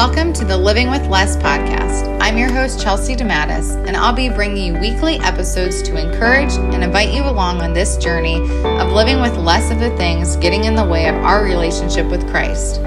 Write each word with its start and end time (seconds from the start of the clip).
Welcome 0.00 0.32
to 0.32 0.46
the 0.46 0.56
Living 0.56 0.88
with 0.88 1.06
Less 1.08 1.36
podcast. 1.36 2.18
I'm 2.22 2.38
your 2.38 2.50
host, 2.50 2.80
Chelsea 2.80 3.14
DeMattis, 3.14 3.86
and 3.86 3.94
I'll 3.94 4.14
be 4.14 4.30
bringing 4.30 4.74
you 4.74 4.80
weekly 4.80 5.18
episodes 5.18 5.82
to 5.82 5.94
encourage 5.94 6.54
and 6.54 6.82
invite 6.82 7.12
you 7.12 7.22
along 7.22 7.60
on 7.60 7.74
this 7.74 7.98
journey 7.98 8.36
of 8.64 8.92
living 8.92 9.20
with 9.20 9.36
less 9.36 9.70
of 9.70 9.78
the 9.78 9.94
things 9.98 10.36
getting 10.36 10.64
in 10.64 10.74
the 10.74 10.86
way 10.86 11.06
of 11.06 11.16
our 11.16 11.44
relationship 11.44 12.06
with 12.06 12.26
Christ. 12.30 12.78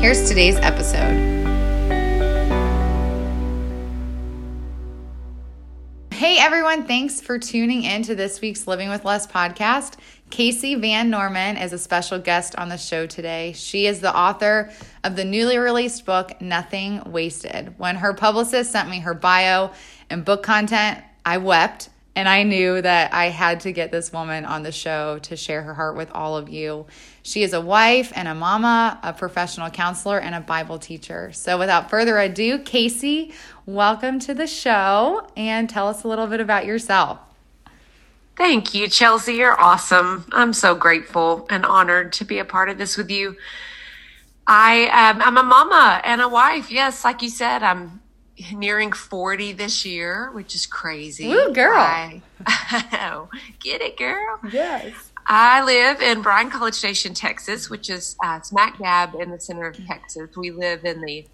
Here's 0.00 0.28
today's 0.28 0.56
episode. 0.56 1.36
Hey 6.10 6.38
everyone, 6.40 6.84
thanks 6.88 7.20
for 7.20 7.38
tuning 7.38 7.84
in 7.84 8.02
to 8.02 8.16
this 8.16 8.40
week's 8.40 8.66
Living 8.66 8.88
with 8.88 9.04
Less 9.04 9.24
podcast. 9.28 9.94
Kasey 10.30 10.78
Van 10.78 11.08
Norman 11.08 11.56
is 11.56 11.72
a 11.72 11.78
special 11.78 12.18
guest 12.18 12.56
on 12.56 12.68
the 12.68 12.76
show 12.76 13.06
today. 13.06 13.52
She 13.52 13.86
is 13.86 14.00
the 14.00 14.14
author 14.14 14.70
of 15.04 15.14
the 15.14 15.24
newly 15.24 15.56
released 15.56 16.04
book, 16.04 16.40
Nothing 16.40 17.00
Wasted. 17.06 17.74
When 17.78 17.96
her 17.96 18.12
publicist 18.12 18.72
sent 18.72 18.90
me 18.90 19.00
her 19.00 19.14
bio 19.14 19.70
and 20.10 20.24
book 20.24 20.42
content, 20.42 20.98
I 21.24 21.38
wept 21.38 21.90
and 22.16 22.28
I 22.28 22.42
knew 22.42 22.82
that 22.82 23.14
I 23.14 23.26
had 23.26 23.60
to 23.60 23.72
get 23.72 23.92
this 23.92 24.12
woman 24.12 24.44
on 24.44 24.62
the 24.62 24.72
show 24.72 25.20
to 25.20 25.36
share 25.36 25.62
her 25.62 25.74
heart 25.74 25.96
with 25.96 26.10
all 26.10 26.36
of 26.36 26.48
you. 26.48 26.86
She 27.22 27.42
is 27.42 27.52
a 27.52 27.60
wife 27.60 28.12
and 28.16 28.26
a 28.26 28.34
mama, 28.34 28.98
a 29.02 29.12
professional 29.12 29.70
counselor, 29.70 30.18
and 30.18 30.34
a 30.34 30.40
Bible 30.40 30.78
teacher. 30.78 31.30
So, 31.32 31.58
without 31.58 31.88
further 31.88 32.18
ado, 32.18 32.58
Kasey, 32.58 33.32
welcome 33.64 34.18
to 34.20 34.34
the 34.34 34.46
show 34.46 35.28
and 35.36 35.68
tell 35.68 35.88
us 35.88 36.04
a 36.04 36.08
little 36.08 36.26
bit 36.26 36.40
about 36.40 36.64
yourself. 36.64 37.20
Thank 38.36 38.74
you, 38.74 38.88
Chelsea. 38.88 39.34
You're 39.34 39.58
awesome. 39.58 40.26
I'm 40.32 40.52
so 40.52 40.74
grateful 40.74 41.46
and 41.48 41.64
honored 41.64 42.12
to 42.14 42.24
be 42.24 42.38
a 42.38 42.44
part 42.44 42.68
of 42.68 42.76
this 42.76 42.96
with 42.96 43.10
you. 43.10 43.36
I 44.46 44.84
um, 44.88 45.22
I'm 45.22 45.36
a 45.38 45.42
mama 45.42 46.00
and 46.04 46.20
a 46.20 46.28
wife. 46.28 46.70
Yes, 46.70 47.04
like 47.04 47.22
you 47.22 47.30
said, 47.30 47.62
I'm 47.62 48.00
nearing 48.52 48.92
40 48.92 49.52
this 49.52 49.84
year, 49.86 50.30
which 50.32 50.54
is 50.54 50.66
crazy. 50.66 51.32
Ooh, 51.32 51.52
girl. 51.52 51.78
I, 51.78 52.22
get 53.60 53.80
it, 53.80 53.96
girl. 53.96 54.38
Yes. 54.52 54.92
I 55.26 55.64
live 55.64 56.00
in 56.00 56.22
Bryan 56.22 56.50
College 56.50 56.74
Station, 56.74 57.14
Texas, 57.14 57.68
which 57.68 57.90
is 57.90 58.16
uh, 58.22 58.40
smack 58.42 58.78
dab 58.78 59.14
in 59.16 59.30
the 59.30 59.40
center 59.40 59.66
of 59.66 59.86
Texas. 59.86 60.36
We 60.36 60.52
live 60.52 60.84
in 60.84 61.00
the 61.00 61.26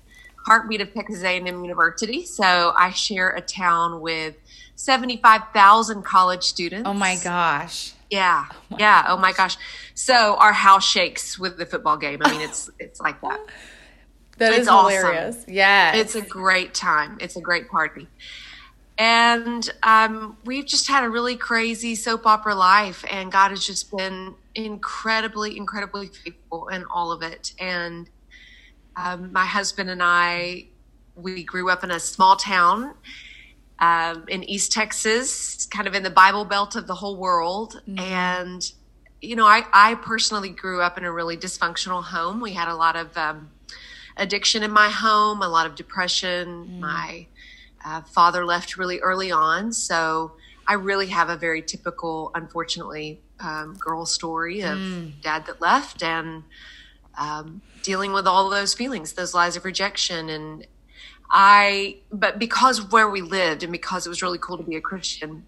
heartbeat 0.45 0.81
of 0.81 0.93
Texas 0.93 1.23
A&M 1.23 1.47
University, 1.47 2.25
so 2.25 2.73
I 2.77 2.91
share 2.91 3.31
a 3.31 3.41
town 3.41 4.01
with 4.01 4.37
75,000 4.77 6.03
college 6.03 6.45
students. 6.45 6.89
Oh 6.89 6.95
my 6.95 7.17
gosh. 7.23 7.93
Yeah. 8.11 8.47
Oh 8.51 8.57
my 8.71 8.77
yeah. 8.79 9.03
Gosh. 9.03 9.11
Oh 9.11 9.17
my 9.17 9.33
gosh. 9.33 9.57
So 9.95 10.37
our 10.37 10.53
house 10.53 10.87
shakes 10.87 11.39
with 11.39 11.57
the 11.57 11.67
football 11.67 11.97
game. 11.97 12.21
I 12.23 12.31
mean, 12.31 12.41
it's 12.43 12.71
it's 12.79 13.01
like 13.01 13.21
that. 13.23 13.41
That 14.39 14.53
it's 14.53 14.63
is 14.63 14.69
hilarious. 14.69 15.37
Awesome. 15.39 15.55
Yeah. 15.55 15.95
It's 15.95 16.15
a 16.15 16.21
great 16.21 16.75
time. 16.75 17.19
It's 17.21 17.37
a 17.37 17.41
great 17.41 17.69
party. 17.69 18.09
And 18.99 19.69
um, 19.83 20.37
we've 20.45 20.67
just 20.67 20.89
had 20.89 21.05
a 21.05 21.11
really 21.11 21.37
crazy 21.37 21.95
soap 21.95 22.27
opera 22.27 22.55
life, 22.55 23.05
and 23.11 23.33
God 23.33 23.51
has 23.51 23.67
just 23.67 23.91
been 23.97 24.35
incredibly, 24.55 25.57
incredibly 25.57 26.09
faithful 26.09 26.69
in 26.69 26.85
all 26.85 27.11
of 27.11 27.23
it. 27.23 27.53
And 27.59 28.09
um, 28.97 29.33
my 29.33 29.47
husband 29.47 29.91
and 29.91 30.03
I, 30.03 30.67
we 31.15 31.45
grew 31.45 31.71
up 31.71 31.85
in 31.85 31.91
a 31.91 32.01
small 32.01 32.37
town 32.37 32.95
um, 33.79 34.25
in 34.29 34.45
East 34.45 34.73
Texas, 34.73 35.67
kind 35.67 35.87
of 35.87 35.95
in 35.95 36.03
the 36.03 36.11
Bible 36.11 36.45
Belt 36.45 36.77
of 36.77 36.87
the 36.87 36.95
whole 36.95 37.17
world. 37.17 37.81
Mm-hmm. 37.87 37.99
And, 37.99 38.73
you 39.21 39.37
know, 39.37 39.47
I, 39.47 39.65
I 39.73 39.95
personally 39.97 40.51
grew 40.51 40.81
up 40.81 40.99
in 40.99 41.05
a 41.05 41.13
really 41.13 41.37
dysfunctional 41.37 42.03
home. 42.03 42.41
We 42.41 42.53
had 42.53 42.69
a 42.69 42.75
lot 42.75 42.97
of 42.97 43.17
um, 43.17 43.51
addiction 44.17 44.63
in 44.63 44.71
my 44.71 44.89
home, 44.89 45.43
a 45.43 45.49
lot 45.49 45.67
of 45.67 45.75
depression. 45.75 46.49
Mm-hmm. 46.49 46.81
My 46.81 47.27
uh, 47.85 48.03
father 48.03 48.45
left 48.45 48.77
really 48.77 49.01
early 49.01 49.33
on. 49.33 49.73
So 49.73 50.33
I 50.67 50.75
really 50.75 51.09
have 51.09 51.29
a 51.29 51.37
very 51.37 51.63
typical, 51.63 52.31
unfortunately, 52.35 53.21
um, 53.41 53.75
girl 53.75 54.07
story 54.07 54.61
of 54.61 54.79
mm. 54.79 55.21
dad 55.21 55.47
that 55.47 55.61
left 55.61 56.03
and 56.03 56.45
um, 57.19 57.61
dealing 57.83 58.13
with 58.13 58.27
all 58.27 58.47
of 58.47 58.53
those 58.53 58.75
feelings, 58.75 59.13
those 59.13 59.35
lies 59.35 59.57
of 59.57 59.65
rejection 59.65 60.29
and 60.29 60.67
I, 61.31 61.97
but 62.13 62.39
because 62.39 62.91
where 62.93 63.09
we 63.09 63.23
lived 63.23 63.63
and 63.63 63.73
because 63.73 64.07
it 64.07 64.11
was 64.11 64.21
really 64.21 64.39
cool 64.39 64.59
to 64.59 64.63
be 64.63 64.77
a 64.77 64.83
Christian, 64.83 65.47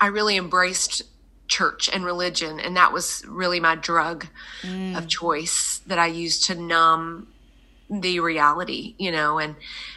I 0.00 0.08
really 0.08 0.36
embraced 0.36 1.02
church 1.48 1.88
and 1.92 2.04
religion. 2.04 2.58
And 2.58 2.76
that 2.76 2.92
was 2.92 3.24
really 3.28 3.60
my 3.60 3.76
drug 3.76 4.26
mm. 4.62 4.98
of 4.98 5.06
choice 5.06 5.80
that 5.86 5.98
I 5.98 6.08
used 6.08 6.46
to 6.46 6.54
numb 6.56 7.28
the 7.88 8.18
reality, 8.18 8.96
you 8.98 9.12
know. 9.12 9.38
And 9.38 9.54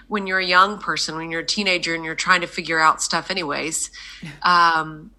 when 0.07 0.27
you're 0.27 0.39
a 0.39 0.45
young 0.45 0.77
person, 0.77 1.15
when 1.15 1.31
you're 1.31 1.41
a 1.41 1.45
teenager 1.45 1.95
and 1.95 2.05
you're 2.05 2.15
trying 2.15 2.41
to 2.41 2.47
figure 2.47 2.79
out 2.79 3.01
stuff, 3.01 3.31
anyways, 3.31 3.89
um, 4.43 5.11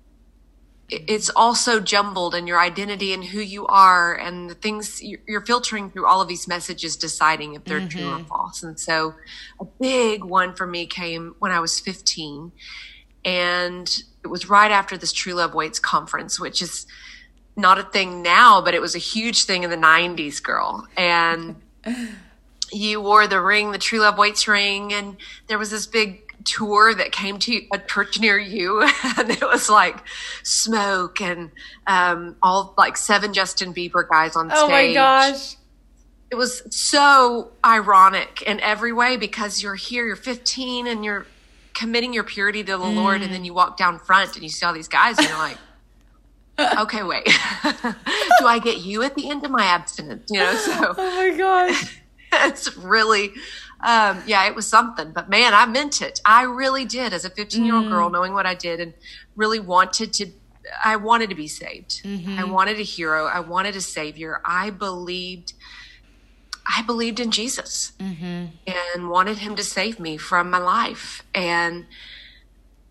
it's 0.91 1.31
also 1.31 1.79
jumbled 1.79 2.35
and 2.35 2.49
your 2.49 2.59
identity 2.59 3.13
and 3.13 3.25
who 3.25 3.41
you 3.41 3.67
are 3.67 4.15
and 4.15 4.51
the 4.51 4.55
things 4.55 5.01
you're 5.03 5.45
filtering 5.45 5.89
through 5.91 6.07
all 6.07 6.21
of 6.21 6.29
these 6.29 6.49
messages 6.49 6.97
deciding 6.97 7.55
if 7.55 7.65
they're 7.65 7.79
mm-hmm. 7.79 7.89
true 7.89 8.09
or 8.09 8.17
mm-hmm. 8.17 8.25
false 8.25 8.63
and 8.63 8.79
so 8.79 9.15
a 9.61 9.65
big 9.81 10.25
one 10.25 10.55
for 10.55 10.67
me 10.67 10.87
came 10.87 11.35
when 11.39 11.53
i 11.53 11.61
was 11.61 11.79
15 11.79 12.51
and 13.25 14.03
it 14.25 14.27
was 14.27 14.49
right 14.49 14.71
after 14.73 14.97
this 14.97 15.13
true 15.13 15.35
love 15.35 15.55
waits 15.55 15.79
conference 15.79 16.41
which 16.41 16.61
is 16.61 16.87
not 17.57 17.79
a 17.79 17.85
thing 17.85 18.23
now 18.23 18.61
but 18.61 18.75
it 18.75 18.81
was 18.81 18.95
a 18.95 18.99
huge 18.99 19.45
thing 19.45 19.63
in 19.63 19.71
the 19.71 19.77
90s 19.77 20.43
girl 20.43 20.89
and 20.97 21.55
you 22.73 23.01
wore 23.01 23.27
the 23.27 23.41
ring 23.41 23.71
the 23.71 23.79
true 23.79 24.01
love 24.01 24.19
waits 24.19 24.49
ring 24.49 24.93
and 24.93 25.17
there 25.47 25.59
was 25.59 25.71
this 25.71 25.87
big 25.87 26.30
tour 26.45 26.95
that 26.95 27.13
came 27.13 27.39
to 27.39 27.63
a 27.73 27.79
church 27.79 28.19
near 28.21 28.39
you 28.39 28.83
and 29.19 29.31
it 29.31 29.43
was 29.43 29.69
like 29.69 30.03
smoke 30.43 31.21
and 31.21 31.51
um, 31.87 32.37
all 32.43 32.75
like 32.79 32.97
seven 32.97 33.33
justin 33.33 33.75
bieber 33.75 34.09
guys 34.09 34.37
on 34.37 34.49
stage 34.51 34.59
oh 34.61 34.69
my 34.69 34.93
gosh. 34.93 35.57
It 36.31 36.37
was 36.37 36.63
so 36.71 37.51
ironic 37.67 38.43
in 38.43 38.61
every 38.61 38.93
way 38.93 39.17
because 39.17 39.65
you're 39.65 39.75
here 39.75 40.07
you're 40.07 40.15
15 40.15 40.87
and 40.87 41.05
you're 41.05 41.27
committing 41.75 42.13
your 42.13 42.23
purity 42.23 42.63
to 42.63 42.73
the 42.73 42.79
mm. 42.79 42.95
lord 42.95 43.23
and 43.23 43.33
then 43.33 43.45
you 43.45 43.53
walk 43.53 43.77
down 43.77 43.99
front 43.99 44.35
and 44.35 44.43
you 44.45 44.49
see 44.49 44.65
all 44.65 44.73
these 44.73 44.89
guys 44.89 45.19
and 45.19 45.29
you're 45.29 45.39
like 45.39 45.59
okay 46.79 47.03
wait. 47.03 47.25
Do 47.65 48.47
i 48.47 48.61
get 48.63 48.79
you 48.79 49.03
at 49.03 49.17
the 49.17 49.29
end 49.29 49.45
of 49.45 49.51
my 49.51 49.65
abstinence? 49.65 50.31
You 50.31 50.39
know 50.39 50.55
so 50.55 50.95
oh 50.97 51.31
my 51.31 51.37
gosh. 51.37 52.01
it's 52.33 52.77
really 52.77 53.33
um, 53.83 54.23
yeah, 54.27 54.47
it 54.47 54.55
was 54.55 54.67
something. 54.67 55.13
But 55.13 55.29
man, 55.29 55.55
I 55.55 55.67
meant 55.67 56.03
it. 56.03 56.21
I 56.25 56.43
really 56.43 56.85
did 56.85 57.13
as 57.13 57.25
a 57.25 57.31
15 57.31 57.65
year 57.65 57.75
old 57.75 57.87
mm. 57.87 57.91
girl, 57.91 58.11
knowing 58.11 58.33
what 58.33 58.47
I 58.47 58.55
did 58.55 58.81
and 58.81 58.95
really 59.37 59.61
wanted 59.61 60.13
to. 60.15 60.27
I 60.85 60.97
wanted 60.97 61.31
to 61.31 61.35
be 61.35 61.49
saved. 61.49 62.03
Mm-hmm. 62.05 62.39
I 62.39 62.45
wanted 62.45 62.79
a 62.79 62.83
hero. 62.83 63.27
I 63.27 63.41
wanted 63.41 63.77
a 63.77 63.81
savior. 63.81 64.41
I 64.45 64.71
believed. 64.71 65.55
I 66.67 66.83
believed 66.83 67.19
in 67.19 67.31
Jesus 67.31 67.93
mm-hmm. 67.99 68.47
and 68.67 69.11
wanted 69.11 69.39
him 69.39 69.57
to 69.57 69.65
save 69.65 69.99
me 69.99 70.19
from 70.19 70.51
my 70.51 70.59
life 70.59 71.25
and 71.35 71.87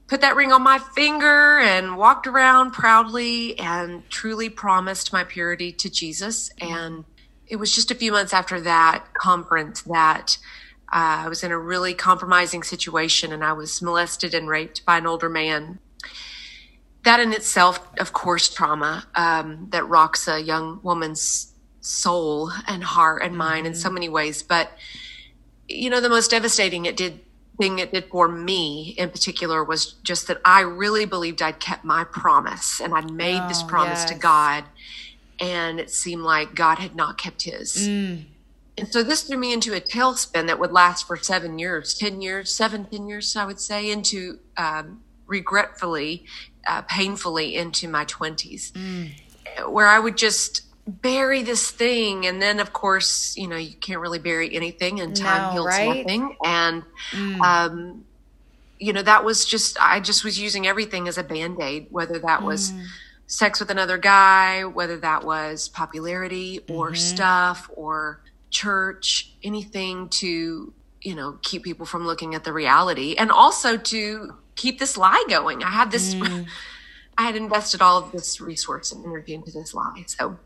put 0.08 0.22
that 0.22 0.36
ring 0.36 0.52
on 0.52 0.64
my 0.64 0.80
finger 0.80 1.60
and 1.60 1.96
walked 1.96 2.26
around 2.26 2.72
proudly 2.72 3.58
and 3.60 4.10
truly 4.10 4.50
promised 4.50 5.14
my 5.14 5.24
purity 5.24 5.72
to 5.72 5.90
Jesus. 5.90 6.50
And 6.60 7.06
it 7.48 7.58
was 7.58 7.74
just 7.74 7.92
a 7.92 7.96
few 7.96 8.12
months 8.12 8.34
after 8.34 8.60
that 8.62 9.14
conference 9.14 9.84
that 9.84 10.40
uh, 10.92 11.26
I 11.26 11.30
was 11.30 11.44
in 11.44 11.52
a 11.52 11.58
really 11.58 11.94
compromising 11.94 12.64
situation 12.64 13.32
and 13.32 13.44
I 13.44 13.54
was 13.54 13.82
molested 13.82 14.34
and 14.34 14.50
raped 14.50 14.86
by 14.86 14.98
an 14.98 15.06
older 15.06 15.30
man. 15.30 15.78
That 17.04 17.20
in 17.20 17.32
itself, 17.32 17.80
of 18.00 18.12
course, 18.12 18.50
trauma 18.50 19.06
um, 19.16 19.68
that 19.70 19.88
rocks 19.88 20.28
a 20.28 20.40
young 20.40 20.80
woman's 20.82 21.54
soul 21.80 22.52
and 22.68 22.84
heart 22.84 23.22
and 23.22 23.38
mind 23.38 23.66
mm-hmm. 23.66 23.68
in 23.68 23.76
so 23.76 23.88
mm-hmm. 23.88 23.94
many 23.94 24.10
ways. 24.10 24.42
But, 24.42 24.72
you 25.68 25.92
know, 25.92 26.02
the 26.02 26.10
most 26.10 26.32
devastating 26.32 26.86
it 26.86 26.98
did 26.98 27.20
thing 27.58 27.80
it 27.80 27.92
did 27.92 28.06
for 28.10 28.30
me 28.30 28.96
in 28.98 29.10
particular 29.10 29.64
was 29.64 29.94
just 30.04 30.28
that 30.28 30.40
I 30.46 30.62
really 30.62 31.06
believed 31.06 31.42
I'd 31.42 31.60
kept 31.60 31.84
my 31.84 32.06
promise 32.06 32.80
and 32.80 32.94
I'd 32.94 33.12
made 33.12 33.42
oh, 33.44 33.48
this 33.48 33.62
promise 33.62 34.00
yes. 34.00 34.12
to 34.12 34.18
God. 34.18 34.64
And 35.40 35.80
it 35.80 35.92
seemed 35.92 36.24
like 36.24 36.56
God 36.56 36.80
had 36.80 36.96
not 36.96 37.18
kept 37.18 37.44
his. 37.44 37.88
Mm 37.88 38.26
and 38.80 38.88
so 38.92 39.04
this 39.04 39.24
threw 39.24 39.38
me 39.38 39.54
into 39.54 39.74
a 39.76 39.82
tailspin 39.82 40.48
that 40.48 40.60
would 40.60 40.72
last 40.72 41.08
for 41.08 41.18
seven 41.18 41.60
years, 41.60 41.94
10 41.94 42.22
years, 42.22 42.54
seven, 42.54 42.86
10 42.86 43.08
years, 43.08 43.36
I 43.36 43.46
would 43.46 43.60
say, 43.60 43.92
into 43.92 44.40
um, 44.58 45.02
regretfully, 45.28 46.26
uh, 46.68 46.82
painfully 46.84 47.56
into 47.56 47.88
my 47.88 48.06
20s, 48.06 48.72
mm. 48.72 49.12
where 49.72 49.88
I 49.88 50.00
would 50.00 50.18
just 50.18 50.64
bury 50.88 51.44
this 51.44 51.70
thing. 51.72 52.26
And 52.26 52.42
then, 52.42 52.60
of 52.60 52.74
course, 52.74 53.38
you 53.38 53.48
know, 53.48 53.58
you 53.58 53.76
can't 53.76 54.00
really 54.00 54.20
bury 54.20 54.56
anything 54.56 55.00
and 55.00 55.16
time 55.16 55.48
no, 55.48 55.52
heals 55.52 55.68
right? 55.68 56.06
nothing. 56.06 56.36
And, 56.44 56.84
mm. 57.12 57.40
um, 57.42 58.06
you 58.80 58.94
know, 58.94 59.02
that 59.04 59.24
was 59.24 59.46
just, 59.46 59.80
I 59.82 60.00
just 60.00 60.24
was 60.24 60.40
using 60.40 60.68
everything 60.68 61.08
as 61.08 61.18
a 61.18 61.24
band 61.24 61.62
aid, 61.62 61.88
whether 61.92 62.18
that 62.20 62.44
was 62.44 62.72
mm. 62.72 62.86
sex 63.28 63.60
with 63.60 63.70
another 63.70 63.98
guy, 63.98 64.64
whether 64.64 64.98
that 64.98 65.24
was 65.24 65.70
popularity 65.70 66.62
or 66.70 66.88
mm-hmm. 66.88 66.96
stuff 66.96 67.70
or 67.76 68.22
church, 68.50 69.34
anything 69.44 70.10
to, 70.10 70.74
you 71.02 71.16
know, 71.16 71.38
keep 71.42 71.64
people 71.64 71.86
from 71.86 72.06
looking 72.06 72.36
at 72.36 72.44
the 72.44 72.54
reality 72.54 73.16
and 73.18 73.32
also 73.32 73.78
to 73.78 74.36
keep 74.56 74.80
this 74.80 74.98
lie 74.98 75.24
going. 75.30 75.64
I 75.64 75.70
had 75.70 75.92
this, 75.92 76.16
mm. 76.16 76.48
I 77.18 77.24
had 77.24 77.36
invested 77.36 77.82
all 77.82 77.98
of 77.98 78.12
this 78.12 78.40
resource 78.42 78.92
and 78.92 79.06
energy 79.06 79.34
into 79.34 79.52
this 79.52 79.74
lie. 79.74 80.04
So, 80.08 80.38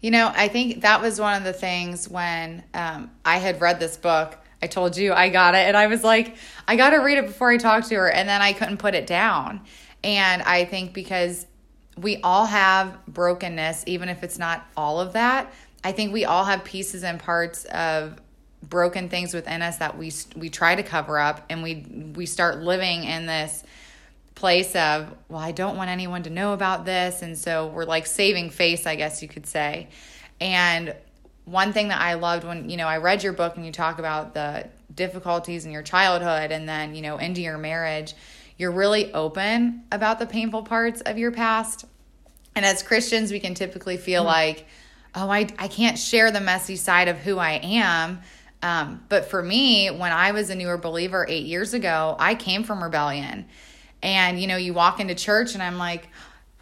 you 0.00 0.10
know, 0.10 0.32
I 0.34 0.48
think 0.48 0.82
that 0.82 1.00
was 1.00 1.20
one 1.20 1.36
of 1.36 1.44
the 1.44 1.52
things 1.52 2.08
when 2.08 2.64
um, 2.74 3.10
I 3.24 3.38
had 3.38 3.60
read 3.60 3.80
this 3.80 3.96
book. 3.96 4.38
I 4.62 4.66
told 4.66 4.96
you 4.96 5.12
I 5.12 5.30
got 5.30 5.54
it, 5.54 5.66
and 5.66 5.76
I 5.76 5.86
was 5.86 6.04
like, 6.04 6.36
I 6.68 6.76
got 6.76 6.90
to 6.90 6.98
read 6.98 7.16
it 7.16 7.26
before 7.26 7.50
I 7.50 7.56
talk 7.56 7.86
to 7.88 7.94
her, 7.94 8.10
and 8.10 8.28
then 8.28 8.42
I 8.42 8.52
couldn't 8.52 8.76
put 8.76 8.94
it 8.94 9.06
down. 9.06 9.62
And 10.04 10.42
I 10.42 10.66
think 10.66 10.92
because 10.92 11.46
we 11.96 12.18
all 12.18 12.46
have 12.46 12.98
brokenness, 13.06 13.84
even 13.86 14.08
if 14.08 14.22
it's 14.22 14.38
not 14.38 14.66
all 14.76 15.00
of 15.00 15.14
that. 15.14 15.52
I 15.82 15.92
think 15.92 16.12
we 16.12 16.24
all 16.24 16.44
have 16.44 16.64
pieces 16.64 17.04
and 17.04 17.18
parts 17.18 17.64
of 17.66 18.20
broken 18.62 19.08
things 19.08 19.32
within 19.32 19.62
us 19.62 19.78
that 19.78 19.96
we 19.96 20.12
we 20.36 20.50
try 20.50 20.74
to 20.74 20.82
cover 20.82 21.18
up, 21.18 21.44
and 21.48 21.62
we 21.62 22.12
we 22.14 22.26
start 22.26 22.58
living 22.58 23.04
in 23.04 23.26
this 23.26 23.62
place 24.34 24.74
of 24.76 25.14
well, 25.28 25.40
I 25.40 25.52
don't 25.52 25.76
want 25.76 25.90
anyone 25.90 26.22
to 26.24 26.30
know 26.30 26.52
about 26.52 26.84
this, 26.84 27.22
and 27.22 27.36
so 27.36 27.68
we're 27.68 27.84
like 27.84 28.06
saving 28.06 28.50
face, 28.50 28.86
I 28.86 28.96
guess 28.96 29.22
you 29.22 29.28
could 29.28 29.46
say. 29.46 29.88
And 30.40 30.94
one 31.44 31.72
thing 31.72 31.88
that 31.88 32.00
I 32.00 32.14
loved 32.14 32.44
when 32.44 32.68
you 32.68 32.76
know 32.76 32.86
I 32.86 32.98
read 32.98 33.22
your 33.22 33.32
book 33.32 33.56
and 33.56 33.64
you 33.64 33.72
talk 33.72 33.98
about 33.98 34.34
the 34.34 34.68
difficulties 34.94 35.64
in 35.64 35.72
your 35.72 35.82
childhood 35.82 36.50
and 36.50 36.68
then 36.68 36.94
you 36.94 37.02
know 37.02 37.16
into 37.16 37.40
your 37.40 37.56
marriage 37.56 38.14
you're 38.60 38.70
really 38.70 39.10
open 39.14 39.84
about 39.90 40.18
the 40.18 40.26
painful 40.26 40.64
parts 40.64 41.00
of 41.00 41.16
your 41.16 41.32
past. 41.32 41.86
And 42.54 42.62
as 42.62 42.82
Christians, 42.82 43.32
we 43.32 43.40
can 43.40 43.54
typically 43.54 43.96
feel 43.96 44.20
mm-hmm. 44.20 44.26
like, 44.26 44.66
oh, 45.14 45.28
I, 45.28 45.48
I 45.58 45.68
can't 45.68 45.98
share 45.98 46.30
the 46.30 46.40
messy 46.40 46.76
side 46.76 47.08
of 47.08 47.18
who 47.18 47.38
I 47.38 47.52
am. 47.62 48.20
Um, 48.62 49.04
but 49.08 49.30
for 49.30 49.42
me, 49.42 49.88
when 49.88 50.12
I 50.12 50.32
was 50.32 50.50
a 50.50 50.54
newer 50.54 50.76
believer 50.76 51.26
eight 51.28 51.46
years 51.46 51.74
ago, 51.74 52.16
I 52.18 52.34
came 52.34 52.62
from 52.62 52.82
rebellion. 52.82 53.46
And, 54.02 54.40
you 54.40 54.46
know, 54.46 54.56
you 54.56 54.74
walk 54.74 55.00
into 55.00 55.14
church 55.14 55.54
and 55.54 55.62
I'm 55.62 55.78
like, 55.78 56.08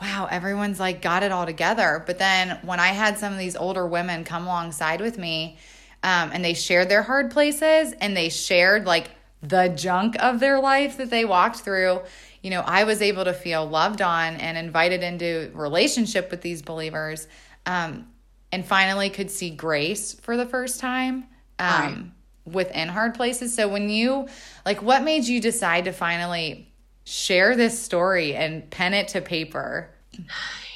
wow, 0.00 0.28
everyone's 0.30 0.78
like 0.78 1.02
got 1.02 1.22
it 1.22 1.32
all 1.32 1.46
together. 1.46 2.02
But 2.06 2.18
then 2.18 2.58
when 2.62 2.80
I 2.80 2.88
had 2.88 3.18
some 3.18 3.32
of 3.32 3.38
these 3.38 3.56
older 3.56 3.86
women 3.86 4.24
come 4.24 4.44
alongside 4.44 5.00
with 5.00 5.18
me 5.18 5.58
um, 6.02 6.30
and 6.32 6.44
they 6.44 6.54
shared 6.54 6.88
their 6.88 7.02
hard 7.02 7.30
places 7.30 7.92
and 8.00 8.16
they 8.16 8.28
shared 8.28 8.86
like 8.86 9.10
the 9.42 9.68
junk 9.68 10.16
of 10.20 10.40
their 10.40 10.60
life 10.60 10.96
that 10.98 11.10
they 11.10 11.24
walked 11.24 11.60
through, 11.60 12.00
you 12.42 12.50
know, 12.50 12.60
I 12.60 12.84
was 12.84 13.02
able 13.02 13.24
to 13.24 13.32
feel 13.32 13.68
loved 13.68 14.02
on 14.02 14.36
and 14.36 14.56
invited 14.56 15.02
into 15.02 15.50
relationship 15.54 16.30
with 16.30 16.40
these 16.42 16.62
believers, 16.62 17.26
um, 17.66 18.06
and 18.52 18.64
finally 18.64 19.10
could 19.10 19.30
see 19.30 19.50
grace 19.50 20.14
for 20.14 20.36
the 20.36 20.46
first 20.46 20.80
time 20.80 21.26
um, 21.58 21.68
right. 21.68 22.54
within 22.54 22.88
hard 22.88 23.14
places. 23.14 23.54
So 23.54 23.68
when 23.68 23.88
you 23.90 24.28
like, 24.64 24.82
what 24.82 25.02
made 25.02 25.24
you 25.24 25.40
decide 25.40 25.84
to 25.84 25.92
finally 25.92 26.72
share 27.04 27.56
this 27.56 27.78
story 27.78 28.34
and 28.34 28.68
pen 28.70 28.94
it 28.94 29.08
to 29.08 29.20
paper? 29.20 29.90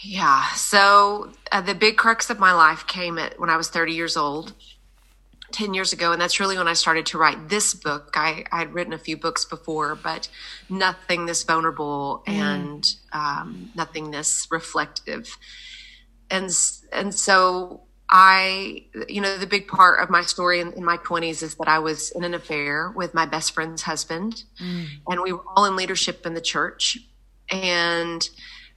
Yeah. 0.02 0.46
So 0.54 1.32
uh, 1.50 1.60
the 1.60 1.74
big 1.74 1.96
crux 1.96 2.30
of 2.30 2.38
my 2.38 2.52
life 2.52 2.86
came 2.86 3.18
at 3.18 3.38
when 3.38 3.50
I 3.50 3.56
was 3.56 3.68
30 3.68 3.92
years 3.92 4.16
old. 4.16 4.52
10 5.52 5.74
years 5.74 5.92
ago 5.92 6.12
and 6.12 6.22
that's 6.22 6.40
really 6.40 6.56
when 6.56 6.66
i 6.66 6.72
started 6.72 7.04
to 7.04 7.18
write 7.18 7.50
this 7.50 7.74
book 7.74 8.12
i 8.14 8.42
had 8.50 8.72
written 8.72 8.94
a 8.94 8.98
few 8.98 9.18
books 9.18 9.44
before 9.44 9.94
but 9.94 10.26
nothing 10.70 11.26
this 11.26 11.42
vulnerable 11.42 12.24
mm. 12.26 12.32
and 12.32 12.94
um, 13.12 13.70
nothing 13.74 14.10
this 14.12 14.48
reflective 14.50 15.36
and 16.30 16.50
and 16.92 17.14
so 17.14 17.80
i 18.10 18.84
you 19.08 19.20
know 19.20 19.38
the 19.38 19.46
big 19.46 19.66
part 19.68 20.00
of 20.00 20.10
my 20.10 20.22
story 20.22 20.60
in, 20.60 20.72
in 20.74 20.84
my 20.84 20.96
20s 20.98 21.42
is 21.42 21.54
that 21.56 21.68
i 21.68 21.78
was 21.78 22.10
in 22.12 22.24
an 22.24 22.34
affair 22.34 22.90
with 22.94 23.14
my 23.14 23.26
best 23.26 23.52
friend's 23.52 23.82
husband 23.82 24.44
mm. 24.60 24.86
and 25.08 25.20
we 25.20 25.32
were 25.32 25.44
all 25.56 25.64
in 25.64 25.76
leadership 25.76 26.26
in 26.26 26.34
the 26.34 26.40
church 26.40 26.98
and 27.50 28.28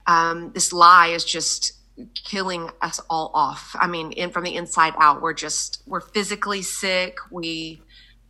um, 0.06 0.52
this 0.52 0.72
lie 0.72 1.08
is 1.08 1.24
just 1.24 1.72
killing 2.14 2.70
us 2.82 3.00
all 3.08 3.30
off. 3.34 3.74
I 3.78 3.86
mean, 3.86 4.12
in 4.12 4.30
from 4.30 4.44
the 4.44 4.54
inside 4.54 4.94
out, 4.98 5.22
we're 5.22 5.32
just 5.32 5.82
we're 5.86 6.00
physically 6.00 6.62
sick. 6.62 7.18
We, 7.30 7.80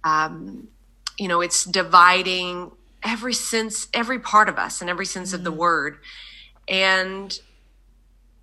um, 0.05 0.69
you 1.19 1.29
know, 1.29 1.41
it's 1.41 1.65
dividing 1.65 2.71
every 3.03 3.35
sense, 3.35 3.88
every 3.93 4.19
part 4.19 4.49
of 4.49 4.59
us, 4.59 4.81
and 4.81 4.88
every 4.88 5.06
sense 5.06 5.29
mm-hmm. 5.29 5.37
of 5.37 5.44
the 5.44 5.50
mm-hmm. 5.50 5.61
word. 5.61 5.99
And 6.69 7.38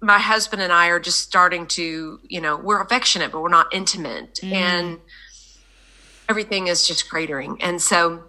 my 0.03 0.19
husband 0.19 0.61
and 0.61 0.71
I 0.71 0.87
are 0.87 0.99
just 0.99 1.21
starting 1.21 1.65
to, 1.67 2.19
you 2.27 2.41
know, 2.41 2.57
we're 2.57 2.81
affectionate, 2.81 3.31
but 3.31 3.41
we're 3.41 3.49
not 3.49 3.73
intimate, 3.73 4.39
mm. 4.43 4.51
and 4.51 4.99
everything 6.27 6.67
is 6.67 6.85
just 6.87 7.09
cratering. 7.09 7.57
And 7.61 7.81
so 7.81 8.23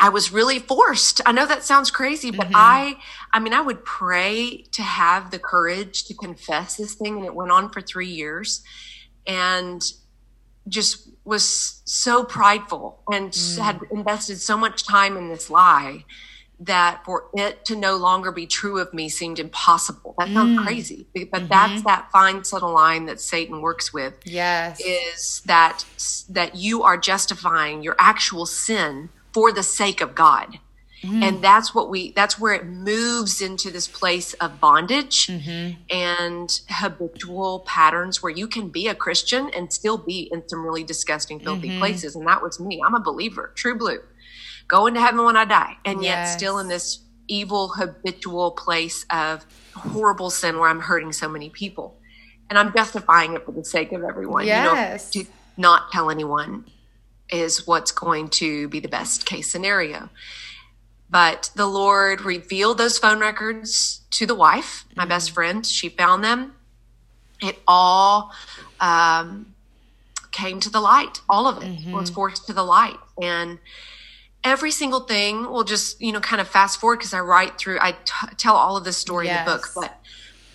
I 0.00 0.08
was 0.08 0.32
really 0.32 0.58
forced. 0.58 1.20
I 1.26 1.32
know 1.32 1.46
that 1.46 1.64
sounds 1.64 1.90
crazy, 1.90 2.30
but 2.30 2.46
mm-hmm. 2.46 2.56
I, 2.56 2.96
I 3.32 3.40
mean, 3.40 3.52
I 3.52 3.60
would 3.60 3.84
pray 3.84 4.64
to 4.72 4.82
have 4.82 5.30
the 5.30 5.38
courage 5.38 6.04
to 6.04 6.14
confess 6.14 6.76
this 6.76 6.94
thing. 6.94 7.16
And 7.16 7.24
it 7.24 7.34
went 7.34 7.50
on 7.50 7.70
for 7.70 7.80
three 7.80 8.08
years 8.08 8.62
and 9.26 9.82
just 10.68 11.08
was 11.24 11.82
so 11.84 12.24
prideful 12.24 13.02
and 13.10 13.30
mm. 13.30 13.58
had 13.58 13.80
invested 13.90 14.40
so 14.40 14.56
much 14.56 14.86
time 14.86 15.16
in 15.16 15.28
this 15.28 15.50
lie 15.50 16.04
that 16.66 17.04
for 17.04 17.26
it 17.34 17.64
to 17.66 17.76
no 17.76 17.96
longer 17.96 18.32
be 18.32 18.46
true 18.46 18.78
of 18.78 18.92
me 18.94 19.08
seemed 19.08 19.38
impossible. 19.38 20.14
That 20.18 20.28
sounds 20.28 20.58
mm. 20.58 20.64
crazy, 20.64 21.06
but 21.14 21.24
mm-hmm. 21.26 21.46
that's 21.46 21.82
that 21.82 22.10
fine 22.10 22.44
subtle 22.44 22.72
line 22.72 23.06
that 23.06 23.20
Satan 23.20 23.60
works 23.60 23.92
with. 23.92 24.14
Yes. 24.24 24.80
Is 24.80 25.42
that, 25.46 25.84
that 26.28 26.56
you 26.56 26.82
are 26.82 26.96
justifying 26.96 27.82
your 27.82 27.96
actual 27.98 28.46
sin 28.46 29.10
for 29.32 29.52
the 29.52 29.62
sake 29.62 30.00
of 30.00 30.14
God. 30.14 30.58
Mm. 31.02 31.22
And 31.22 31.44
that's 31.44 31.74
what 31.74 31.90
we, 31.90 32.12
that's 32.12 32.38
where 32.38 32.54
it 32.54 32.64
moves 32.64 33.42
into 33.42 33.70
this 33.70 33.86
place 33.86 34.32
of 34.34 34.58
bondage 34.58 35.26
mm-hmm. 35.26 35.78
and 35.90 36.60
habitual 36.70 37.60
patterns 37.66 38.22
where 38.22 38.32
you 38.32 38.46
can 38.46 38.70
be 38.70 38.88
a 38.88 38.94
Christian 38.94 39.50
and 39.54 39.70
still 39.70 39.98
be 39.98 40.30
in 40.32 40.48
some 40.48 40.64
really 40.64 40.84
disgusting, 40.84 41.40
filthy 41.40 41.68
mm-hmm. 41.68 41.78
places. 41.78 42.16
And 42.16 42.26
that 42.26 42.42
was 42.42 42.58
me. 42.58 42.80
I'm 42.84 42.94
a 42.94 43.00
believer, 43.00 43.52
true 43.54 43.76
blue, 43.76 43.98
going 44.68 44.94
to 44.94 45.00
heaven 45.00 45.24
when 45.24 45.36
I 45.36 45.44
die. 45.44 45.76
And 45.84 46.02
yes. 46.02 46.28
yet 46.28 46.36
still 46.36 46.58
in 46.58 46.68
this 46.68 47.00
evil, 47.28 47.68
habitual 47.68 48.52
place 48.52 49.04
of 49.10 49.44
horrible 49.74 50.30
sin 50.30 50.58
where 50.58 50.68
I'm 50.68 50.80
hurting 50.80 51.12
so 51.12 51.28
many 51.28 51.50
people. 51.50 51.96
And 52.50 52.58
I'm 52.58 52.72
justifying 52.72 53.34
it 53.34 53.44
for 53.44 53.52
the 53.52 53.64
sake 53.64 53.92
of 53.92 54.04
everyone. 54.04 54.46
Yes. 54.46 55.14
You 55.14 55.22
know, 55.22 55.26
to 55.26 55.32
not 55.56 55.90
tell 55.92 56.10
anyone 56.10 56.64
is 57.30 57.66
what's 57.66 57.90
going 57.90 58.28
to 58.28 58.68
be 58.68 58.80
the 58.80 58.88
best 58.88 59.24
case 59.26 59.50
scenario. 59.50 60.10
But 61.08 61.50
the 61.54 61.66
Lord 61.66 62.22
revealed 62.22 62.78
those 62.78 62.98
phone 62.98 63.20
records 63.20 64.00
to 64.12 64.26
the 64.26 64.34
wife, 64.34 64.84
my 64.94 65.02
mm-hmm. 65.02 65.10
best 65.10 65.30
friend. 65.30 65.64
She 65.64 65.88
found 65.88 66.24
them. 66.24 66.54
It 67.40 67.58
all 67.66 68.32
um, 68.80 69.54
came 70.32 70.60
to 70.60 70.70
the 70.70 70.80
light. 70.80 71.20
All 71.28 71.46
of 71.46 71.62
it 71.62 71.66
mm-hmm. 71.66 71.92
was 71.92 72.10
forced 72.10 72.46
to 72.46 72.52
the 72.52 72.64
light. 72.64 72.96
And 73.20 73.58
every 74.44 74.70
single 74.70 75.00
thing 75.00 75.50
will 75.50 75.64
just, 75.64 76.00
you 76.00 76.12
know, 76.12 76.20
kind 76.20 76.40
of 76.40 76.46
fast 76.46 76.78
forward 76.78 76.98
because 76.98 77.14
I 77.14 77.20
write 77.20 77.58
through, 77.58 77.78
I 77.80 77.92
t- 77.92 78.34
tell 78.36 78.54
all 78.54 78.76
of 78.76 78.84
this 78.84 78.96
story 78.96 79.26
yes. 79.26 79.38
in 79.38 79.44
the 79.44 79.50
book. 79.50 79.68
But 79.74 79.98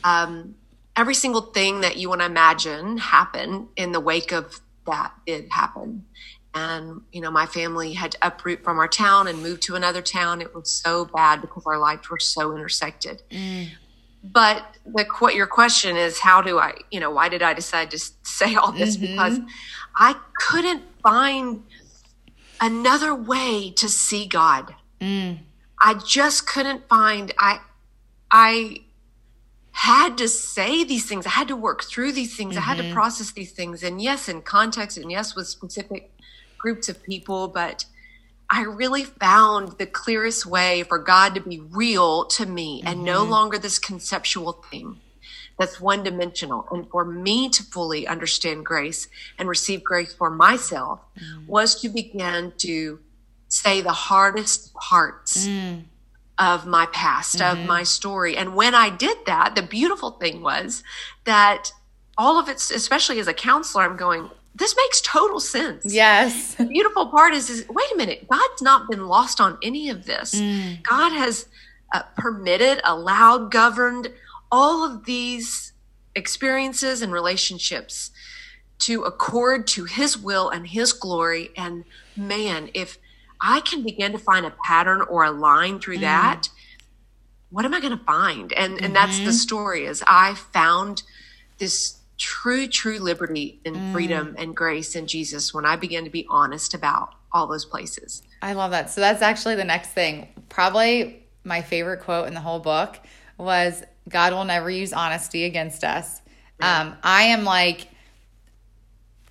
um, 0.04 0.56
every 0.96 1.16
single 1.16 1.42
thing 1.42 1.82
that 1.82 1.98
you 1.98 2.10
want 2.10 2.22
to 2.22 2.26
imagine 2.26 2.98
happened 2.98 3.68
in 3.76 3.92
the 3.92 4.00
wake 4.00 4.32
of 4.32 4.62
that 4.86 5.14
did 5.26 5.50
happen 5.50 6.06
and 6.54 7.02
you 7.12 7.22
know 7.22 7.30
my 7.30 7.46
family 7.46 7.94
had 7.94 8.12
to 8.12 8.18
uproot 8.22 8.64
from 8.64 8.80
our 8.80 8.88
town 8.88 9.28
and 9.28 9.42
move 9.42 9.60
to 9.60 9.76
another 9.76 10.02
town 10.02 10.42
it 10.42 10.54
was 10.54 10.72
so 10.72 11.06
bad 11.06 11.42
because 11.42 11.64
our 11.66 11.78
lives 11.78 12.10
were 12.10 12.20
so 12.20 12.56
intersected 12.56 13.22
mm. 13.30 13.68
but 14.24 14.78
the 14.86 15.06
what 15.20 15.36
your 15.36 15.46
question 15.46 15.96
is 15.96 16.20
how 16.20 16.42
do 16.42 16.58
i 16.58 16.74
you 16.90 17.00
know 17.00 17.12
why 17.12 17.30
did 17.30 17.44
i 17.44 17.54
decide 17.54 17.92
to 17.92 18.00
say 18.24 18.56
all 18.56 18.72
this 18.72 18.98
mm-hmm. 18.98 19.12
because 19.12 19.40
i 19.96 20.16
couldn't 20.40 20.84
find 21.04 21.64
another 22.62 23.14
way 23.14 23.72
to 23.72 23.88
see 23.88 24.26
god 24.26 24.76
mm. 25.00 25.38
i 25.80 25.94
just 26.06 26.48
couldn't 26.48 26.88
find 26.88 27.34
i 27.40 27.60
i 28.32 28.78
had 29.72 30.18
to 30.18 30.28
say 30.28 30.84
these 30.84 31.08
things 31.08 31.26
i 31.26 31.30
had 31.30 31.48
to 31.48 31.56
work 31.56 31.84
through 31.84 32.12
these 32.12 32.36
things 32.36 32.56
mm-hmm. 32.56 32.64
i 32.64 32.66
had 32.66 32.78
to 32.78 32.84
mm-hmm. 32.84 32.94
process 32.94 33.32
these 33.32 33.52
things 33.52 33.84
and 33.84 34.02
yes 34.02 34.28
in 34.28 34.42
context 34.42 34.98
and 34.98 35.12
yes 35.12 35.36
with 35.36 35.48
specific 35.48 36.12
groups 36.60 36.90
of 36.90 37.02
people, 37.02 37.48
but 37.48 37.86
I 38.52 38.64
really 38.64 39.04
found 39.04 39.78
the 39.78 39.86
clearest 39.88 40.46
way 40.46 40.84
for 40.84 41.00
God 41.00 41.34
to 41.36 41.42
be 41.42 41.60
real 41.60 42.26
to 42.26 42.46
me 42.46 42.80
mm-hmm. 42.80 42.88
and 42.88 43.04
no 43.04 43.22
mm-hmm. 43.22 43.32
longer 43.32 43.58
this 43.58 43.80
conceptual 43.80 44.54
thing 44.70 45.00
that's 45.60 45.80
one 45.80 46.04
dimensional. 46.04 46.66
And 46.72 46.90
for 46.90 47.06
me 47.06 47.50
to 47.50 47.62
fully 47.62 48.08
understand 48.08 48.66
grace 48.66 49.10
and 49.38 49.48
receive 49.48 49.84
grace 49.84 50.14
for 50.14 50.30
myself 50.30 51.02
mm. 51.20 51.46
was 51.48 51.80
to 51.82 51.90
begin 51.90 52.54
to 52.60 53.00
say 53.50 53.82
the 53.82 53.92
hardest 53.92 54.74
parts. 54.74 55.46
Mm. 55.46 55.84
Of 56.42 56.66
my 56.66 56.86
past, 56.86 57.40
mm-hmm. 57.40 57.60
of 57.60 57.68
my 57.68 57.84
story. 57.84 58.38
And 58.38 58.56
when 58.56 58.74
I 58.74 58.90
did 58.90 59.18
that, 59.26 59.56
the 59.56 59.62
beautiful 59.62 60.12
thing 60.12 60.42
was 60.42 60.86
that 61.26 61.74
all 62.18 62.40
of 62.40 62.48
it, 62.48 62.56
especially 62.72 63.20
as 63.20 63.28
a 63.28 63.34
counselor, 63.34 63.84
I'm 63.84 63.98
going, 63.98 64.30
this 64.56 64.74
makes 64.78 65.02
total 65.02 65.42
sense. 65.42 65.84
Yes. 65.94 66.56
The 66.58 66.64
beautiful 66.64 67.08
part 67.08 67.34
is, 67.34 67.50
is 67.50 67.68
wait 67.68 67.92
a 67.94 67.98
minute, 67.98 68.26
God's 68.30 68.62
not 68.62 68.90
been 68.90 69.08
lost 69.08 69.42
on 69.42 69.58
any 69.62 69.90
of 69.90 70.06
this. 70.06 70.36
Mm. 70.36 70.82
God 70.84 71.12
has 71.12 71.50
uh, 71.94 72.04
permitted, 72.16 72.80
allowed, 72.86 73.52
governed 73.52 74.10
all 74.52 74.84
of 74.84 75.06
these 75.06 75.74
experiences 76.16 77.02
and 77.02 77.12
relationships 77.12 78.12
to 78.80 79.04
accord 79.04 79.68
to 79.68 79.86
his 79.86 80.18
will 80.18 80.50
and 80.50 80.68
his 80.68 80.94
glory. 80.94 81.50
And 81.58 81.84
man, 82.16 82.70
if 82.74 82.98
I 83.42 83.60
can 83.62 83.84
begin 83.84 84.12
to 84.14 84.18
find 84.18 84.46
a 84.46 84.54
pattern 84.64 85.02
or 85.02 85.24
a 85.24 85.32
line 85.32 85.80
through 85.80 85.98
Mm. 85.98 86.02
that, 86.02 86.50
what 87.50 87.66
am 87.66 87.74
I 87.74 87.80
going 87.80 87.98
to 87.98 88.04
find? 88.06 88.54
And 88.54 88.82
and 88.84 88.96
that's 88.96 89.18
Mm-hmm. 89.18 89.26
the 89.26 89.34
story 89.34 89.86
is 89.86 90.04
I 90.08 90.36
found 90.36 91.04
this 91.58 91.98
true 92.18 92.68
true 92.68 93.00
liberty 93.00 93.60
and 93.66 93.76
Mm. 93.78 93.92
freedom 93.92 94.36
and 94.38 94.56
grace 94.56 94.96
in 94.96 95.08
Jesus 95.08 95.54
when 95.54 95.66
I 95.66 95.76
began 95.76 96.04
to 96.04 96.10
be 96.10 96.26
honest 96.30 96.74
about 96.74 97.16
all 97.32 97.48
those 97.48 97.66
places. 97.66 98.24
I 98.42 98.54
love 98.54 98.72
that. 98.72 98.90
So 98.90 99.02
that's 99.02 99.22
actually 99.22 99.56
the 99.56 99.64
next 99.64 99.90
thing. 99.90 100.28
Probably 100.50 101.24
my 101.44 101.62
favorite 101.62 102.02
quote 102.02 102.28
in 102.28 102.34
the 102.34 102.40
whole 102.42 102.60
book 102.60 102.98
was 103.38 103.84
God 104.10 104.34
will 104.34 104.46
never 104.46 104.70
use 104.70 104.92
honesty 104.92 105.46
against 105.46 105.84
us. 105.84 106.22
Um, 106.62 106.98
I 107.04 107.24
am 107.24 107.46
like, 107.46 107.88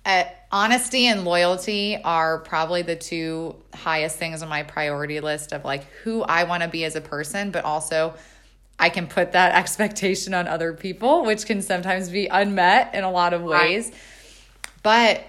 uh, 0.05 0.23
honesty 0.51 1.05
and 1.05 1.25
loyalty 1.25 1.99
are 2.03 2.39
probably 2.39 2.81
the 2.81 2.95
two 2.95 3.55
highest 3.73 4.17
things 4.17 4.41
on 4.41 4.49
my 4.49 4.63
priority 4.63 5.19
list 5.19 5.51
of 5.51 5.63
like 5.63 5.83
who 6.03 6.23
I 6.23 6.45
want 6.45 6.63
to 6.63 6.69
be 6.69 6.85
as 6.85 6.95
a 6.95 7.01
person, 7.01 7.51
but 7.51 7.65
also 7.65 8.15
I 8.79 8.89
can 8.89 9.05
put 9.07 9.33
that 9.33 9.53
expectation 9.59 10.33
on 10.33 10.47
other 10.47 10.73
people, 10.73 11.25
which 11.25 11.45
can 11.45 11.61
sometimes 11.61 12.09
be 12.09 12.27
unmet 12.27 12.95
in 12.95 13.03
a 13.03 13.11
lot 13.11 13.33
of 13.33 13.43
Right. 13.43 13.69
ways. 13.69 13.91
But 14.81 15.23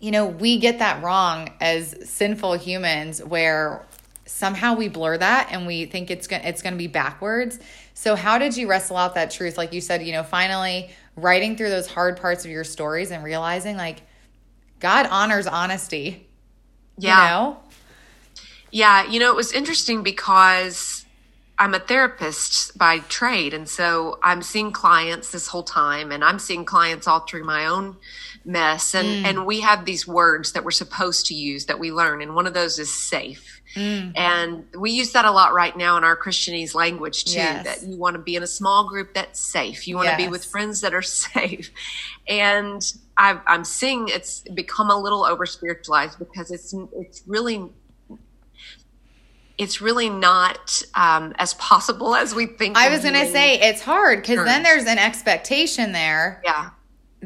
you 0.00 0.10
know, 0.10 0.26
we 0.26 0.58
get 0.58 0.80
that 0.80 1.02
wrong 1.02 1.50
as 1.62 1.96
sinful 2.10 2.54
humans 2.54 3.24
where 3.24 3.86
somehow 4.26 4.74
we 4.74 4.88
blur 4.88 5.18
that 5.18 5.48
and 5.50 5.66
we 5.66 5.84
think 5.86 6.10
it's 6.10 6.26
going 6.26 6.42
to 6.42 6.48
it's 6.48 6.62
going 6.62 6.74
to 6.74 6.78
be 6.78 6.86
backwards. 6.86 7.58
So 7.94 8.16
how 8.16 8.38
did 8.38 8.56
you 8.56 8.68
wrestle 8.68 8.96
out 8.96 9.14
that 9.14 9.30
truth 9.30 9.58
like 9.58 9.72
you 9.72 9.80
said, 9.80 10.02
you 10.02 10.12
know, 10.12 10.22
finally 10.22 10.90
writing 11.16 11.56
through 11.56 11.70
those 11.70 11.86
hard 11.86 12.20
parts 12.20 12.44
of 12.44 12.50
your 12.50 12.64
stories 12.64 13.10
and 13.10 13.22
realizing 13.22 13.76
like 13.76 14.02
God 14.80 15.06
honors 15.10 15.46
honesty. 15.46 16.26
Yeah. 16.98 17.22
You 17.22 17.30
know? 17.30 17.60
Yeah, 18.70 19.08
you 19.08 19.20
know, 19.20 19.30
it 19.30 19.36
was 19.36 19.52
interesting 19.52 20.02
because 20.02 21.06
I'm 21.58 21.74
a 21.74 21.78
therapist 21.78 22.76
by 22.76 22.98
trade. 22.98 23.54
And 23.54 23.68
so 23.68 24.18
I'm 24.22 24.42
seeing 24.42 24.72
clients 24.72 25.30
this 25.30 25.46
whole 25.46 25.62
time, 25.62 26.10
and 26.10 26.24
I'm 26.24 26.40
seeing 26.40 26.64
clients 26.64 27.06
all 27.06 27.20
through 27.20 27.44
my 27.44 27.66
own 27.66 27.96
mess. 28.44 28.94
And, 28.94 29.06
mm. 29.06 29.24
and 29.24 29.46
we 29.46 29.60
have 29.60 29.84
these 29.84 30.08
words 30.08 30.52
that 30.52 30.64
we're 30.64 30.72
supposed 30.72 31.26
to 31.26 31.34
use 31.34 31.66
that 31.66 31.78
we 31.78 31.92
learn. 31.92 32.20
And 32.20 32.34
one 32.34 32.48
of 32.48 32.54
those 32.54 32.80
is 32.80 32.92
safe. 32.92 33.62
And 33.76 34.64
we 34.78 34.90
use 34.90 35.12
that 35.12 35.24
a 35.24 35.30
lot 35.30 35.52
right 35.52 35.76
now 35.76 35.96
in 35.96 36.04
our 36.04 36.16
Christianese 36.16 36.74
language 36.74 37.24
too. 37.24 37.38
Yes. 37.38 37.64
That 37.64 37.86
you 37.86 37.96
want 37.96 38.14
to 38.14 38.22
be 38.22 38.36
in 38.36 38.42
a 38.42 38.46
small 38.46 38.88
group 38.88 39.14
that's 39.14 39.40
safe. 39.40 39.88
You 39.88 39.96
want 39.96 40.08
to 40.10 40.16
be 40.16 40.28
with 40.28 40.44
friends 40.44 40.80
that 40.82 40.94
are 40.94 41.02
safe. 41.02 41.70
And 42.28 42.82
I've, 43.16 43.40
I'm 43.46 43.64
seeing 43.64 44.08
it's 44.08 44.40
become 44.40 44.90
a 44.90 44.96
little 44.96 45.24
over 45.24 45.46
spiritualized 45.46 46.18
because 46.18 46.50
it's 46.50 46.74
it's 46.94 47.22
really 47.26 47.70
it's 49.56 49.80
really 49.80 50.10
not 50.10 50.82
um, 50.94 51.32
as 51.38 51.54
possible 51.54 52.16
as 52.16 52.34
we 52.34 52.46
think. 52.46 52.76
I 52.76 52.88
was 52.88 53.02
going 53.02 53.14
to 53.14 53.30
say 53.30 53.60
it's 53.60 53.80
hard 53.80 54.24
cuz 54.24 54.36
then 54.36 54.62
there's 54.62 54.86
an 54.86 54.98
expectation 54.98 55.92
there 55.92 56.42
yeah. 56.44 56.70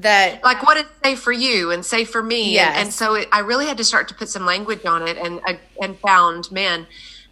That 0.02 0.42
Like 0.44 0.62
what 0.62 0.76
is 0.76 0.84
safe 1.04 1.20
for 1.20 1.32
you 1.32 1.70
and 1.70 1.84
safe 1.84 2.10
for 2.10 2.22
me, 2.22 2.54
Yes. 2.54 2.68
and, 2.70 2.84
and 2.86 2.94
so 2.94 3.14
it, 3.14 3.28
I 3.32 3.40
really 3.40 3.66
had 3.66 3.76
to 3.78 3.84
start 3.84 4.08
to 4.08 4.14
put 4.14 4.28
some 4.28 4.44
language 4.46 4.84
on 4.84 5.06
it, 5.06 5.16
and 5.16 5.40
I- 5.46 5.60
and 5.82 5.98
found, 6.00 6.50
man, 6.52 6.86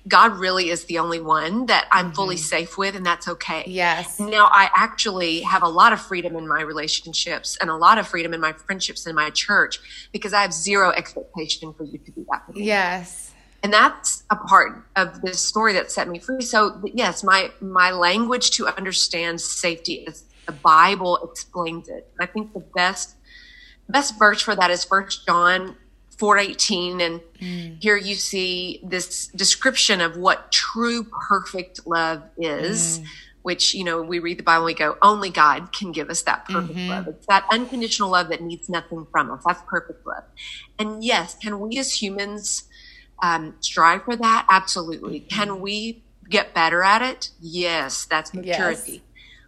God 0.09 0.39
really 0.39 0.71
is 0.71 0.85
the 0.85 0.99
only 1.01 1.21
one 1.21 1.67
that 1.67 1.89
I'm 1.91 2.13
fully 2.13 2.37
mm-hmm. 2.37 2.45
safe 2.45 2.79
with, 2.79 2.95
and 2.95 3.05
that's 3.05 3.27
okay. 3.27 3.65
yes. 3.67 4.21
Now 4.21 4.47
I 4.53 4.71
actually 4.75 5.41
have 5.41 5.63
a 5.65 5.69
lot 5.69 5.93
of 5.93 6.01
freedom 6.01 6.37
in 6.37 6.47
my 6.47 6.61
relationships 6.63 7.57
and 7.61 7.69
a 7.71 7.75
lot 7.77 7.99
of 7.99 8.07
freedom 8.07 8.33
in 8.33 8.41
my 8.41 8.53
friendships 8.53 9.07
in 9.07 9.17
my 9.17 9.31
church 9.31 9.81
because 10.13 10.33
I 10.33 10.43
have 10.43 10.53
zero 10.53 10.91
expectation 10.93 11.73
for 11.75 11.83
you 11.85 11.99
to 11.99 12.11
do 12.13 12.25
that. 12.31 12.47
For 12.47 12.53
me. 12.53 12.65
Yes. 12.65 13.33
and 13.65 13.73
that's 13.73 14.23
a 14.31 14.37
part 14.37 14.85
of 14.95 15.23
this 15.23 15.41
story 15.41 15.73
that 15.73 15.91
set 15.91 16.07
me 16.09 16.19
free 16.21 16.43
so 16.43 16.81
yes 16.95 17.25
my 17.25 17.51
my 17.61 17.91
language 17.91 18.51
to 18.53 18.67
understand 18.69 19.41
safety 19.41 19.95
is 20.07 20.23
the 20.47 20.53
bible 20.53 21.19
explains 21.31 21.89
it. 21.89 22.11
I 22.21 22.27
think 22.27 22.53
the 22.53 22.65
best 22.75 23.17
best 23.89 24.19
verse 24.19 24.43
for 24.43 24.57
that 24.57 24.71
is 24.71 24.85
first 24.85 25.27
john 25.27 25.77
418 26.19 27.01
and 27.01 27.21
mm. 27.41 27.83
here 27.83 27.97
you 27.97 28.15
see 28.15 28.81
this 28.83 29.29
description 29.29 30.01
of 30.01 30.17
what 30.17 30.51
true 30.51 31.05
perfect 31.05 31.87
love 31.87 32.23
is 32.37 32.99
mm. 32.99 33.07
which 33.43 33.75
you 33.75 33.85
know 33.85 34.03
we 34.03 34.19
read 34.19 34.39
the 34.39 34.43
bible 34.43 34.67
and 34.67 34.67
we 34.67 34.75
go 34.75 34.97
only 35.03 35.31
god 35.31 35.73
can 35.73 35.93
give 35.93 36.11
us 36.11 36.23
that 36.23 36.45
perfect 36.47 36.79
mm-hmm. 36.79 36.91
love. 36.91 37.09
It's 37.09 37.27
that 37.27 37.45
unconditional 37.53 38.11
love 38.11 38.29
that 38.31 38.41
needs 38.41 38.69
nothing 38.69 39.07
from 39.13 39.31
us. 39.31 39.43
That's 39.47 39.63
perfect 39.69 40.07
love. 40.07 40.25
And 40.79 41.05
yes 41.05 41.37
can 41.41 41.61
we 41.61 41.79
as 41.79 42.03
humans 42.03 42.65
um, 43.23 43.55
strive 43.61 44.05
for 44.05 44.17
that? 44.17 44.47
Absolutely. 44.51 45.21
Mm-hmm. 45.21 45.29
Can 45.29 45.61
we 45.61 46.03
get 46.29 46.55
better 46.55 46.83
at 46.83 47.03
it? 47.03 47.31
Yes, 47.41 48.05
that's 48.05 48.35
maturity. 48.35 49.03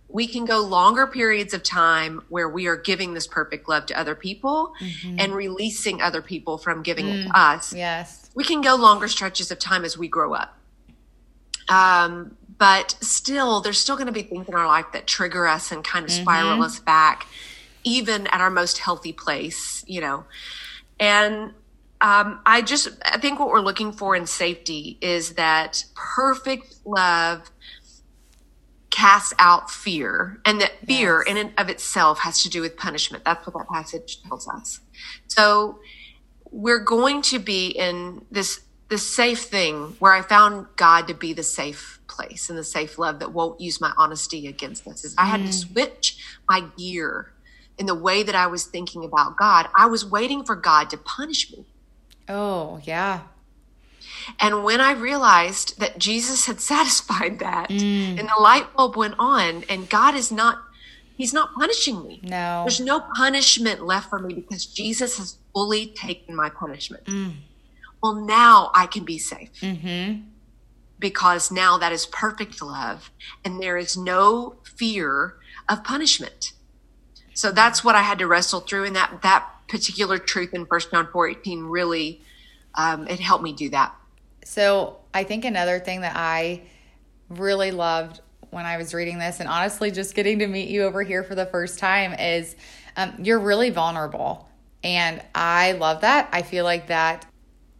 We 0.08 0.26
can 0.26 0.46
go 0.46 0.60
longer 0.60 1.06
periods 1.06 1.52
of 1.52 1.62
time 1.62 2.22
where 2.28 2.48
we 2.48 2.66
are 2.66 2.76
giving 2.76 3.14
this 3.14 3.26
perfect 3.26 3.68
love 3.68 3.86
to 3.86 3.98
other 3.98 4.14
people 4.14 4.72
and 5.18 5.34
releasing 5.34 6.00
other 6.00 6.22
people 6.22 6.56
from 6.56 6.82
giving 6.82 7.08
it 7.08 7.24
to 7.26 7.38
us. 7.38 7.74
Yes. 7.74 8.30
We 8.34 8.44
can 8.44 8.62
go 8.62 8.74
longer 8.76 9.08
stretches 9.08 9.50
of 9.50 9.58
time 9.58 9.84
as 9.84 9.98
we 9.98 10.08
grow 10.08 10.32
up. 10.32 10.56
Um, 11.68 12.36
but 12.56 12.96
still, 13.00 13.60
there's 13.60 13.78
still 13.78 13.96
going 13.96 14.06
to 14.06 14.12
be 14.12 14.22
things 14.22 14.48
in 14.48 14.54
our 14.54 14.66
life 14.66 14.86
that 14.92 15.06
trigger 15.06 15.46
us 15.46 15.70
and 15.70 15.84
kind 15.84 16.04
of 16.04 16.10
spiral 16.10 16.62
us 16.62 16.80
back, 16.80 17.26
even 17.84 18.26
at 18.28 18.40
our 18.40 18.50
most 18.50 18.78
healthy 18.78 19.12
place, 19.12 19.84
you 19.86 20.00
know. 20.00 20.24
And 20.98 21.52
um, 22.00 22.40
I 22.46 22.62
just, 22.62 22.88
I 23.04 23.18
think 23.18 23.38
what 23.38 23.48
we're 23.48 23.60
looking 23.60 23.92
for 23.92 24.16
in 24.16 24.26
safety 24.26 24.98
is 25.00 25.34
that 25.34 25.84
perfect 25.94 26.76
love 26.84 27.50
casts 28.98 29.32
out 29.38 29.70
fear, 29.70 30.40
and 30.44 30.60
that 30.60 30.72
fear 30.84 31.22
Yes. 31.24 31.30
in 31.30 31.36
and 31.36 31.52
of 31.56 31.68
itself 31.68 32.18
has 32.20 32.42
to 32.42 32.48
do 32.48 32.60
with 32.60 32.76
punishment. 32.76 33.24
That's 33.24 33.46
what 33.46 33.54
that 33.54 33.68
passage 33.72 34.20
tells 34.22 34.48
us. 34.48 34.80
So 35.28 35.78
we're 36.50 36.82
going 36.82 37.22
to 37.22 37.38
be 37.38 37.68
in 37.68 38.24
this 38.30 38.60
this 38.88 39.06
safe 39.06 39.42
thing 39.42 39.94
where 39.98 40.14
I 40.14 40.22
found 40.22 40.66
God 40.76 41.08
to 41.08 41.14
be 41.14 41.34
the 41.34 41.42
safe 41.42 42.00
place 42.08 42.48
and 42.48 42.58
the 42.58 42.64
safe 42.64 42.98
love 42.98 43.18
that 43.18 43.34
won't 43.34 43.60
use 43.60 43.82
my 43.82 43.92
honesty 43.98 44.46
against 44.48 44.88
us. 44.88 45.04
Is 45.04 45.14
I 45.18 45.26
had 45.26 45.42
to 45.42 45.48
mm. 45.48 45.52
switch 45.52 46.16
my 46.48 46.64
gear 46.76 47.34
in 47.76 47.84
the 47.86 47.94
way 47.94 48.22
that 48.22 48.34
I 48.34 48.46
was 48.46 48.64
thinking 48.64 49.04
about 49.04 49.36
God. 49.36 49.68
I 49.76 49.86
was 49.86 50.04
waiting 50.04 50.42
for 50.42 50.56
God 50.56 50.90
to 50.90 50.96
punish 50.96 51.52
me. 51.52 51.66
Oh, 52.28 52.80
yeah. 52.82 53.20
And 54.40 54.64
when 54.64 54.80
I 54.80 54.92
realized 54.92 55.78
that 55.80 55.98
Jesus 55.98 56.46
had 56.46 56.60
satisfied 56.74 57.38
that 57.40 57.70
and 57.70 58.18
the 58.18 58.40
light 58.40 58.74
bulb 58.76 58.96
went 58.96 59.14
on 59.18 59.64
and 59.68 59.88
God 59.88 60.14
is 60.14 60.30
not 60.32 60.62
he's 61.16 61.34
not 61.34 61.52
punishing 61.54 62.06
me. 62.06 62.20
No. 62.22 62.62
There's 62.64 62.80
no 62.80 63.00
punishment 63.16 63.84
left 63.84 64.08
for 64.08 64.18
me 64.20 64.34
because 64.34 64.64
Jesus 64.66 65.18
has 65.18 65.36
fully 65.52 65.86
taken 65.88 66.36
my 66.36 66.48
punishment. 66.48 67.08
Well, 68.02 68.14
now 68.14 68.70
I 68.74 68.86
can 68.86 69.04
be 69.04 69.18
safe 69.18 69.50
Mhm. 69.60 70.24
because 70.98 71.50
now 71.50 71.76
that 71.78 71.90
is 71.92 72.06
perfect 72.06 72.62
love 72.62 73.10
and 73.44 73.60
there 73.60 73.76
is 73.76 73.96
no 73.96 74.56
fear 74.62 75.34
of 75.68 75.82
punishment. 75.82 76.52
So 77.34 77.50
that's 77.52 77.82
what 77.84 77.94
I 77.96 78.02
had 78.02 78.18
to 78.20 78.26
wrestle 78.26 78.60
through. 78.60 78.84
And 78.84 78.94
that, 78.96 79.22
that 79.22 79.48
particular 79.68 80.18
truth 80.18 80.54
in 80.54 80.66
First 80.66 80.90
John 80.92 81.08
4 81.12 81.28
18 81.28 81.64
really, 81.64 82.22
um, 82.74 83.06
it 83.08 83.20
helped 83.20 83.42
me 83.44 83.52
do 83.52 83.68
that. 83.70 83.94
So 84.48 84.96
I 85.12 85.24
think 85.24 85.44
another 85.44 85.78
thing 85.78 86.00
that 86.00 86.16
I 86.16 86.62
really 87.28 87.70
loved 87.70 88.22
when 88.48 88.64
I 88.64 88.78
was 88.78 88.94
reading 88.94 89.18
this, 89.18 89.40
and 89.40 89.48
honestly, 89.48 89.90
just 89.90 90.14
getting 90.14 90.38
to 90.38 90.46
meet 90.46 90.70
you 90.70 90.84
over 90.84 91.02
here 91.02 91.22
for 91.22 91.34
the 91.34 91.44
first 91.44 91.78
time, 91.78 92.14
is 92.14 92.56
um, 92.96 93.12
you're 93.22 93.40
really 93.40 93.68
vulnerable. 93.68 94.48
And 94.82 95.22
I 95.34 95.72
love 95.72 96.00
that. 96.00 96.30
I 96.32 96.40
feel 96.40 96.64
like 96.64 96.86
that 96.86 97.26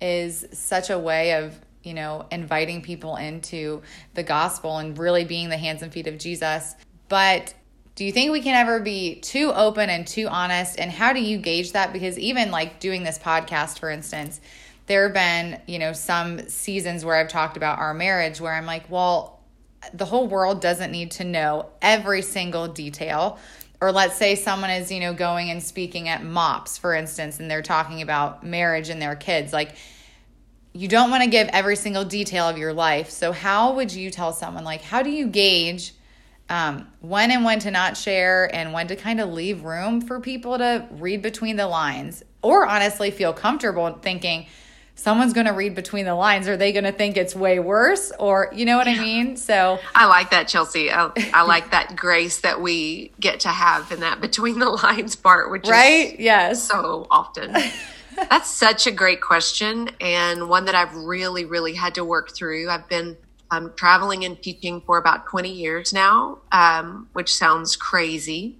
is 0.02 0.44
such 0.52 0.90
a 0.90 0.98
way 0.98 1.42
of, 1.42 1.58
you 1.82 1.94
know, 1.94 2.26
inviting 2.30 2.82
people 2.82 3.16
into 3.16 3.80
the 4.12 4.22
gospel 4.22 4.76
and 4.76 4.98
really 4.98 5.24
being 5.24 5.48
the 5.48 5.56
hands 5.56 5.80
and 5.80 5.90
feet 5.90 6.06
of 6.06 6.18
Jesus. 6.18 6.74
But 7.08 7.54
do 7.94 8.04
you 8.04 8.12
think 8.12 8.30
we 8.30 8.42
can 8.42 8.54
ever 8.54 8.78
be 8.78 9.20
too 9.20 9.52
open 9.54 9.88
and 9.88 10.06
too 10.06 10.28
honest? 10.28 10.78
And 10.78 10.90
how 10.90 11.14
do 11.14 11.20
you 11.20 11.38
gauge 11.38 11.72
that? 11.72 11.94
Because 11.94 12.18
even 12.18 12.50
like 12.50 12.78
doing 12.78 13.04
this 13.04 13.18
podcast, 13.18 13.78
for 13.78 13.88
instance, 13.88 14.38
there 14.88 15.04
have 15.04 15.14
been, 15.14 15.60
you 15.66 15.78
know, 15.78 15.92
some 15.92 16.48
seasons 16.48 17.04
where 17.04 17.14
I've 17.14 17.28
talked 17.28 17.56
about 17.56 17.78
our 17.78 17.94
marriage 17.94 18.40
where 18.40 18.52
I'm 18.52 18.66
like, 18.66 18.90
well, 18.90 19.40
the 19.94 20.04
whole 20.04 20.26
world 20.26 20.60
doesn't 20.60 20.90
need 20.90 21.12
to 21.12 21.24
know 21.24 21.66
every 21.80 22.22
single 22.22 22.68
detail 22.68 23.38
or 23.80 23.92
let's 23.92 24.16
say 24.16 24.34
someone 24.34 24.70
is, 24.70 24.90
you 24.90 25.00
know, 25.00 25.14
going 25.14 25.50
and 25.50 25.62
speaking 25.62 26.08
at 26.08 26.24
MOPS, 26.24 26.78
for 26.78 26.94
instance, 26.94 27.38
and 27.38 27.50
they're 27.50 27.62
talking 27.62 28.02
about 28.02 28.44
marriage 28.44 28.88
and 28.88 29.00
their 29.00 29.14
kids. 29.14 29.52
Like, 29.52 29.76
you 30.72 30.88
don't 30.88 31.10
want 31.10 31.22
to 31.22 31.30
give 31.30 31.48
every 31.48 31.76
single 31.76 32.04
detail 32.04 32.48
of 32.48 32.58
your 32.58 32.72
life. 32.72 33.10
So, 33.10 33.30
how 33.30 33.74
would 33.74 33.92
you 33.92 34.10
tell 34.10 34.32
someone, 34.32 34.64
like, 34.64 34.82
how 34.82 35.02
do 35.02 35.10
you 35.10 35.28
gauge 35.28 35.94
um, 36.48 36.88
when 37.00 37.30
and 37.30 37.44
when 37.44 37.60
to 37.60 37.70
not 37.70 37.96
share 37.96 38.52
and 38.52 38.72
when 38.72 38.88
to 38.88 38.96
kind 38.96 39.20
of 39.20 39.30
leave 39.30 39.62
room 39.62 40.00
for 40.00 40.18
people 40.18 40.58
to 40.58 40.86
read 40.92 41.22
between 41.22 41.56
the 41.56 41.68
lines 41.68 42.24
or 42.42 42.66
honestly 42.66 43.10
feel 43.10 43.32
comfortable 43.32 43.98
thinking, 44.02 44.46
someone's 44.98 45.32
going 45.32 45.46
to 45.46 45.52
read 45.52 45.74
between 45.74 46.04
the 46.04 46.14
lines. 46.14 46.48
Are 46.48 46.56
they 46.56 46.72
going 46.72 46.84
to 46.84 46.92
think 46.92 47.16
it's 47.16 47.34
way 47.34 47.60
worse? 47.60 48.10
Or, 48.18 48.50
you 48.52 48.64
know 48.64 48.76
what 48.76 48.88
yeah. 48.88 48.94
I 48.94 49.00
mean? 49.00 49.36
So 49.36 49.78
I 49.94 50.06
like 50.06 50.30
that, 50.30 50.48
Chelsea. 50.48 50.90
I, 50.90 51.10
I, 51.32 51.42
like 51.42 51.70
that 51.70 51.94
grace 51.94 52.40
that 52.40 52.60
we 52.60 53.12
get 53.20 53.40
to 53.40 53.48
have 53.48 53.92
in 53.92 54.00
that 54.00 54.20
between 54.20 54.58
the 54.58 54.68
lines 54.82 55.14
part, 55.14 55.50
which 55.50 55.68
right? 55.68 56.14
is 56.14 56.20
yes. 56.20 56.64
so 56.64 57.06
often. 57.10 57.54
That's 58.28 58.50
such 58.50 58.88
a 58.88 58.90
great 58.90 59.20
question 59.20 59.90
and 60.00 60.48
one 60.48 60.64
that 60.64 60.74
I've 60.74 60.94
really, 60.96 61.44
really 61.44 61.74
had 61.74 61.94
to 61.94 62.04
work 62.04 62.34
through. 62.34 62.68
I've 62.68 62.88
been 62.88 63.16
um, 63.52 63.72
traveling 63.76 64.24
and 64.24 64.40
teaching 64.42 64.80
for 64.80 64.98
about 64.98 65.26
20 65.28 65.48
years 65.48 65.92
now, 65.92 66.38
um, 66.50 67.08
which 67.12 67.32
sounds 67.32 67.76
crazy. 67.76 68.56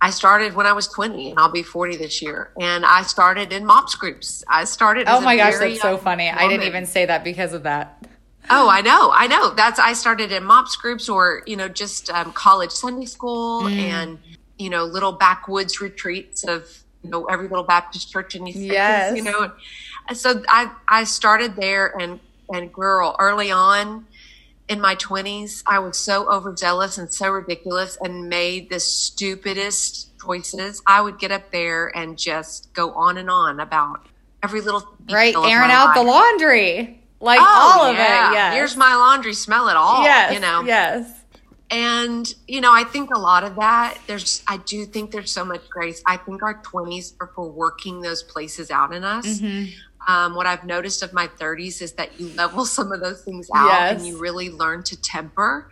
I 0.00 0.10
started 0.10 0.54
when 0.54 0.66
I 0.66 0.72
was 0.72 0.86
20 0.88 1.30
and 1.30 1.38
I'll 1.38 1.50
be 1.50 1.62
40 1.62 1.96
this 1.96 2.22
year. 2.22 2.52
And 2.60 2.84
I 2.86 3.02
started 3.02 3.52
in 3.52 3.66
MOPS 3.66 3.96
groups. 3.96 4.44
I 4.48 4.64
started. 4.64 5.06
Oh 5.08 5.20
my 5.20 5.36
gosh, 5.36 5.58
that's 5.58 5.80
so 5.80 5.96
funny. 5.96 6.26
Woman. 6.26 6.38
I 6.38 6.48
didn't 6.48 6.66
even 6.66 6.86
say 6.86 7.06
that 7.06 7.24
because 7.24 7.52
of 7.52 7.64
that. 7.64 8.06
Oh, 8.50 8.68
I 8.70 8.80
know. 8.80 9.10
I 9.12 9.26
know. 9.26 9.50
That's, 9.50 9.78
I 9.78 9.92
started 9.92 10.32
in 10.32 10.44
MOPS 10.44 10.76
groups 10.76 11.08
or, 11.08 11.42
you 11.46 11.56
know, 11.56 11.68
just 11.68 12.10
um, 12.10 12.32
college 12.32 12.70
Sunday 12.70 13.06
school 13.06 13.62
mm. 13.62 13.76
and, 13.76 14.18
you 14.56 14.70
know, 14.70 14.84
little 14.84 15.12
backwoods 15.12 15.80
retreats 15.80 16.44
of, 16.44 16.66
you 17.02 17.10
know, 17.10 17.26
every 17.26 17.48
little 17.48 17.64
Baptist 17.64 18.10
church 18.10 18.34
in 18.34 18.46
East 18.46 18.58
yes. 18.58 19.10
Texas, 19.10 19.16
you 19.18 19.30
know. 19.30 19.52
So 20.14 20.42
I, 20.48 20.70
I 20.88 21.04
started 21.04 21.56
there 21.56 21.94
and, 22.00 22.20
and 22.50 22.72
girl, 22.72 23.14
early 23.18 23.50
on, 23.50 24.06
in 24.68 24.80
my 24.80 24.94
20s, 24.96 25.62
I 25.66 25.78
was 25.78 25.96
so 25.96 26.30
overzealous 26.30 26.98
and 26.98 27.12
so 27.12 27.30
ridiculous 27.30 27.96
and 28.02 28.28
made 28.28 28.68
the 28.68 28.80
stupidest 28.80 30.18
choices. 30.20 30.82
I 30.86 31.00
would 31.00 31.18
get 31.18 31.30
up 31.30 31.50
there 31.50 31.88
and 31.96 32.18
just 32.18 32.72
go 32.74 32.92
on 32.92 33.16
and 33.16 33.30
on 33.30 33.60
about 33.60 34.06
every 34.42 34.60
little 34.60 34.86
right, 35.10 35.34
airing 35.34 35.70
out 35.70 35.86
life. 35.86 35.94
the 35.96 36.02
laundry, 36.02 37.02
like 37.20 37.40
oh, 37.40 37.78
all 37.80 37.90
of 37.90 37.96
yeah. 37.96 38.30
it. 38.30 38.34
Yeah, 38.34 38.52
here's 38.52 38.76
my 38.76 38.94
laundry. 38.94 39.32
Smell 39.32 39.68
it 39.68 39.76
all. 39.76 40.02
Yes, 40.02 40.34
you 40.34 40.40
know. 40.40 40.62
Yes. 40.64 41.14
And 41.70 42.32
you 42.46 42.60
know, 42.60 42.72
I 42.72 42.84
think 42.84 43.10
a 43.14 43.18
lot 43.18 43.44
of 43.44 43.56
that. 43.56 43.98
There's, 44.06 44.42
I 44.46 44.58
do 44.58 44.84
think 44.86 45.10
there's 45.10 45.32
so 45.32 45.44
much 45.44 45.68
grace. 45.68 46.02
I 46.06 46.16
think 46.16 46.42
our 46.42 46.62
20s 46.62 47.14
are 47.20 47.30
for 47.34 47.50
working 47.50 48.00
those 48.00 48.22
places 48.22 48.70
out 48.70 48.94
in 48.94 49.04
us. 49.04 49.26
Mm-hmm. 49.40 49.72
Um, 50.08 50.34
what 50.34 50.46
I've 50.46 50.64
noticed 50.64 51.02
of 51.02 51.12
my 51.12 51.28
30s 51.28 51.82
is 51.82 51.92
that 51.92 52.18
you 52.18 52.30
level 52.30 52.64
some 52.64 52.90
of 52.90 53.00
those 53.00 53.22
things 53.22 53.48
out 53.54 53.68
yes. 53.68 53.98
and 53.98 54.06
you 54.06 54.18
really 54.18 54.50
learn 54.50 54.82
to 54.84 55.00
temper. 55.00 55.70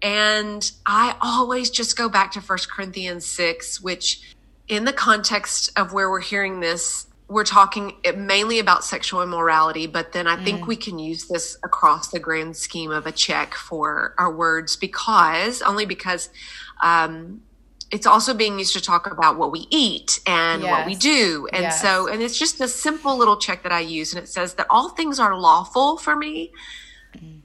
And 0.00 0.70
I 0.86 1.16
always 1.20 1.68
just 1.68 1.96
go 1.96 2.08
back 2.08 2.32
to 2.32 2.40
First 2.40 2.70
Corinthians 2.70 3.26
6, 3.26 3.80
which, 3.80 4.34
in 4.68 4.84
the 4.84 4.92
context 4.92 5.70
of 5.76 5.92
where 5.92 6.08
we're 6.08 6.20
hearing 6.20 6.60
this, 6.60 7.08
we're 7.26 7.44
talking 7.44 7.92
mainly 8.16 8.58
about 8.58 8.84
sexual 8.84 9.22
immorality, 9.22 9.86
but 9.86 10.12
then 10.12 10.26
I 10.26 10.42
think 10.42 10.60
mm. 10.60 10.66
we 10.66 10.76
can 10.76 10.98
use 10.98 11.26
this 11.26 11.58
across 11.62 12.08
the 12.08 12.18
grand 12.18 12.56
scheme 12.56 12.90
of 12.90 13.06
a 13.06 13.12
check 13.12 13.54
for 13.54 14.14
our 14.16 14.32
words 14.32 14.76
because, 14.76 15.60
only 15.60 15.84
because 15.84 16.30
um, 16.82 17.42
it's 17.90 18.06
also 18.06 18.34
being 18.34 18.58
used 18.58 18.74
to 18.74 18.82
talk 18.82 19.10
about 19.10 19.38
what 19.38 19.50
we 19.50 19.66
eat 19.70 20.20
and 20.26 20.62
yes. 20.62 20.70
what 20.70 20.86
we 20.86 20.94
do. 20.94 21.48
And 21.52 21.62
yes. 21.62 21.80
so, 21.80 22.06
and 22.08 22.22
it's 22.22 22.38
just 22.38 22.60
a 22.60 22.68
simple 22.68 23.16
little 23.16 23.36
check 23.36 23.62
that 23.62 23.72
I 23.72 23.80
use. 23.80 24.12
And 24.12 24.22
it 24.22 24.28
says 24.28 24.54
that 24.54 24.66
all 24.68 24.90
things 24.90 25.18
are 25.18 25.38
lawful 25.38 25.96
for 25.96 26.14
me, 26.14 26.52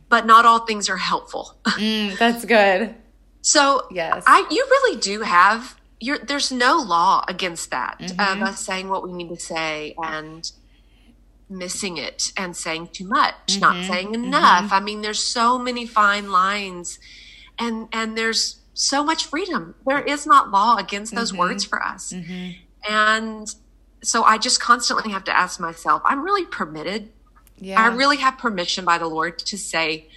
but 0.09 0.25
not 0.25 0.45
all 0.45 0.59
things 0.65 0.89
are 0.89 0.97
helpful. 0.97 1.57
Mm, 1.65 2.17
that's 2.19 2.45
good. 2.45 2.93
so, 3.41 3.87
yes, 3.89 4.23
I, 4.27 4.45
you 4.51 4.65
really 4.69 4.99
do 4.99 5.21
have, 5.21 5.79
you're, 5.99 6.19
there's 6.19 6.51
no 6.51 6.77
law 6.77 7.23
against 7.27 7.71
that 7.71 7.97
mm-hmm. 7.99 8.41
of 8.41 8.47
us 8.47 8.63
saying 8.63 8.89
what 8.89 9.03
we 9.03 9.13
need 9.13 9.29
to 9.29 9.39
say 9.39 9.95
and 9.97 10.51
missing 11.49 11.97
it 11.97 12.31
and 12.37 12.55
saying 12.55 12.89
too 12.91 13.07
much, 13.07 13.35
mm-hmm. 13.47 13.61
not 13.61 13.85
saying 13.85 14.13
enough. 14.13 14.65
Mm-hmm. 14.65 14.73
I 14.73 14.79
mean, 14.81 15.01
there's 15.01 15.23
so 15.23 15.57
many 15.57 15.87
fine 15.87 16.31
lines 16.31 16.99
and, 17.57 17.87
and 17.91 18.17
there's, 18.17 18.59
so 18.73 19.03
much 19.03 19.25
freedom. 19.25 19.75
There 19.85 20.01
is 20.01 20.25
not 20.25 20.51
law 20.51 20.77
against 20.77 21.13
those 21.15 21.31
mm-hmm. 21.31 21.39
words 21.39 21.63
for 21.63 21.81
us. 21.83 22.13
Mm-hmm. 22.13 22.51
And 22.89 23.55
so 24.01 24.23
I 24.23 24.37
just 24.37 24.59
constantly 24.59 25.11
have 25.11 25.23
to 25.25 25.35
ask 25.35 25.59
myself, 25.59 26.01
I'm 26.05 26.23
really 26.23 26.45
permitted. 26.45 27.09
Yeah. 27.57 27.81
I 27.81 27.87
really 27.95 28.17
have 28.17 28.37
permission 28.37 28.83
by 28.83 28.97
the 28.97 29.07
Lord 29.07 29.39
to 29.39 29.57
say 29.57 30.07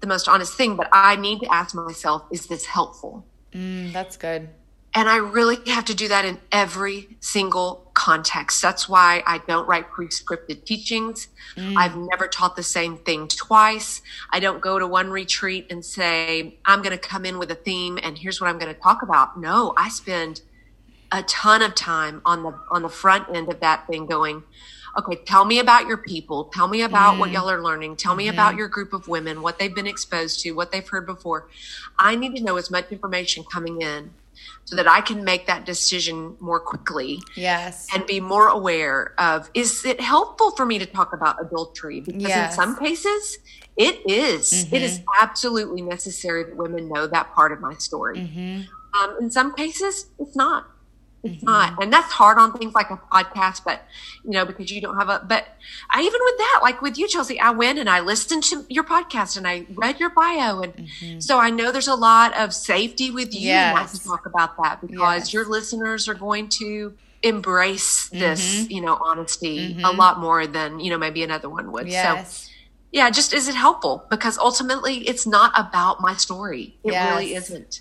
the 0.00 0.06
most 0.06 0.28
honest 0.28 0.54
thing, 0.54 0.76
but 0.76 0.88
I 0.92 1.16
need 1.16 1.40
to 1.40 1.52
ask 1.52 1.74
myself, 1.74 2.24
is 2.30 2.46
this 2.46 2.66
helpful? 2.66 3.24
Mm, 3.52 3.92
that's 3.92 4.16
good. 4.16 4.48
And 4.96 5.10
I 5.10 5.18
really 5.18 5.58
have 5.70 5.84
to 5.84 5.94
do 5.94 6.08
that 6.08 6.24
in 6.24 6.38
every 6.50 7.18
single 7.20 7.90
context. 7.92 8.62
That's 8.62 8.88
why 8.88 9.22
I 9.26 9.42
don't 9.46 9.68
write 9.68 9.90
pre-scripted 9.90 10.64
teachings. 10.64 11.28
Mm. 11.54 11.76
I've 11.76 11.98
never 11.98 12.26
taught 12.26 12.56
the 12.56 12.62
same 12.62 12.96
thing 12.96 13.28
twice. 13.28 14.00
I 14.30 14.40
don't 14.40 14.62
go 14.62 14.78
to 14.78 14.86
one 14.86 15.10
retreat 15.10 15.66
and 15.68 15.84
say, 15.84 16.56
I'm 16.64 16.80
going 16.80 16.96
to 16.96 16.98
come 16.98 17.26
in 17.26 17.38
with 17.38 17.50
a 17.50 17.54
theme 17.54 17.98
and 18.02 18.16
here's 18.16 18.40
what 18.40 18.48
I'm 18.48 18.58
going 18.58 18.74
to 18.74 18.80
talk 18.80 19.02
about. 19.02 19.38
No, 19.38 19.74
I 19.76 19.90
spend 19.90 20.40
a 21.12 21.22
ton 21.24 21.60
of 21.60 21.74
time 21.74 22.22
on 22.24 22.42
the 22.42 22.58
on 22.70 22.80
the 22.80 22.88
front 22.88 23.28
end 23.36 23.52
of 23.52 23.60
that 23.60 23.86
thing 23.86 24.06
going, 24.06 24.44
okay, 24.98 25.16
tell 25.26 25.44
me 25.44 25.58
about 25.58 25.86
your 25.86 25.98
people. 25.98 26.44
Tell 26.44 26.68
me 26.68 26.80
about 26.80 27.16
mm. 27.16 27.18
what 27.18 27.32
y'all 27.32 27.50
are 27.50 27.62
learning. 27.62 27.96
Tell 27.96 28.14
me 28.14 28.24
mm-hmm. 28.24 28.34
about 28.34 28.56
your 28.56 28.68
group 28.68 28.94
of 28.94 29.08
women, 29.08 29.42
what 29.42 29.58
they've 29.58 29.74
been 29.74 29.86
exposed 29.86 30.40
to, 30.40 30.52
what 30.52 30.72
they've 30.72 30.88
heard 30.88 31.04
before. 31.04 31.48
I 31.98 32.16
need 32.16 32.34
to 32.36 32.42
know 32.42 32.56
as 32.56 32.70
much 32.70 32.90
information 32.90 33.44
coming 33.44 33.82
in 33.82 34.12
so 34.64 34.76
that 34.76 34.88
I 34.88 35.00
can 35.00 35.24
make 35.24 35.46
that 35.46 35.64
decision 35.64 36.36
more 36.40 36.60
quickly. 36.60 37.20
Yes. 37.36 37.86
And 37.94 38.06
be 38.06 38.20
more 38.20 38.48
aware 38.48 39.14
of 39.18 39.50
is 39.54 39.84
it 39.84 40.00
helpful 40.00 40.50
for 40.52 40.66
me 40.66 40.78
to 40.78 40.86
talk 40.86 41.12
about 41.12 41.36
adultery? 41.40 42.00
Because 42.00 42.22
yes. 42.22 42.52
in 42.52 42.56
some 42.56 42.76
cases, 42.78 43.38
it 43.76 44.00
is. 44.10 44.52
Mm-hmm. 44.52 44.74
It 44.74 44.82
is 44.82 45.00
absolutely 45.20 45.82
necessary 45.82 46.44
that 46.44 46.56
women 46.56 46.88
know 46.88 47.06
that 47.06 47.32
part 47.34 47.52
of 47.52 47.60
my 47.60 47.74
story. 47.74 48.18
Mm-hmm. 48.18 48.62
Um, 49.02 49.16
in 49.20 49.30
some 49.30 49.54
cases, 49.54 50.06
it's 50.18 50.34
not. 50.34 50.66
It's 51.22 51.36
mm-hmm. 51.36 51.46
not. 51.46 51.82
And 51.82 51.92
that's 51.92 52.12
hard 52.12 52.38
on 52.38 52.52
things 52.52 52.74
like 52.74 52.90
a 52.90 52.96
podcast, 52.96 53.64
but 53.64 53.82
you 54.24 54.30
know, 54.30 54.44
because 54.44 54.70
you 54.70 54.80
don't 54.80 54.96
have 54.96 55.08
a, 55.08 55.24
but 55.26 55.46
I 55.90 56.00
even 56.00 56.20
with 56.22 56.38
that, 56.38 56.60
like 56.62 56.82
with 56.82 56.98
you, 56.98 57.08
Chelsea, 57.08 57.40
I 57.40 57.50
went 57.50 57.78
and 57.78 57.90
I 57.90 58.00
listened 58.00 58.44
to 58.44 58.64
your 58.68 58.84
podcast 58.84 59.36
and 59.36 59.46
I 59.46 59.66
read 59.74 59.98
your 59.98 60.10
bio. 60.10 60.60
And 60.60 60.74
mm-hmm. 60.74 61.20
so 61.20 61.38
I 61.38 61.50
know 61.50 61.72
there's 61.72 61.88
a 61.88 61.94
lot 61.94 62.36
of 62.36 62.54
safety 62.54 63.10
with 63.10 63.34
you 63.34 63.48
yes. 63.48 63.74
not 63.74 63.88
to 63.88 64.04
talk 64.04 64.26
about 64.26 64.56
that 64.62 64.80
because 64.80 65.24
yes. 65.24 65.32
your 65.32 65.46
listeners 65.46 66.08
are 66.08 66.14
going 66.14 66.48
to 66.50 66.94
embrace 67.22 68.08
this, 68.10 68.62
mm-hmm. 68.62 68.72
you 68.72 68.80
know, 68.80 68.98
honesty 69.00 69.58
a 69.58 69.74
mm-hmm. 69.74 69.98
lot 69.98 70.20
more 70.20 70.46
than, 70.46 70.78
you 70.78 70.90
know, 70.90 70.98
maybe 70.98 71.22
another 71.22 71.48
one 71.48 71.72
would. 71.72 71.88
Yes. 71.88 72.44
So 72.44 72.50
yeah, 72.92 73.10
just 73.10 73.34
is 73.34 73.48
it 73.48 73.54
helpful? 73.54 74.06
Because 74.10 74.38
ultimately 74.38 74.98
it's 75.08 75.26
not 75.26 75.52
about 75.56 76.00
my 76.00 76.14
story. 76.14 76.78
It 76.84 76.92
yes. 76.92 77.10
really 77.10 77.34
isn't. 77.34 77.80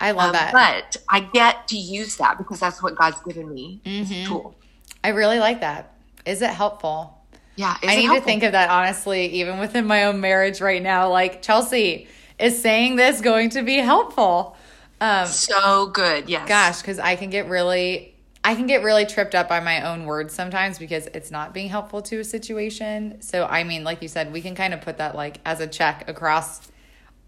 I 0.00 0.12
love 0.12 0.28
um, 0.28 0.32
that. 0.32 0.52
But 0.52 1.02
I 1.08 1.20
get 1.20 1.68
to 1.68 1.76
use 1.76 2.16
that 2.16 2.38
because 2.38 2.60
that's 2.60 2.82
what 2.82 2.96
God's 2.96 3.20
given 3.22 3.52
me. 3.52 3.80
Mm-hmm. 3.84 4.26
Tool. 4.26 4.54
I 5.02 5.08
really 5.08 5.38
like 5.38 5.60
that. 5.60 5.94
Is 6.24 6.42
it 6.42 6.50
helpful? 6.50 7.18
Yeah. 7.56 7.76
I 7.82 7.96
need 7.96 8.04
helpful? 8.04 8.20
to 8.20 8.24
think 8.24 8.42
of 8.42 8.52
that 8.52 8.70
honestly, 8.70 9.26
even 9.40 9.58
within 9.58 9.86
my 9.86 10.04
own 10.04 10.20
marriage 10.20 10.60
right 10.60 10.82
now. 10.82 11.10
Like, 11.10 11.42
Chelsea, 11.42 12.08
is 12.38 12.60
saying 12.60 12.96
this 12.96 13.20
going 13.20 13.50
to 13.50 13.62
be 13.62 13.76
helpful? 13.76 14.56
Um, 15.00 15.26
so 15.26 15.86
good. 15.88 16.28
Yes. 16.28 16.48
Gosh, 16.48 16.80
because 16.80 16.98
I 16.98 17.16
can 17.16 17.30
get 17.30 17.48
really. 17.48 18.10
I 18.46 18.54
can 18.54 18.66
get 18.66 18.82
really 18.82 19.06
tripped 19.06 19.34
up 19.34 19.48
by 19.48 19.60
my 19.60 19.90
own 19.90 20.04
words 20.04 20.34
sometimes 20.34 20.78
because 20.78 21.06
it's 21.14 21.30
not 21.30 21.54
being 21.54 21.70
helpful 21.70 22.02
to 22.02 22.18
a 22.20 22.24
situation. 22.24 23.22
So, 23.22 23.46
I 23.46 23.64
mean, 23.64 23.84
like 23.84 24.02
you 24.02 24.08
said, 24.08 24.34
we 24.34 24.42
can 24.42 24.54
kind 24.54 24.74
of 24.74 24.82
put 24.82 24.98
that 24.98 25.14
like 25.14 25.40
as 25.46 25.60
a 25.60 25.66
check 25.66 26.06
across 26.10 26.60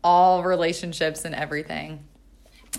all 0.05 0.43
relationships 0.43 1.25
and 1.25 1.35
everything. 1.35 2.05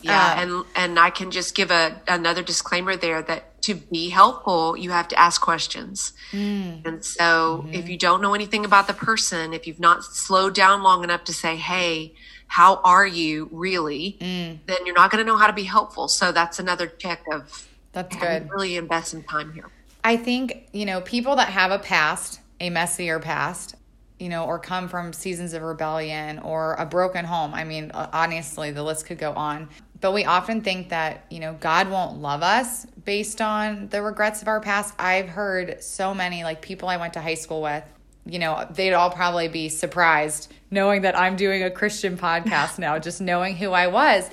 Yeah, 0.03 0.35
uh, 0.37 0.41
and 0.41 0.65
and 0.75 0.99
I 0.99 1.09
can 1.09 1.31
just 1.31 1.55
give 1.55 1.71
a 1.71 2.01
another 2.07 2.43
disclaimer 2.43 2.95
there 2.95 3.21
that 3.23 3.61
to 3.63 3.75
be 3.75 4.09
helpful, 4.09 4.77
you 4.77 4.91
have 4.91 5.07
to 5.09 5.19
ask 5.19 5.41
questions. 5.41 6.13
Mm, 6.31 6.85
and 6.85 7.05
so, 7.05 7.63
mm-hmm. 7.65 7.73
if 7.73 7.89
you 7.89 7.97
don't 7.97 8.21
know 8.21 8.33
anything 8.33 8.65
about 8.65 8.87
the 8.87 8.93
person, 8.93 9.53
if 9.53 9.67
you've 9.67 9.79
not 9.79 10.03
slowed 10.03 10.55
down 10.55 10.83
long 10.83 11.03
enough 11.03 11.23
to 11.25 11.33
say, 11.33 11.55
"Hey, 11.55 12.13
how 12.47 12.75
are 12.83 13.05
you 13.05 13.49
really?" 13.51 14.17
Mm. 14.21 14.59
then 14.67 14.77
you're 14.85 14.95
not 14.95 15.11
going 15.11 15.23
to 15.23 15.29
know 15.29 15.37
how 15.37 15.47
to 15.47 15.53
be 15.53 15.63
helpful. 15.63 16.07
So 16.07 16.31
that's 16.31 16.59
another 16.59 16.87
check 16.87 17.23
of 17.31 17.67
that's 17.91 18.15
good. 18.15 18.49
Really 18.49 18.77
invest 18.77 19.11
some 19.11 19.23
time 19.23 19.51
here. 19.53 19.65
I 20.03 20.17
think 20.17 20.69
you 20.71 20.85
know 20.85 21.01
people 21.01 21.35
that 21.35 21.49
have 21.49 21.71
a 21.71 21.79
past, 21.79 22.39
a 22.59 22.69
messier 22.69 23.19
past, 23.19 23.75
you 24.19 24.29
know, 24.29 24.45
or 24.45 24.57
come 24.59 24.87
from 24.87 25.13
seasons 25.13 25.53
of 25.53 25.61
rebellion 25.61 26.39
or 26.39 26.73
a 26.75 26.85
broken 26.85 27.23
home. 27.23 27.53
I 27.53 27.63
mean, 27.63 27.91
honestly, 27.93 28.71
the 28.71 28.83
list 28.83 29.05
could 29.05 29.19
go 29.19 29.33
on. 29.33 29.69
But 29.99 30.13
we 30.13 30.25
often 30.25 30.61
think 30.61 30.89
that, 30.89 31.25
you 31.29 31.39
know, 31.39 31.53
God 31.59 31.89
won't 31.89 32.19
love 32.21 32.43
us 32.43 32.85
based 33.03 33.41
on 33.41 33.87
the 33.89 34.01
regrets 34.01 34.41
of 34.41 34.47
our 34.47 34.59
past. 34.59 34.93
I've 34.99 35.29
heard 35.29 35.83
so 35.83 36.13
many, 36.13 36.43
like 36.43 36.61
people 36.61 36.89
I 36.89 36.97
went 36.97 37.13
to 37.13 37.21
high 37.21 37.35
school 37.35 37.61
with, 37.61 37.83
you 38.25 38.39
know, 38.39 38.67
they'd 38.69 38.93
all 38.93 39.09
probably 39.09 39.47
be 39.47 39.69
surprised 39.69 40.53
knowing 40.69 41.03
that 41.03 41.17
I'm 41.17 41.35
doing 41.35 41.63
a 41.63 41.71
Christian 41.71 42.17
podcast 42.17 42.77
now, 42.77 42.99
just 42.99 43.21
knowing 43.21 43.55
who 43.55 43.71
I 43.71 43.87
was. 43.87 44.29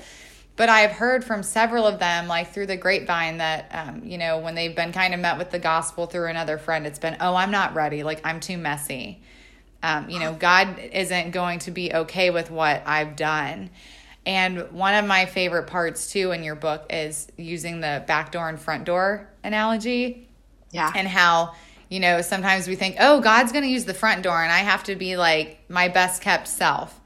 But 0.57 0.69
I've 0.69 0.91
heard 0.91 1.25
from 1.25 1.43
several 1.43 1.85
of 1.85 1.99
them, 1.99 2.27
like 2.27 2.53
through 2.53 2.67
the 2.67 2.77
grapevine, 2.77 3.39
that, 3.39 3.67
um, 3.71 4.03
you 4.05 4.17
know, 4.17 4.39
when 4.39 4.55
they've 4.55 4.75
been 4.75 4.93
kind 4.93 5.13
of 5.13 5.19
met 5.19 5.37
with 5.37 5.51
the 5.51 5.59
gospel 5.59 6.05
through 6.05 6.27
another 6.27 6.57
friend, 6.57 6.87
it's 6.87 6.99
been, 6.99 7.17
oh, 7.19 7.35
I'm 7.35 7.51
not 7.51 7.73
ready. 7.73 8.03
Like, 8.03 8.21
I'm 8.23 8.39
too 8.39 8.57
messy. 8.57 9.21
Um, 9.83 10.09
you 10.09 10.19
know, 10.19 10.33
God 10.33 10.79
isn't 10.79 11.31
going 11.31 11.59
to 11.59 11.71
be 11.71 11.93
okay 11.93 12.29
with 12.29 12.49
what 12.51 12.83
I've 12.85 13.17
done. 13.17 13.69
And 14.25 14.71
one 14.71 14.95
of 14.95 15.05
my 15.05 15.25
favorite 15.25 15.67
parts 15.67 16.11
too 16.11 16.31
in 16.31 16.43
your 16.43 16.55
book 16.55 16.85
is 16.89 17.27
using 17.37 17.79
the 17.79 18.03
back 18.07 18.31
door 18.31 18.49
and 18.49 18.59
front 18.59 18.85
door 18.85 19.29
analogy. 19.43 20.27
Yeah. 20.71 20.91
And 20.95 21.07
how, 21.07 21.53
you 21.89 21.99
know, 21.99 22.21
sometimes 22.21 22.67
we 22.67 22.75
think, 22.75 22.97
oh, 22.99 23.21
God's 23.21 23.51
going 23.51 23.63
to 23.63 23.69
use 23.69 23.85
the 23.85 23.93
front 23.93 24.23
door 24.23 24.41
and 24.41 24.51
I 24.51 24.59
have 24.59 24.83
to 24.85 24.95
be 24.95 25.15
like 25.15 25.59
my 25.69 25.87
best 25.87 26.21
kept 26.21 26.47
self 26.47 26.99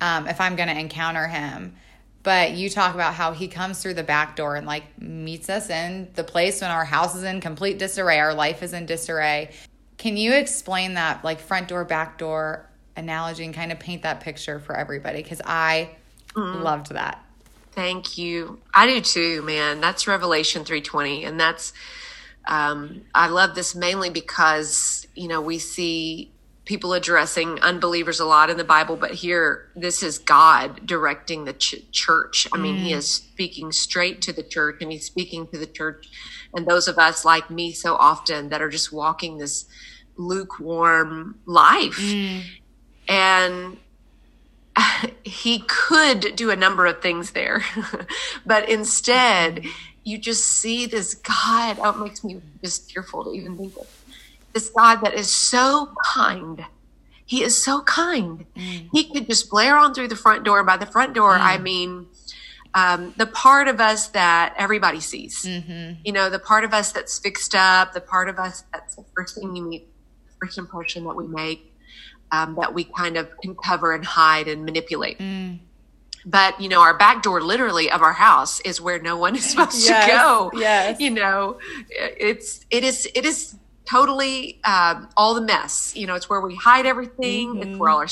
um, 0.00 0.28
if 0.28 0.40
I'm 0.40 0.56
going 0.56 0.68
to 0.68 0.78
encounter 0.78 1.26
him. 1.26 1.74
But 2.22 2.52
you 2.52 2.68
talk 2.68 2.94
about 2.94 3.14
how 3.14 3.32
he 3.32 3.48
comes 3.48 3.82
through 3.82 3.94
the 3.94 4.02
back 4.02 4.36
door 4.36 4.56
and 4.56 4.66
like 4.66 5.00
meets 5.00 5.48
us 5.48 5.70
in 5.70 6.10
the 6.14 6.24
place 6.24 6.60
when 6.60 6.70
our 6.70 6.84
house 6.84 7.14
is 7.14 7.22
in 7.22 7.40
complete 7.40 7.78
disarray, 7.78 8.18
our 8.18 8.34
life 8.34 8.62
is 8.62 8.74
in 8.74 8.84
disarray. 8.84 9.50
Can 9.96 10.16
you 10.16 10.34
explain 10.34 10.94
that 10.94 11.24
like 11.24 11.40
front 11.40 11.68
door, 11.68 11.84
back 11.84 12.18
door 12.18 12.68
analogy 12.96 13.44
and 13.44 13.54
kind 13.54 13.72
of 13.72 13.78
paint 13.78 14.02
that 14.02 14.20
picture 14.20 14.60
for 14.60 14.76
everybody? 14.76 15.22
Because 15.22 15.40
I 15.44 15.90
Mm. 16.34 16.62
Loved 16.62 16.92
that. 16.92 17.24
Thank 17.72 18.18
you. 18.18 18.60
I 18.74 18.86
do 18.86 19.00
too, 19.00 19.42
man. 19.42 19.80
That's 19.80 20.06
Revelation 20.06 20.64
320 20.64 21.24
and 21.24 21.38
that's 21.38 21.72
um, 22.46 23.02
I 23.14 23.28
love 23.28 23.54
this 23.54 23.74
mainly 23.74 24.08
because, 24.08 25.06
you 25.14 25.28
know, 25.28 25.40
we 25.40 25.58
see 25.58 26.32
people 26.64 26.92
addressing 26.92 27.60
unbelievers 27.60 28.20
a 28.20 28.24
lot 28.24 28.50
in 28.50 28.56
the 28.56 28.64
Bible, 28.64 28.96
but 28.96 29.12
here 29.12 29.70
this 29.76 30.02
is 30.02 30.18
God 30.18 30.86
directing 30.86 31.44
the 31.44 31.52
ch- 31.52 31.90
church. 31.92 32.46
I 32.52 32.58
mean, 32.58 32.76
mm. 32.76 32.80
he 32.80 32.92
is 32.92 33.06
speaking 33.06 33.70
straight 33.70 34.22
to 34.22 34.32
the 34.32 34.42
church 34.42 34.78
and 34.80 34.90
he's 34.90 35.04
speaking 35.04 35.46
to 35.48 35.58
the 35.58 35.66
church 35.66 36.08
and 36.54 36.66
those 36.66 36.88
of 36.88 36.98
us 36.98 37.24
like 37.24 37.50
me 37.50 37.72
so 37.72 37.94
often 37.96 38.48
that 38.48 38.62
are 38.62 38.68
just 38.70 38.92
walking 38.92 39.38
this 39.38 39.66
lukewarm 40.16 41.38
life. 41.46 41.98
Mm. 41.98 42.42
And 43.08 43.76
he 45.24 45.60
could 45.66 46.36
do 46.36 46.50
a 46.50 46.56
number 46.56 46.86
of 46.86 47.02
things 47.02 47.32
there, 47.32 47.64
but 48.46 48.68
instead, 48.68 49.64
you 50.04 50.18
just 50.18 50.44
see 50.44 50.86
this 50.86 51.14
God. 51.14 51.78
Oh, 51.80 51.90
it 51.90 52.04
makes 52.04 52.24
me 52.24 52.40
just 52.62 52.90
tearful 52.90 53.24
to 53.24 53.32
even 53.32 53.56
think 53.56 53.76
of 53.76 53.86
this 54.52 54.70
God 54.70 54.96
that 54.96 55.14
is 55.14 55.30
so 55.32 55.92
kind. 56.12 56.64
He 57.26 57.42
is 57.42 57.62
so 57.62 57.82
kind. 57.82 58.46
Mm. 58.56 58.88
He 58.92 59.04
could 59.04 59.26
just 59.26 59.50
blare 59.50 59.76
on 59.76 59.92
through 59.92 60.08
the 60.08 60.16
front 60.16 60.44
door. 60.44 60.64
By 60.64 60.78
the 60.78 60.86
front 60.86 61.14
door, 61.14 61.36
mm. 61.36 61.40
I 61.40 61.58
mean 61.58 62.06
um, 62.74 63.14
the 63.16 63.26
part 63.26 63.68
of 63.68 63.80
us 63.80 64.08
that 64.08 64.54
everybody 64.56 65.00
sees. 65.00 65.44
Mm-hmm. 65.44 66.00
You 66.04 66.12
know, 66.12 66.30
the 66.30 66.38
part 66.38 66.64
of 66.64 66.72
us 66.72 66.92
that's 66.92 67.18
fixed 67.18 67.54
up, 67.54 67.92
the 67.92 68.00
part 68.00 68.28
of 68.28 68.38
us 68.38 68.64
that's 68.72 68.96
the 68.96 69.04
first 69.14 69.34
thing 69.34 69.54
you 69.54 69.62
meet, 69.62 69.88
the 70.26 70.46
first 70.46 70.58
impression 70.58 71.04
that 71.04 71.16
we 71.16 71.26
make 71.26 71.67
um, 72.32 72.56
that 72.60 72.74
we 72.74 72.84
kind 72.84 73.16
of 73.16 73.28
can 73.40 73.54
cover 73.54 73.94
and 73.94 74.04
hide 74.04 74.48
and 74.48 74.64
manipulate. 74.64 75.18
Mm. 75.18 75.60
But 76.24 76.60
you 76.60 76.68
know, 76.68 76.80
our 76.80 76.96
back 76.96 77.22
door, 77.22 77.40
literally, 77.40 77.90
of 77.90 78.02
our 78.02 78.12
house 78.12 78.60
is 78.60 78.80
where 78.80 78.98
no 78.98 79.16
one 79.16 79.36
is 79.36 79.44
supposed 79.50 79.86
yes, 79.86 80.04
to 80.04 80.10
go. 80.10 80.50
Yes, 80.54 81.00
you 81.00 81.10
know, 81.10 81.58
it's 81.88 82.64
it 82.70 82.84
is 82.84 83.08
it 83.14 83.24
is 83.24 83.56
totally 83.84 84.60
um, 84.64 85.08
all 85.16 85.34
the 85.34 85.40
mess. 85.40 85.94
You 85.96 86.06
know, 86.06 86.14
it's 86.14 86.28
where 86.28 86.40
we 86.40 86.54
hide 86.56 86.86
everything. 86.86 87.54
Mm-hmm. 87.54 87.70
It's 87.70 87.78
where 87.78 87.90
all 87.90 87.98
our 87.98 88.08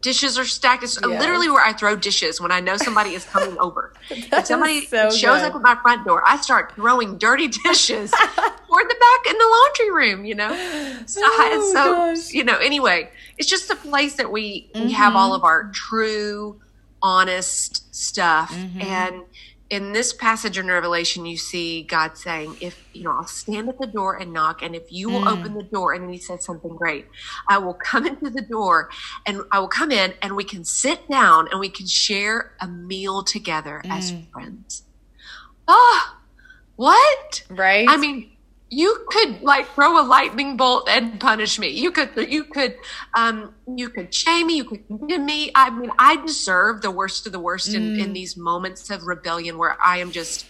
dishes 0.00 0.38
are 0.38 0.44
stacked. 0.44 0.82
It's 0.82 0.98
yes. 1.00 1.20
literally 1.20 1.50
where 1.50 1.64
I 1.64 1.72
throw 1.72 1.96
dishes 1.96 2.40
when 2.40 2.52
I 2.52 2.60
know 2.60 2.76
somebody 2.76 3.14
is 3.14 3.24
coming 3.24 3.58
over. 3.60 3.92
if 4.10 4.46
somebody 4.46 4.86
so 4.86 5.10
shows 5.10 5.40
good. 5.40 5.50
up 5.50 5.54
at 5.56 5.62
my 5.62 5.76
front 5.82 6.06
door, 6.06 6.22
I 6.26 6.36
start 6.38 6.74
throwing 6.74 7.18
dirty 7.18 7.48
dishes 7.64 8.10
toward 8.10 8.88
the 8.88 8.96
back 9.00 9.32
in 9.32 9.38
the 9.38 9.58
laundry 9.60 9.90
room, 9.92 10.24
you 10.24 10.34
know? 10.34 10.48
So, 11.06 11.20
oh, 11.24 12.14
so 12.14 12.36
you 12.36 12.44
know, 12.44 12.56
anyway, 12.58 13.10
it's 13.38 13.48
just 13.48 13.70
a 13.70 13.76
place 13.76 14.14
that 14.14 14.30
we, 14.30 14.70
mm-hmm. 14.74 14.86
we 14.86 14.92
have 14.92 15.16
all 15.16 15.34
of 15.34 15.44
our 15.44 15.70
true, 15.72 16.60
honest 17.00 17.94
stuff. 17.94 18.52
Mm-hmm. 18.52 18.82
And 18.82 19.22
in 19.70 19.92
this 19.92 20.12
passage 20.14 20.56
in 20.56 20.66
Revelation, 20.66 21.26
you 21.26 21.36
see 21.36 21.82
God 21.82 22.16
saying, 22.16 22.56
if, 22.60 22.88
you 22.94 23.04
know, 23.04 23.12
I'll 23.12 23.26
stand 23.26 23.68
at 23.68 23.78
the 23.78 23.86
door 23.86 24.16
and 24.16 24.32
knock, 24.32 24.62
and 24.62 24.74
if 24.74 24.90
you 24.90 25.10
will 25.10 25.20
mm. 25.20 25.38
open 25.38 25.54
the 25.54 25.62
door, 25.62 25.92
and 25.92 26.10
he 26.10 26.18
says 26.18 26.42
something 26.42 26.74
great, 26.74 27.06
I 27.48 27.58
will 27.58 27.74
come 27.74 28.06
into 28.06 28.30
the 28.30 28.40
door 28.40 28.88
and 29.26 29.42
I 29.52 29.58
will 29.58 29.68
come 29.68 29.90
in 29.90 30.14
and 30.22 30.34
we 30.36 30.44
can 30.44 30.64
sit 30.64 31.06
down 31.08 31.48
and 31.50 31.60
we 31.60 31.68
can 31.68 31.86
share 31.86 32.52
a 32.60 32.66
meal 32.66 33.22
together 33.22 33.82
mm. 33.84 33.90
as 33.90 34.14
friends. 34.32 34.84
Oh, 35.66 36.16
what? 36.76 37.44
Right. 37.50 37.86
I 37.88 37.98
mean, 37.98 38.30
you 38.70 39.06
could 39.08 39.42
like 39.42 39.66
throw 39.74 40.00
a 40.00 40.04
lightning 40.04 40.56
bolt 40.56 40.88
and 40.88 41.18
punish 41.18 41.58
me. 41.58 41.68
You 41.68 41.90
could, 41.90 42.10
you 42.30 42.44
could, 42.44 42.76
um, 43.14 43.54
you 43.76 43.88
could 43.88 44.14
shame 44.14 44.48
me. 44.48 44.56
You 44.56 44.64
could 44.64 44.86
condemn 44.86 45.24
me. 45.24 45.50
I 45.54 45.70
mean, 45.70 45.90
I 45.98 46.16
deserve 46.24 46.82
the 46.82 46.90
worst 46.90 47.26
of 47.26 47.32
the 47.32 47.38
worst 47.38 47.70
mm. 47.70 47.76
in, 47.76 48.00
in 48.00 48.12
these 48.12 48.36
moments 48.36 48.90
of 48.90 49.04
rebellion 49.04 49.56
where 49.58 49.76
I 49.82 49.98
am 49.98 50.12
just, 50.12 50.46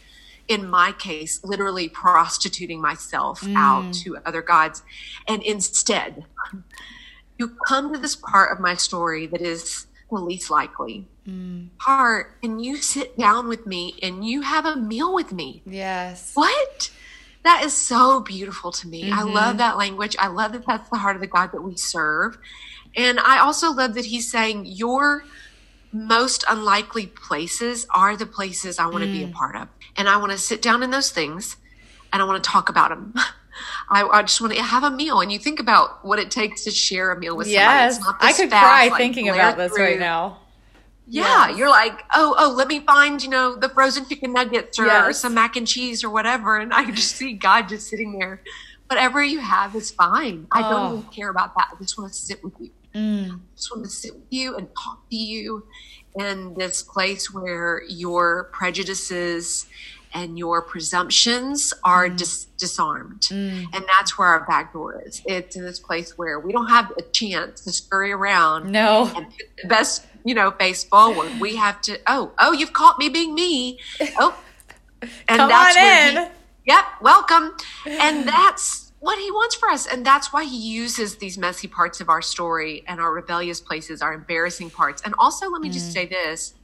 in 0.49 0.69
my 0.69 0.93
case, 0.93 1.45
literally 1.45 1.89
prostituting 1.89 2.81
myself 2.81 3.43
mm. 3.43 3.55
out 3.57 3.95
to 4.03 4.17
other 4.27 4.43
gods. 4.43 4.83
And 5.29 5.43
instead, 5.43 6.25
you 7.39 7.57
come 7.67 7.93
to 7.93 8.01
this 8.01 8.17
part 8.17 8.51
of 8.51 8.59
my 8.59 8.75
story 8.75 9.27
that 9.27 9.41
is 9.41 9.87
the 10.11 10.17
least 10.17 10.51
likely 10.51 11.07
mm. 11.29 11.69
part, 11.79 12.37
and 12.43 12.65
you 12.65 12.79
sit 12.79 13.17
down 13.17 13.47
with 13.47 13.67
me 13.67 13.95
and 14.03 14.27
you 14.27 14.41
have 14.41 14.65
a 14.65 14.75
meal 14.75 15.15
with 15.15 15.33
me. 15.33 15.63
Yes. 15.67 16.33
What? 16.35 16.91
That 17.45 17.65
is 17.65 17.73
so 17.73 18.21
beautiful 18.21 18.73
to 18.73 18.89
me. 18.89 19.05
Mm-hmm. 19.05 19.19
I 19.19 19.23
love 19.23 19.59
that 19.59 19.77
language. 19.77 20.17
I 20.19 20.29
love 20.29 20.53
that 20.53 20.67
that's 20.67 20.89
the 20.91 20.99
heart 20.99 21.17
of 21.17 21.21
the 21.21 21.29
God 21.29 21.53
that 21.53 21.63
we 21.63 21.77
serve. 21.77 22.39
And 22.97 23.21
I 23.21 23.39
also 23.39 23.73
love 23.73 23.95
that 23.95 24.07
he's 24.07 24.31
saying 24.31 24.67
your 24.67 25.25
most 25.93 26.45
unlikely 26.49 27.07
places 27.07 27.87
are 27.95 28.17
the 28.17 28.27
places 28.27 28.79
I 28.79 28.87
want 28.87 29.05
to 29.05 29.09
mm. 29.09 29.13
be 29.13 29.25
a 29.25 29.29
mm. 29.29 29.33
part 29.33 29.57
of. 29.57 29.69
And 29.97 30.09
I 30.09 30.17
want 30.19 30.33
to 30.33 30.39
sit 30.39 30.61
down 30.61 30.83
in 30.83 30.91
those 30.91 31.11
things 31.11 31.57
and 32.13 32.21
I 32.21 32.25
want 32.25 32.43
to 32.43 32.51
talk 32.51 32.69
about 32.69 32.91
them. 32.91 33.15
I, 33.91 34.05
I, 34.05 34.23
just 34.23 34.41
want 34.41 34.55
to 34.55 34.63
have 34.63 34.85
a 34.85 34.91
meal. 34.91 35.21
And 35.21 35.33
you 35.33 35.39
think 35.39 35.59
about 35.61 36.05
what 36.05 36.19
it 36.19 36.31
takes 36.31 36.65
to 36.65 36.71
share 36.71 37.11
a 37.11 37.19
meal 37.19 37.37
with 37.37 37.49
yes. 37.49 37.97
somebody. 37.97 38.19
Yes. 38.21 38.35
I 38.35 38.43
could 38.43 38.51
fast, 38.51 38.65
cry 38.65 38.89
like, 38.89 38.99
thinking 38.99 39.29
about 39.29 39.57
this 39.57 39.73
through. 39.73 39.85
right 39.85 39.99
now. 39.99 40.39
Yeah, 41.11 41.49
yes. 41.49 41.59
you're 41.59 41.71
like, 41.71 42.05
oh, 42.15 42.35
oh, 42.39 42.53
let 42.53 42.69
me 42.69 42.81
find, 42.81 43.23
you 43.23 43.31
know, 43.31 43.57
the 43.57 43.69
frozen 43.71 44.07
chicken 44.07 44.33
nuggets 44.33 44.79
or, 44.79 44.87
yes. 44.87 45.09
or, 45.09 45.13
some 45.15 45.35
mac 45.35 45.57
and 45.57 45.67
cheese 45.67 46.05
or 46.05 46.11
whatever. 46.11 46.59
And 46.59 46.73
I 46.73 46.91
just 46.91 47.17
see 47.17 47.33
God 47.33 47.69
just 47.69 47.89
sitting 47.89 48.19
there. 48.19 48.43
Whatever 48.89 49.23
you 49.23 49.41
have 49.41 49.75
is 49.75 49.91
fine. 49.91 50.47
I 50.53 50.63
don't 50.63 50.93
oh. 50.93 50.99
even 50.99 51.11
care 51.11 51.31
about 51.31 51.55
that. 51.57 51.69
I 51.73 51.83
just 51.83 51.99
want 51.99 52.13
to 52.13 52.19
sit 52.19 52.45
with 52.45 52.55
you. 52.61 52.71
Mm. 52.95 53.31
I 53.31 53.39
just 53.57 53.71
want 53.71 53.85
to 53.85 53.91
sit 53.91 54.15
with 54.15 54.27
you 54.31 54.57
and 54.57 54.69
talk 54.75 55.09
to 55.11 55.17
you 55.17 55.67
in 56.19 56.55
this 56.55 56.83
place 56.83 57.33
where 57.33 57.83
your 57.89 58.45
prejudices 58.53 59.67
and 60.15 60.39
your 60.39 60.63
presumptions 60.63 61.73
are 61.85 62.09
mm. 62.09 62.17
dis- 62.17 62.47
disarmed. 62.57 63.23
Mm. 63.23 63.67
And 63.73 63.85
that's 63.87 64.19
where 64.19 64.29
our 64.29 64.47
back 64.47 64.73
door 64.73 65.03
is. 65.05 65.23
It's 65.27 65.57
in 65.57 65.65
this 65.65 65.79
place 65.79 66.17
where 66.17 66.41
we 66.41 66.53
don't 66.53 66.69
have 66.69 66.93
a 66.99 67.03
chance 67.03 67.61
to 67.63 67.73
scurry 67.73 68.13
around. 68.13 68.71
No. 68.71 69.11
And 69.15 69.27
the 69.63 69.69
best 69.69 70.07
you 70.25 70.35
know, 70.35 70.51
face 70.51 70.85
forward. 70.85 71.41
We 71.41 71.57
have 71.57 71.81
to, 71.83 71.99
oh, 72.07 72.33
oh, 72.39 72.53
you've 72.53 72.73
caught 72.75 72.99
me 72.99 73.09
being 73.09 73.35
me. 73.35 73.79
Oh, 74.19 74.39
and 75.03 75.11
Come 75.27 75.49
that's 75.49 75.77
on 75.77 75.83
in. 75.83 76.25
He, 76.25 76.31
yep, 76.67 76.85
welcome. 77.01 77.57
And 77.87 78.29
that's 78.29 78.93
what 79.01 79.19
he 79.19 79.31
wants 79.31 79.55
for 79.55 79.71
us. 79.71 79.87
And 79.87 80.05
that's 80.05 80.33
why 80.33 80.45
he 80.45 80.57
uses 80.57 81.17
these 81.17 81.39
messy 81.39 81.69
parts 81.69 82.01
of 82.01 82.09
our 82.09 82.21
story 82.21 82.85
and 82.87 83.01
our 83.01 83.13
rebellious 83.13 83.61
places, 83.61 84.03
our 84.03 84.13
embarrassing 84.13 84.71
parts. 84.71 85.03
And 85.03 85.15
also, 85.19 85.49
let 85.49 85.63
me 85.63 85.71
mm. 85.71 85.73
just 85.73 85.93
say 85.93 86.07
this 86.07 86.55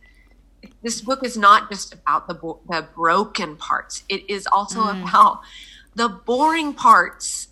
this 0.82 1.00
book 1.00 1.24
is 1.24 1.36
not 1.36 1.70
just 1.70 1.94
about 1.94 2.28
the, 2.28 2.34
the 2.68 2.86
broken 2.94 3.56
parts, 3.56 4.04
it 4.08 4.28
is 4.28 4.46
also 4.46 4.82
mm. 4.82 5.08
about 5.08 5.40
the 5.94 6.08
boring 6.08 6.74
parts 6.74 7.48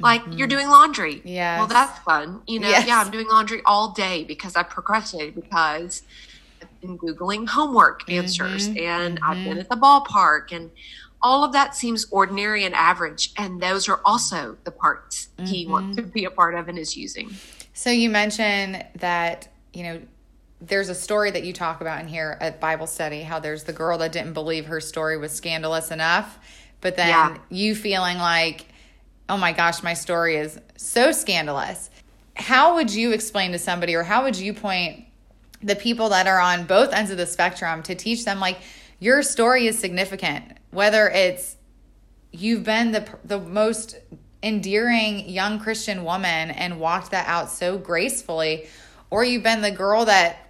like 0.00 0.22
mm-hmm. 0.22 0.32
you're 0.32 0.48
doing 0.48 0.68
laundry. 0.68 1.20
Yeah. 1.24 1.58
Well, 1.58 1.66
that's 1.66 1.98
fun. 2.00 2.42
You 2.46 2.60
know, 2.60 2.68
yes. 2.68 2.86
yeah, 2.86 3.00
I'm 3.00 3.10
doing 3.10 3.28
laundry 3.28 3.62
all 3.64 3.92
day 3.92 4.24
because 4.24 4.56
I 4.56 4.62
procrastinated 4.62 5.34
because 5.34 6.02
I've 6.62 6.80
been 6.80 6.98
Googling 6.98 7.48
homework 7.48 8.02
mm-hmm. 8.02 8.22
answers 8.22 8.68
mm-hmm. 8.68 8.78
and 8.78 9.20
mm-hmm. 9.20 9.30
I've 9.30 9.44
been 9.44 9.58
at 9.58 9.68
the 9.68 9.76
ballpark 9.76 10.52
and 10.52 10.70
all 11.22 11.44
of 11.44 11.52
that 11.52 11.74
seems 11.74 12.06
ordinary 12.10 12.64
and 12.64 12.74
average. 12.74 13.32
And 13.36 13.60
those 13.60 13.88
are 13.88 14.00
also 14.04 14.56
the 14.64 14.70
parts 14.70 15.28
he 15.44 15.66
wants 15.66 15.96
mm-hmm. 15.96 16.06
to 16.06 16.12
be 16.12 16.24
a 16.24 16.30
part 16.30 16.54
of 16.54 16.68
and 16.68 16.78
is 16.78 16.96
using. 16.96 17.30
So 17.74 17.90
you 17.90 18.08
mentioned 18.08 18.84
that, 18.96 19.48
you 19.72 19.82
know, 19.82 20.00
there's 20.60 20.88
a 20.88 20.94
story 20.94 21.30
that 21.30 21.44
you 21.44 21.52
talk 21.52 21.80
about 21.80 22.00
in 22.00 22.08
here 22.08 22.36
at 22.40 22.60
Bible 22.60 22.86
study 22.86 23.22
how 23.22 23.40
there's 23.40 23.64
the 23.64 23.72
girl 23.72 23.98
that 23.98 24.12
didn't 24.12 24.34
believe 24.34 24.66
her 24.66 24.80
story 24.80 25.16
was 25.16 25.32
scandalous 25.32 25.90
enough, 25.90 26.38
but 26.80 26.96
then 26.96 27.08
yeah. 27.08 27.38
you 27.48 27.74
feeling 27.74 28.18
like, 28.18 28.66
oh 29.28 29.36
my 29.36 29.52
gosh, 29.52 29.82
my 29.82 29.94
story 29.94 30.36
is 30.36 30.58
so 30.76 31.12
scandalous. 31.12 31.88
How 32.34 32.74
would 32.74 32.92
you 32.92 33.12
explain 33.12 33.52
to 33.52 33.58
somebody, 33.58 33.94
or 33.94 34.02
how 34.02 34.24
would 34.24 34.36
you 34.36 34.52
point 34.52 35.04
the 35.62 35.76
people 35.76 36.08
that 36.10 36.26
are 36.26 36.40
on 36.40 36.64
both 36.64 36.92
ends 36.92 37.10
of 37.10 37.16
the 37.16 37.26
spectrum 37.26 37.82
to 37.84 37.94
teach 37.94 38.24
them, 38.24 38.40
like, 38.40 38.58
your 38.98 39.22
story 39.22 39.66
is 39.66 39.78
significant, 39.78 40.44
whether 40.70 41.08
it's 41.08 41.56
you've 42.32 42.64
been 42.64 42.92
the 42.92 43.08
the 43.24 43.38
most 43.38 43.96
endearing 44.42 45.28
young 45.28 45.58
Christian 45.58 46.04
woman 46.04 46.50
and 46.50 46.78
walked 46.78 47.10
that 47.10 47.26
out 47.26 47.50
so 47.50 47.78
gracefully, 47.78 48.68
or 49.10 49.24
you've 49.24 49.42
been 49.42 49.62
the 49.62 49.70
girl 49.70 50.04
that 50.04 50.49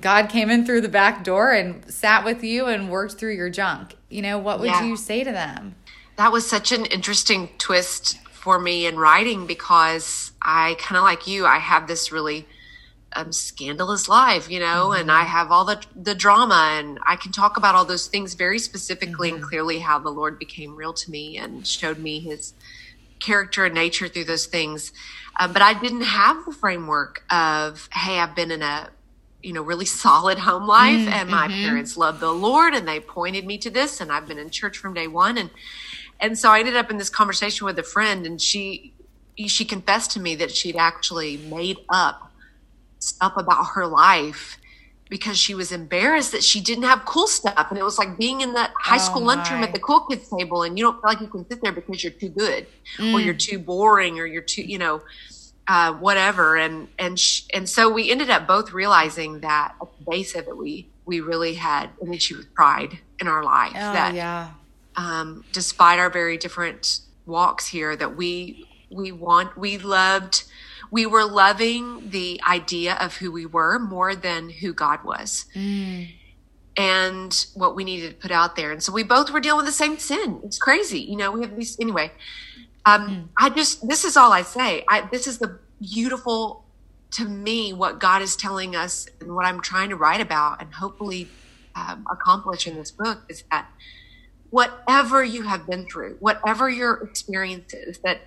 God 0.00 0.28
came 0.28 0.50
in 0.50 0.64
through 0.64 0.80
the 0.80 0.88
back 0.88 1.22
door 1.22 1.52
and 1.52 1.90
sat 1.90 2.24
with 2.24 2.42
you 2.42 2.66
and 2.66 2.90
worked 2.90 3.18
through 3.18 3.34
your 3.34 3.50
junk. 3.50 3.94
You 4.08 4.22
know, 4.22 4.38
what 4.38 4.60
would 4.60 4.68
yeah. 4.68 4.84
you 4.84 4.96
say 4.96 5.22
to 5.22 5.32
them? 5.32 5.74
That 6.16 6.32
was 6.32 6.48
such 6.48 6.72
an 6.72 6.86
interesting 6.86 7.50
twist 7.58 8.18
for 8.30 8.58
me 8.58 8.86
in 8.86 8.96
writing 8.96 9.46
because 9.46 10.32
I 10.40 10.76
kind 10.78 10.96
of 10.96 11.04
like 11.04 11.26
you, 11.26 11.46
I 11.46 11.58
have 11.58 11.86
this 11.86 12.10
really 12.10 12.46
um, 13.14 13.32
scandalous 13.32 14.08
life, 14.08 14.50
you 14.50 14.58
know, 14.58 14.90
mm-hmm. 14.90 15.00
and 15.00 15.12
I 15.12 15.24
have 15.24 15.50
all 15.50 15.64
the 15.64 15.82
the 15.94 16.14
drama, 16.14 16.74
and 16.78 16.98
I 17.06 17.16
can 17.16 17.32
talk 17.32 17.56
about 17.56 17.74
all 17.74 17.84
those 17.84 18.06
things 18.06 18.34
very 18.34 18.58
specifically 18.58 19.28
mm-hmm. 19.28 19.38
and 19.38 19.44
clearly 19.44 19.78
how 19.80 19.98
the 19.98 20.10
Lord 20.10 20.38
became 20.38 20.74
real 20.74 20.92
to 20.94 21.10
me 21.10 21.36
and 21.38 21.66
showed 21.66 21.98
me 21.98 22.20
His 22.20 22.54
character 23.20 23.64
and 23.64 23.74
nature 23.74 24.08
through 24.08 24.24
those 24.24 24.46
things. 24.46 24.92
Um, 25.38 25.52
but 25.52 25.62
I 25.62 25.78
didn't 25.78 26.02
have 26.02 26.44
the 26.44 26.52
framework 26.52 27.24
of, 27.30 27.88
hey, 27.92 28.18
I've 28.18 28.34
been 28.34 28.50
in 28.50 28.62
a 28.62 28.90
you 29.42 29.52
know 29.52 29.62
really 29.62 29.84
solid 29.84 30.38
home 30.38 30.66
life, 30.66 31.00
mm-hmm. 31.00 31.08
and 31.08 31.30
my 31.30 31.48
mm-hmm. 31.48 31.64
parents 31.64 31.96
love 31.96 32.20
the 32.20 32.32
Lord, 32.32 32.74
and 32.74 32.86
they 32.86 33.00
pointed 33.00 33.44
me 33.46 33.58
to 33.58 33.70
this, 33.70 34.00
and 34.00 34.12
I've 34.12 34.26
been 34.26 34.38
in 34.38 34.50
church 34.50 34.78
from 34.78 34.94
day 34.94 35.06
one, 35.06 35.38
and 35.38 35.50
and 36.20 36.38
so 36.38 36.50
I 36.50 36.60
ended 36.60 36.76
up 36.76 36.90
in 36.90 36.98
this 36.98 37.10
conversation 37.10 37.64
with 37.66 37.78
a 37.78 37.82
friend, 37.82 38.26
and 38.26 38.40
she 38.40 38.92
she 39.46 39.64
confessed 39.64 40.12
to 40.12 40.20
me 40.20 40.34
that 40.36 40.50
she'd 40.50 40.76
actually 40.76 41.36
made 41.36 41.78
up 41.88 42.30
stuff 42.98 43.32
about 43.36 43.64
her 43.74 43.86
life 43.86 44.58
because 45.12 45.36
she 45.36 45.54
was 45.54 45.72
embarrassed 45.72 46.32
that 46.32 46.42
she 46.42 46.58
didn't 46.58 46.84
have 46.84 47.04
cool 47.04 47.26
stuff. 47.26 47.66
And 47.68 47.78
it 47.78 47.82
was 47.82 47.98
like 47.98 48.16
being 48.16 48.40
in 48.40 48.54
that 48.54 48.72
high 48.74 48.96
school 48.96 49.22
oh 49.22 49.26
lunchroom 49.26 49.62
at 49.62 49.74
the 49.74 49.78
cool 49.78 50.06
kids 50.06 50.26
table 50.30 50.62
and 50.62 50.78
you 50.78 50.84
don't 50.86 50.94
feel 50.94 51.02
like 51.04 51.20
you 51.20 51.26
can 51.26 51.46
sit 51.50 51.60
there 51.60 51.70
because 51.70 52.02
you're 52.02 52.14
too 52.14 52.30
good 52.30 52.66
mm. 52.96 53.12
or 53.12 53.20
you're 53.20 53.34
too 53.34 53.58
boring 53.58 54.18
or 54.18 54.24
you're 54.24 54.40
too, 54.40 54.62
you 54.62 54.78
know, 54.78 55.02
uh, 55.68 55.92
whatever. 55.94 56.56
And, 56.56 56.88
and, 56.98 57.18
sh- 57.18 57.42
and 57.52 57.68
so 57.68 57.90
we 57.90 58.10
ended 58.10 58.30
up 58.30 58.46
both 58.46 58.72
realizing 58.72 59.40
that 59.40 59.74
at 59.80 59.88
the 59.98 60.10
base 60.10 60.34
of 60.34 60.48
it, 60.48 60.56
we, 60.56 60.88
we 61.04 61.20
really 61.20 61.54
had 61.54 61.90
an 62.00 62.12
issue 62.12 62.36
with 62.36 62.52
pride 62.54 62.98
in 63.20 63.28
our 63.28 63.44
life 63.44 63.72
oh, 63.74 63.92
that, 63.92 64.14
yeah. 64.14 64.50
um, 64.96 65.44
despite 65.52 65.98
our 65.98 66.10
very 66.10 66.36
different 66.36 67.00
walks 67.26 67.66
here 67.68 67.94
that 67.96 68.16
we, 68.16 68.68
we 68.90 69.12
want, 69.12 69.56
we 69.56 69.78
loved, 69.78 70.44
we 70.90 71.06
were 71.06 71.24
loving 71.24 72.10
the 72.10 72.40
idea 72.46 72.96
of 73.00 73.16
who 73.16 73.32
we 73.32 73.46
were 73.46 73.78
more 73.78 74.14
than 74.14 74.50
who 74.50 74.72
God 74.74 75.04
was. 75.04 75.46
Mm. 75.54 76.10
And 76.74 77.46
what 77.52 77.76
we 77.76 77.84
needed 77.84 78.08
to 78.08 78.16
put 78.16 78.30
out 78.30 78.56
there. 78.56 78.72
And 78.72 78.82
so 78.82 78.92
we 78.92 79.02
both 79.02 79.30
were 79.30 79.40
dealing 79.40 79.58
with 79.58 79.66
the 79.66 79.72
same 79.72 79.98
sin. 79.98 80.40
It's 80.42 80.56
crazy. 80.56 81.00
You 81.00 81.16
know, 81.16 81.30
we 81.30 81.42
have 81.42 81.54
these, 81.54 81.78
anyway. 81.78 82.10
Um, 82.84 83.08
mm. 83.08 83.28
I 83.38 83.50
just, 83.50 83.86
this 83.88 84.04
is 84.04 84.16
all 84.16 84.32
I 84.32 84.42
say. 84.42 84.84
I, 84.88 85.08
this 85.10 85.26
is 85.26 85.38
the 85.38 85.58
beautiful, 85.80 86.64
to 87.12 87.24
me, 87.24 87.72
what 87.72 87.98
God 87.98 88.22
is 88.22 88.36
telling 88.36 88.74
us 88.74 89.08
and 89.20 89.34
what 89.34 89.44
I'm 89.44 89.60
trying 89.60 89.90
to 89.90 89.96
write 89.96 90.20
about 90.20 90.60
and 90.60 90.72
hopefully 90.74 91.28
um, 91.74 92.06
accomplish 92.10 92.66
in 92.66 92.74
this 92.76 92.90
book 92.90 93.22
is 93.28 93.44
that 93.50 93.68
whatever 94.50 95.24
you 95.24 95.42
have 95.42 95.66
been 95.66 95.86
through, 95.86 96.16
whatever 96.20 96.68
your 96.68 96.94
experience 97.02 97.72
is, 97.72 97.98
that 97.98 98.20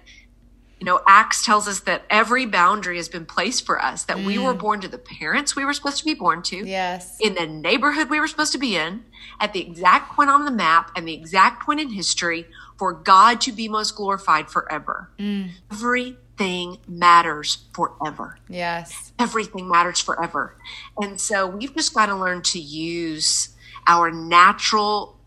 you 0.80 0.86
know, 0.86 1.02
Acts 1.08 1.46
tells 1.46 1.68
us 1.68 1.82
that 1.82 2.04
every 2.10 2.46
boundary 2.46 2.98
has 2.98 3.08
been 3.08 3.26
placed 3.26 3.66
for 3.66 3.82
us, 3.82 4.04
that 4.04 4.18
mm. 4.18 4.26
we 4.26 4.38
were 4.38 4.54
mm. 4.54 4.60
born 4.60 4.82
to 4.82 4.88
the 4.88 4.98
parents 4.98 5.56
we 5.56 5.64
were 5.64 5.74
supposed 5.74 6.00
to 6.00 6.06
be 6.06 6.14
born 6.14 6.42
to, 6.44 6.58
yes, 6.58 7.18
in 7.22 7.34
the 7.36 7.48
neighborhood 7.48 8.10
we 8.10 8.20
were 8.20 8.28
supposed 8.28 8.52
to 8.52 8.58
be 8.58 8.76
in, 8.76 9.04
at 9.40 9.54
the 9.54 9.62
exact 9.62 10.12
point 10.14 10.30
on 10.30 10.44
the 10.46 10.52
map 10.52 10.92
and 10.96 11.08
the 11.08 11.14
exact 11.14 11.64
point 11.64 11.80
in 11.80 11.90
history 11.90 12.46
for 12.78 12.94
God 12.94 13.42
to 13.42 13.52
be 13.52 13.68
most 13.68 13.96
glorified 13.96 14.50
forever. 14.50 15.10
Mm. 15.18 15.52
Everything 15.72 16.78
matters 16.88 17.66
forever. 17.74 18.38
Yes. 18.50 19.14
Everything 19.18 19.70
matters 19.70 20.00
forever. 20.00 20.58
And 21.00 21.20
so 21.20 21.48
we've 21.48 21.74
just 21.74 21.94
got 21.94 22.08
to 22.08 22.16
learn 22.16 22.42
to 22.44 22.60
use 22.60 23.50
our 23.88 24.12
natural 24.12 25.18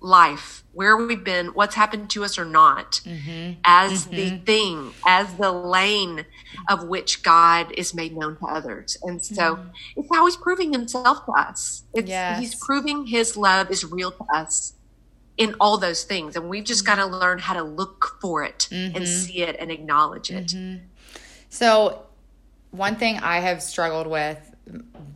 life 0.00 0.64
where 0.72 0.96
we've 0.96 1.24
been, 1.24 1.48
what's 1.48 1.74
happened 1.74 2.08
to 2.10 2.24
us 2.24 2.38
or 2.38 2.44
not, 2.44 3.00
mm-hmm. 3.04 3.58
as 3.64 4.06
mm-hmm. 4.06 4.16
the 4.16 4.30
thing, 4.38 4.92
as 5.06 5.34
the 5.34 5.52
lane 5.52 6.24
of 6.68 6.84
which 6.84 7.22
God 7.22 7.72
is 7.72 7.92
made 7.92 8.16
known 8.16 8.36
to 8.36 8.46
others. 8.46 8.96
And 9.02 9.24
so 9.24 9.56
mm-hmm. 9.56 9.68
it's 9.96 10.08
how 10.12 10.26
he's 10.26 10.36
proving 10.36 10.72
himself 10.72 11.26
to 11.26 11.32
us. 11.32 11.82
It's, 11.92 12.08
yes. 12.08 12.40
He's 12.40 12.54
proving 12.54 13.06
his 13.06 13.36
love 13.36 13.70
is 13.70 13.84
real 13.84 14.12
to 14.12 14.24
us 14.32 14.74
in 15.40 15.56
all 15.58 15.78
those 15.78 16.04
things. 16.04 16.36
And 16.36 16.48
we've 16.48 16.64
just 16.64 16.86
got 16.86 16.96
to 16.96 17.06
learn 17.06 17.40
how 17.40 17.54
to 17.54 17.62
look 17.64 18.18
for 18.20 18.44
it 18.44 18.68
and 18.70 18.94
mm-hmm. 18.94 19.04
see 19.04 19.42
it 19.42 19.56
and 19.58 19.72
acknowledge 19.72 20.30
it. 20.30 20.48
Mm-hmm. 20.48 20.84
So, 21.48 22.06
one 22.70 22.94
thing 22.94 23.18
I 23.18 23.40
have 23.40 23.60
struggled 23.60 24.06
with 24.06 24.38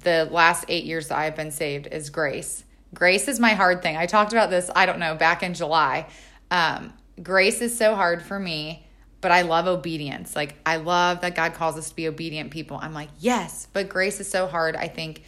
the 0.03 0.29
last 0.33 0.65
eight 0.69 0.85
years 0.85 1.09
that 1.09 1.19
I've 1.19 1.37
been 1.37 1.53
saved 1.53 1.87
is 1.87 2.11
grace 2.11 2.65
Grace 2.95 3.29
is 3.29 3.41
my 3.41 3.55
hard 3.55 3.83
thing. 3.83 3.97
I 3.97 4.07
talked 4.07 4.33
about 4.33 4.51
this, 4.51 4.71
I 4.75 4.87
don't 4.87 4.99
know, 4.99 5.15
back 5.15 5.43
in 5.43 5.55
July. 5.55 6.07
Um, 6.51 6.93
grace 7.23 7.61
is 7.61 7.77
so 7.77 7.95
hard 7.95 8.23
for 8.23 8.39
me, 8.39 8.87
but 9.21 9.33
I 9.33 9.43
love 9.43 9.67
obedience. 9.67 10.37
Like, 10.37 10.55
I 10.65 10.77
love 10.77 11.21
that 11.23 11.35
God 11.35 11.55
calls 11.55 11.77
us 11.77 11.91
to 11.91 11.97
be 11.97 12.07
obedient 12.09 12.51
people. 12.51 12.79
I'm 12.81 12.95
like, 12.95 13.11
yes, 13.19 13.67
but 13.73 13.89
grace 13.89 14.21
is 14.21 14.31
so 14.31 14.47
hard, 14.47 14.77
I 14.77 14.89
think, 14.89 15.23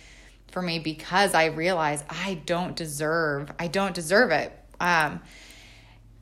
for 0.53 0.63
me 0.63 0.79
because 0.79 1.35
I 1.35 1.47
realize 1.47 2.05
I 2.09 2.41
don't 2.47 2.77
deserve, 2.77 3.51
I 3.59 3.67
don't 3.67 3.95
deserve 3.95 4.31
it. 4.31 4.53
Um, 4.81 5.21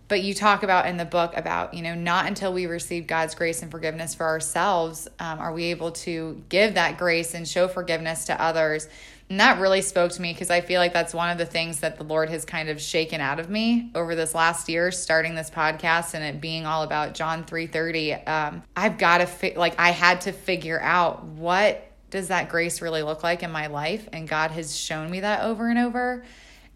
but 0.06 0.22
you 0.22 0.34
talk 0.34 0.62
about 0.62 0.86
in 0.86 0.96
the 0.96 1.04
book 1.04 1.36
about 1.36 1.74
you 1.74 1.82
know 1.82 1.94
not 1.94 2.26
until 2.26 2.52
we 2.52 2.66
receive 2.66 3.06
god's 3.06 3.34
grace 3.34 3.62
and 3.62 3.70
forgiveness 3.70 4.14
for 4.14 4.26
ourselves 4.26 5.08
um, 5.18 5.38
are 5.38 5.52
we 5.52 5.64
able 5.64 5.90
to 5.90 6.42
give 6.50 6.74
that 6.74 6.98
grace 6.98 7.34
and 7.34 7.48
show 7.48 7.68
forgiveness 7.68 8.26
to 8.26 8.40
others. 8.40 8.88
And 9.30 9.40
that 9.40 9.58
really 9.58 9.80
spoke 9.80 10.12
to 10.12 10.22
me 10.22 10.32
because 10.32 10.50
I 10.50 10.60
feel 10.60 10.80
like 10.80 10.92
that's 10.92 11.14
one 11.14 11.30
of 11.30 11.38
the 11.38 11.46
things 11.46 11.80
that 11.80 11.96
the 11.96 12.04
Lord 12.04 12.28
has 12.28 12.44
kind 12.44 12.68
of 12.68 12.80
shaken 12.80 13.20
out 13.20 13.40
of 13.40 13.48
me 13.48 13.90
over 13.94 14.14
this 14.14 14.34
last 14.34 14.68
year, 14.68 14.92
starting 14.92 15.34
this 15.34 15.50
podcast 15.50 16.14
and 16.14 16.22
it 16.22 16.40
being 16.40 16.66
all 16.66 16.82
about 16.82 17.14
John 17.14 17.44
3:30. 17.44 18.28
Um, 18.28 18.62
I've 18.76 18.98
got 18.98 19.18
to 19.18 19.26
fi- 19.26 19.56
like 19.56 19.74
I 19.78 19.90
had 19.90 20.20
to 20.22 20.32
figure 20.32 20.80
out 20.80 21.24
what 21.24 21.90
does 22.10 22.28
that 22.28 22.50
grace 22.50 22.82
really 22.82 23.02
look 23.02 23.22
like 23.22 23.42
in 23.42 23.50
my 23.50 23.68
life, 23.68 24.08
and 24.12 24.28
God 24.28 24.50
has 24.50 24.76
shown 24.76 25.10
me 25.10 25.20
that 25.20 25.42
over 25.42 25.68
and 25.68 25.78
over, 25.78 26.22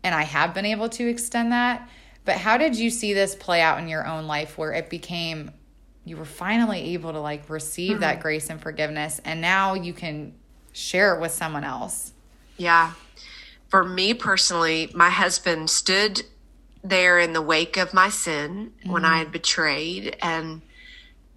and 0.03 0.15
I 0.15 0.23
have 0.23 0.55
been 0.55 0.67
able 0.67 0.89
to 0.91 1.09
extend 1.09 1.53
that. 1.53 1.89
But 2.25 2.37
how 2.37 2.59
did 2.59 2.77
you 2.77 2.91
see 2.91 3.15
this 3.15 3.35
play 3.35 3.61
out 3.61 3.79
in 3.79 3.89
your 3.89 4.07
own 4.07 4.27
life 4.27 4.59
where 4.59 4.73
it 4.73 4.91
became 4.91 5.51
you 6.05 6.17
were 6.17 6.25
finally 6.25 6.95
able 6.95 7.13
to 7.13 7.21
like 7.21 7.49
receive 7.51 7.93
mm-hmm. 7.93 8.01
that 8.01 8.21
grace 8.21 8.51
and 8.51 8.61
forgiveness, 8.61 9.21
and 9.25 9.41
now 9.41 9.75
you 9.75 9.93
can 9.93 10.35
share 10.73 11.15
it 11.15 11.21
with 11.21 11.33
someone 11.33 11.65
else? 11.65 12.13
Yeah. 12.57 12.93
For 13.69 13.85
me 13.85 14.15
personally, 14.15 14.91
my 14.95 15.11
husband 15.11 15.69
stood 15.69 16.23
there 16.83 17.19
in 17.19 17.33
the 17.33 17.43
wake 17.43 17.77
of 17.77 17.93
my 17.93 18.09
sin 18.09 18.73
mm. 18.85 18.91
when 18.91 19.05
I 19.05 19.19
had 19.19 19.31
betrayed 19.31 20.17
and 20.23 20.63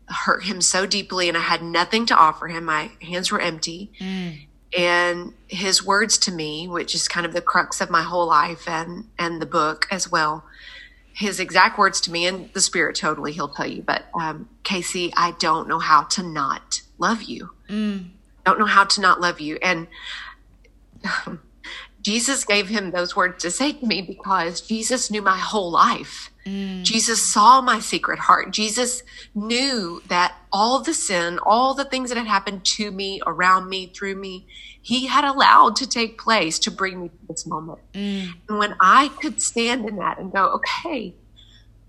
hurt 0.07 0.43
him 0.43 0.61
so 0.61 0.85
deeply, 0.85 1.27
and 1.27 1.37
I 1.37 1.41
had 1.41 1.61
nothing 1.61 2.05
to 2.07 2.15
offer 2.15 2.47
him. 2.47 2.65
My 2.65 2.91
hands 3.01 3.31
were 3.31 3.41
empty. 3.41 3.91
Mm. 3.99 4.47
And 4.77 5.33
his 5.47 5.85
words 5.85 6.17
to 6.19 6.31
me, 6.31 6.67
which 6.67 6.95
is 6.95 7.07
kind 7.07 7.25
of 7.25 7.33
the 7.33 7.41
crux 7.41 7.81
of 7.81 7.89
my 7.89 8.01
whole 8.01 8.27
life 8.27 8.69
and, 8.69 9.05
and 9.19 9.41
the 9.41 9.45
book 9.45 9.87
as 9.91 10.09
well, 10.09 10.45
his 11.13 11.39
exact 11.39 11.77
words 11.77 11.99
to 12.01 12.11
me, 12.11 12.25
and 12.25 12.51
the 12.53 12.61
spirit 12.61 12.95
totally, 12.95 13.33
he'll 13.33 13.49
tell 13.49 13.67
you, 13.67 13.81
but 13.81 14.05
um, 14.19 14.47
Kasey, 14.63 15.11
I 15.15 15.31
don't 15.39 15.67
know 15.67 15.79
how 15.79 16.03
to 16.03 16.23
not 16.23 16.81
love 16.97 17.23
you. 17.23 17.51
Mm. 17.69 18.11
Don't 18.45 18.59
know 18.59 18.65
how 18.65 18.85
to 18.85 19.01
not 19.01 19.19
love 19.19 19.39
you. 19.39 19.57
And 19.61 19.87
Jesus 22.01 22.43
gave 22.43 22.69
him 22.69 22.91
those 22.91 23.15
words 23.15 23.43
to 23.43 23.51
say 23.51 23.73
to 23.73 23.85
me 23.85 24.01
because 24.01 24.61
Jesus 24.61 25.11
knew 25.11 25.21
my 25.21 25.37
whole 25.37 25.69
life. 25.69 26.30
Mm. 26.45 26.83
Jesus 26.83 27.23
saw 27.23 27.61
my 27.61 27.79
secret 27.79 28.19
heart. 28.19 28.51
Jesus 28.51 29.03
knew 29.35 30.01
that 30.07 30.35
all 30.51 30.81
the 30.81 30.93
sin, 30.93 31.39
all 31.43 31.73
the 31.73 31.85
things 31.85 32.09
that 32.09 32.17
had 32.17 32.27
happened 32.27 32.65
to 32.65 32.91
me, 32.91 33.21
around 33.25 33.69
me, 33.69 33.87
through 33.87 34.15
me, 34.15 34.47
he 34.81 35.07
had 35.07 35.23
allowed 35.23 35.75
to 35.77 35.87
take 35.87 36.17
place 36.17 36.57
to 36.59 36.71
bring 36.71 37.01
me 37.01 37.09
to 37.09 37.27
this 37.27 37.45
moment. 37.45 37.79
Mm. 37.93 38.33
And 38.49 38.57
when 38.57 38.75
I 38.79 39.09
could 39.21 39.41
stand 39.41 39.87
in 39.87 39.97
that 39.97 40.17
and 40.17 40.31
go, 40.31 40.45
okay, 40.53 41.13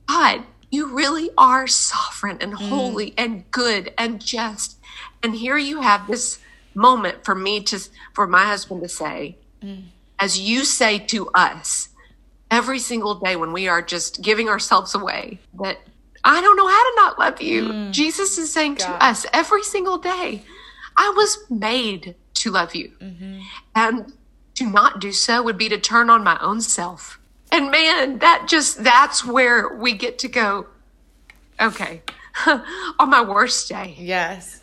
God, 0.07 0.43
you 0.71 0.95
really 0.95 1.31
are 1.39 1.67
sovereign 1.67 2.39
and 2.41 2.53
mm. 2.53 2.69
holy 2.69 3.11
mm. 3.13 3.15
and 3.19 3.51
good 3.51 3.93
and 3.97 4.21
just. 4.21 4.79
And 5.23 5.35
here 5.35 5.57
you 5.57 5.81
have 5.81 6.07
this 6.07 6.39
moment 6.75 7.25
for 7.25 7.35
me 7.35 7.63
to 7.63 7.79
for 8.15 8.27
my 8.27 8.45
husband 8.47 8.83
to 8.83 8.89
say 8.89 9.37
as 10.19 10.41
you 10.41 10.65
say 10.65 10.99
to 10.99 11.29
us 11.31 11.89
every 12.53 12.79
single 12.79 13.17
day 13.17 13.35
when 13.35 13.53
we 13.53 13.67
are 13.67 13.83
just 13.83 14.23
giving 14.23 14.49
ourselves 14.49 14.95
away 14.95 15.41
that 15.55 15.79
I 16.23 16.41
don't 16.41 16.57
know 16.57 16.69
how 16.69 16.91
to 16.91 16.93
not 16.97 17.19
love 17.19 17.41
you. 17.43 17.91
Jesus 17.91 18.39
is 18.39 18.53
saying 18.53 18.75
God. 18.75 18.87
to 18.99 19.05
us 19.05 19.27
every 19.33 19.63
single 19.65 19.99
day, 19.99 20.43
I 20.97 21.13
was 21.17 21.39
made 21.51 22.15
to 22.35 22.51
love 22.51 22.75
you. 22.75 22.93
And 23.75 24.13
to 24.55 24.67
not 24.67 25.01
do 25.01 25.11
so 25.13 25.43
would 25.43 25.57
be 25.59 25.69
to 25.71 25.79
turn 25.79 26.11
on 26.11 26.23
my 26.23 26.39
own 26.41 26.61
self. 26.61 27.19
And 27.51 27.71
man, 27.71 28.19
that 28.19 28.47
just, 28.49 28.85
that's 28.85 29.25
where 29.25 29.75
we 29.75 29.95
get 29.95 30.19
to 30.21 30.29
go. 30.29 30.67
Okay. 31.61 32.03
on 32.47 33.11
my 33.11 33.23
worst 33.23 33.69
day, 33.69 33.95
Yes. 33.99 34.61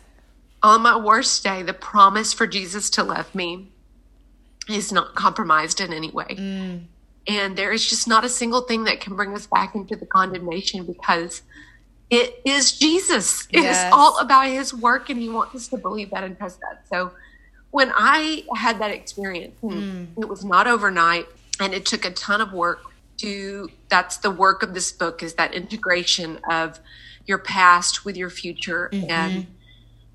on 0.62 0.82
my 0.82 0.96
worst 0.96 1.42
day, 1.42 1.62
the 1.62 1.72
promise 1.72 2.32
for 2.32 2.46
Jesus 2.46 2.88
to 2.90 3.02
love 3.02 3.34
me 3.34 3.70
is 4.68 4.92
not 4.92 5.14
compromised 5.14 5.80
in 5.80 5.92
any 5.92 6.10
way. 6.10 6.36
Mm. 6.38 6.84
And 7.28 7.56
there 7.56 7.72
is 7.72 7.88
just 7.88 8.08
not 8.08 8.24
a 8.24 8.28
single 8.28 8.62
thing 8.62 8.84
that 8.84 9.00
can 9.00 9.14
bring 9.14 9.34
us 9.34 9.46
back 9.46 9.74
into 9.74 9.94
the 9.96 10.06
condemnation 10.06 10.84
because 10.86 11.42
it 12.08 12.40
is 12.44 12.72
Jesus. 12.78 13.46
It 13.50 13.58
is 13.58 13.64
Yes. 13.64 13.92
all 13.92 14.18
about 14.18 14.46
his 14.48 14.74
work, 14.74 15.10
and 15.10 15.20
he 15.20 15.28
wants 15.28 15.54
us 15.54 15.68
to 15.68 15.76
believe 15.76 16.10
that 16.10 16.24
and 16.24 16.36
trust 16.36 16.58
that. 16.60 16.82
So 16.90 17.12
when 17.70 17.92
I 17.94 18.44
had 18.56 18.80
that 18.80 18.90
experience, 18.90 19.54
Mm. 19.62 20.08
it 20.18 20.28
was 20.28 20.44
not 20.44 20.66
overnight, 20.66 21.26
and 21.60 21.72
it 21.72 21.86
took 21.86 22.04
a 22.04 22.10
ton 22.10 22.40
of 22.40 22.52
work 22.52 22.80
to 23.18 23.68
that's 23.90 24.16
the 24.16 24.30
work 24.30 24.62
of 24.62 24.72
this 24.74 24.90
book 24.90 25.22
is 25.22 25.34
that 25.34 25.52
integration 25.54 26.40
of 26.50 26.80
your 27.26 27.38
past 27.38 28.04
with 28.04 28.16
your 28.16 28.30
future 28.30 28.88
Mm-hmm. 28.92 29.10
and 29.10 29.46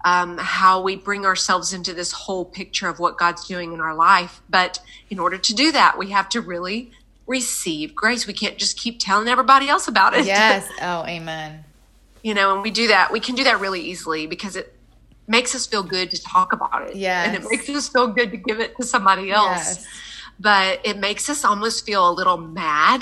um, 0.06 0.38
how 0.38 0.82
we 0.82 0.96
bring 0.96 1.26
ourselves 1.26 1.74
into 1.74 1.92
this 1.92 2.12
whole 2.12 2.46
picture 2.46 2.88
of 2.88 3.00
what 3.00 3.18
God's 3.18 3.46
doing 3.48 3.74
in 3.74 3.82
our 3.82 3.96
life. 3.96 4.42
But 4.48 4.80
in 5.10 5.18
order 5.18 5.40
to 5.40 5.54
do 5.54 5.72
that, 5.72 5.98
we 5.98 6.12
have 6.12 6.30
to 6.30 6.42
really 6.42 6.92
receive 7.26 7.96
grace. 7.96 8.28
We 8.28 8.34
can't 8.34 8.58
just 8.58 8.78
keep 8.78 9.00
telling 9.00 9.28
everybody 9.28 9.68
else 9.68 9.88
about 9.88 10.14
it. 10.14 10.26
Yes. 10.26 10.70
Oh, 10.82 11.04
amen. 11.08 11.64
you 12.22 12.36
know, 12.36 12.54
and 12.54 12.62
we 12.62 12.70
do 12.70 12.88
that. 12.90 13.12
We 13.12 13.20
can 13.20 13.34
do 13.34 13.44
that 13.46 13.60
really 13.60 13.82
easily 13.82 14.28
because 14.28 14.56
it 14.56 14.76
makes 15.28 15.56
us 15.56 15.66
feel 15.66 15.82
good 15.82 16.12
to 16.12 16.22
talk 16.22 16.54
about 16.54 16.88
it. 16.88 16.96
Yeah. 16.96 17.24
And 17.24 17.36
it 17.36 17.50
makes 17.50 17.68
us 17.68 17.90
feel 17.90 18.08
good 18.08 18.30
to 18.30 18.38
give 18.38 18.60
it 18.60 18.78
to 18.78 18.84
somebody 18.84 19.32
else. 19.32 19.78
Yes. 19.78 19.88
But 20.40 20.82
it 20.84 21.00
makes 21.00 21.30
us 21.30 21.44
almost 21.44 21.84
feel 21.84 22.08
a 22.08 22.14
little 22.14 22.38
mad 22.38 23.02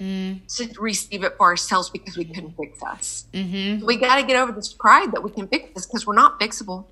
Mm. 0.00 0.40
to 0.56 0.80
receive 0.80 1.22
it 1.22 1.36
for 1.36 1.46
ourselves 1.46 1.88
because 1.88 2.16
we 2.16 2.24
couldn't 2.24 2.56
fix 2.56 2.82
us. 2.82 3.26
Mm-hmm. 3.32 3.86
We 3.86 3.96
got 3.96 4.16
to 4.16 4.24
get 4.26 4.36
over 4.36 4.50
this 4.50 4.72
pride 4.72 5.12
that 5.12 5.22
we 5.22 5.30
can 5.30 5.46
fix 5.46 5.72
this 5.72 5.86
because 5.86 6.04
we're 6.04 6.14
not 6.14 6.40
fixable. 6.40 6.86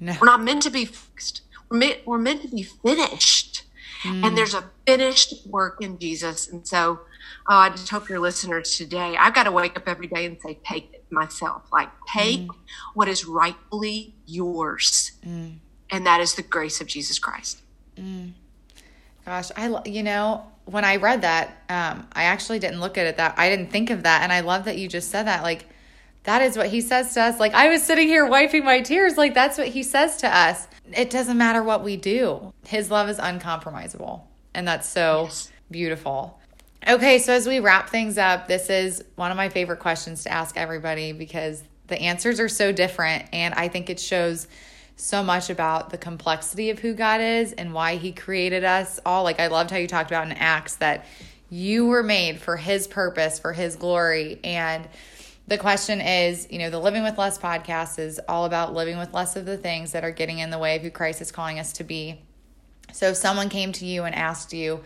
No. 0.00 0.14
We're 0.20 0.26
not 0.26 0.42
meant 0.42 0.62
to 0.62 0.70
be 0.70 0.84
fixed. 0.84 1.42
We're 1.70 1.78
meant, 1.78 2.00
we're 2.04 2.18
meant 2.18 2.42
to 2.42 2.48
be 2.48 2.62
finished. 2.62 3.64
Mm. 4.02 4.26
And 4.26 4.36
there's 4.36 4.52
a 4.52 4.64
finished 4.86 5.46
work 5.46 5.78
in 5.80 5.98
Jesus. 5.98 6.48
And 6.48 6.66
so 6.68 7.00
oh, 7.48 7.56
I 7.56 7.70
just 7.70 7.88
hope 7.88 8.08
your 8.08 8.20
listeners 8.20 8.76
today, 8.76 9.16
I've 9.18 9.34
got 9.34 9.44
to 9.44 9.52
wake 9.52 9.76
up 9.76 9.88
every 9.88 10.06
day 10.06 10.26
and 10.26 10.38
say, 10.40 10.58
take 10.64 10.92
it 10.92 11.04
myself. 11.10 11.62
Like, 11.72 11.88
take 12.12 12.40
Mm. 12.40 12.56
what 12.94 13.08
is 13.08 13.24
rightfully 13.24 14.14
yours. 14.26 15.12
And 15.22 16.06
that 16.06 16.20
is 16.20 16.34
the 16.34 16.42
grace 16.42 16.80
of 16.80 16.86
Jesus 16.86 17.18
Christ. 17.18 17.62
Gosh, 19.24 19.50
I 19.56 19.80
you 19.86 20.02
know 20.02 20.51
when 20.64 20.84
I 20.84 20.96
read 20.96 21.22
that, 21.22 21.48
um, 21.68 22.06
I 22.12 22.24
actually 22.24 22.58
didn't 22.58 22.80
look 22.80 22.96
at 22.98 23.06
it 23.06 23.16
that 23.16 23.34
I 23.36 23.48
didn't 23.48 23.70
think 23.70 23.90
of 23.90 24.04
that, 24.04 24.22
and 24.22 24.32
I 24.32 24.40
love 24.40 24.64
that 24.66 24.78
you 24.78 24.88
just 24.88 25.10
said 25.10 25.24
that. 25.24 25.42
Like 25.42 25.66
that 26.24 26.42
is 26.42 26.56
what 26.56 26.68
he 26.68 26.80
says 26.80 27.14
to 27.14 27.22
us. 27.22 27.40
Like 27.40 27.52
I 27.54 27.68
was 27.68 27.82
sitting 27.82 28.06
here 28.06 28.26
wiping 28.26 28.64
my 28.64 28.80
tears. 28.80 29.16
Like 29.16 29.34
that's 29.34 29.58
what 29.58 29.68
he 29.68 29.82
says 29.82 30.18
to 30.18 30.28
us. 30.34 30.68
It 30.96 31.10
doesn't 31.10 31.36
matter 31.38 31.62
what 31.62 31.82
we 31.82 31.96
do. 31.96 32.52
His 32.66 32.90
love 32.90 33.08
is 33.08 33.18
uncompromisable, 33.18 34.22
and 34.54 34.66
that's 34.66 34.88
so 34.88 35.24
Yes. 35.24 35.50
beautiful. 35.70 36.38
Okay, 36.88 37.18
so 37.18 37.32
as 37.32 37.46
we 37.46 37.60
wrap 37.60 37.90
things 37.90 38.18
up, 38.18 38.48
this 38.48 38.68
is 38.68 39.04
one 39.14 39.30
of 39.30 39.36
my 39.36 39.48
favorite 39.48 39.78
questions 39.78 40.24
to 40.24 40.32
ask 40.32 40.56
everybody 40.56 41.12
because 41.12 41.62
the 41.86 42.00
answers 42.00 42.40
are 42.40 42.48
so 42.48 42.72
different, 42.72 43.24
and 43.32 43.54
I 43.54 43.68
think 43.68 43.88
it 43.90 44.00
shows 44.00 44.48
so 45.02 45.20
much 45.22 45.50
about 45.50 45.90
the 45.90 45.98
complexity 45.98 46.70
of 46.70 46.78
who 46.78 46.94
God 46.94 47.20
is 47.20 47.52
and 47.52 47.74
why 47.74 47.96
He 47.96 48.12
created 48.12 48.62
us 48.62 49.00
all. 49.04 49.24
Like, 49.24 49.40
I 49.40 49.48
loved 49.48 49.70
how 49.70 49.76
you 49.76 49.88
talked 49.88 50.10
about 50.10 50.26
in 50.26 50.32
Acts 50.32 50.76
that 50.76 51.06
you 51.50 51.86
were 51.86 52.04
made 52.04 52.40
for 52.40 52.56
His 52.56 52.86
purpose, 52.86 53.40
for 53.40 53.52
His 53.52 53.74
glory. 53.74 54.38
And 54.44 54.88
the 55.48 55.58
question 55.58 56.00
is 56.00 56.46
you 56.50 56.60
know, 56.60 56.70
the 56.70 56.78
Living 56.78 57.02
with 57.02 57.18
Less 57.18 57.36
podcast 57.36 57.98
is 57.98 58.20
all 58.28 58.44
about 58.44 58.74
living 58.74 58.96
with 58.96 59.12
less 59.12 59.34
of 59.34 59.44
the 59.44 59.56
things 59.56 59.90
that 59.90 60.04
are 60.04 60.12
getting 60.12 60.38
in 60.38 60.50
the 60.50 60.58
way 60.58 60.76
of 60.76 60.82
who 60.82 60.90
Christ 60.90 61.20
is 61.20 61.32
calling 61.32 61.58
us 61.58 61.72
to 61.74 61.84
be. 61.84 62.20
So 62.92 63.08
if 63.08 63.16
someone 63.16 63.48
came 63.48 63.72
to 63.72 63.84
you 63.84 64.04
and 64.04 64.14
asked 64.14 64.52
you, 64.52 64.82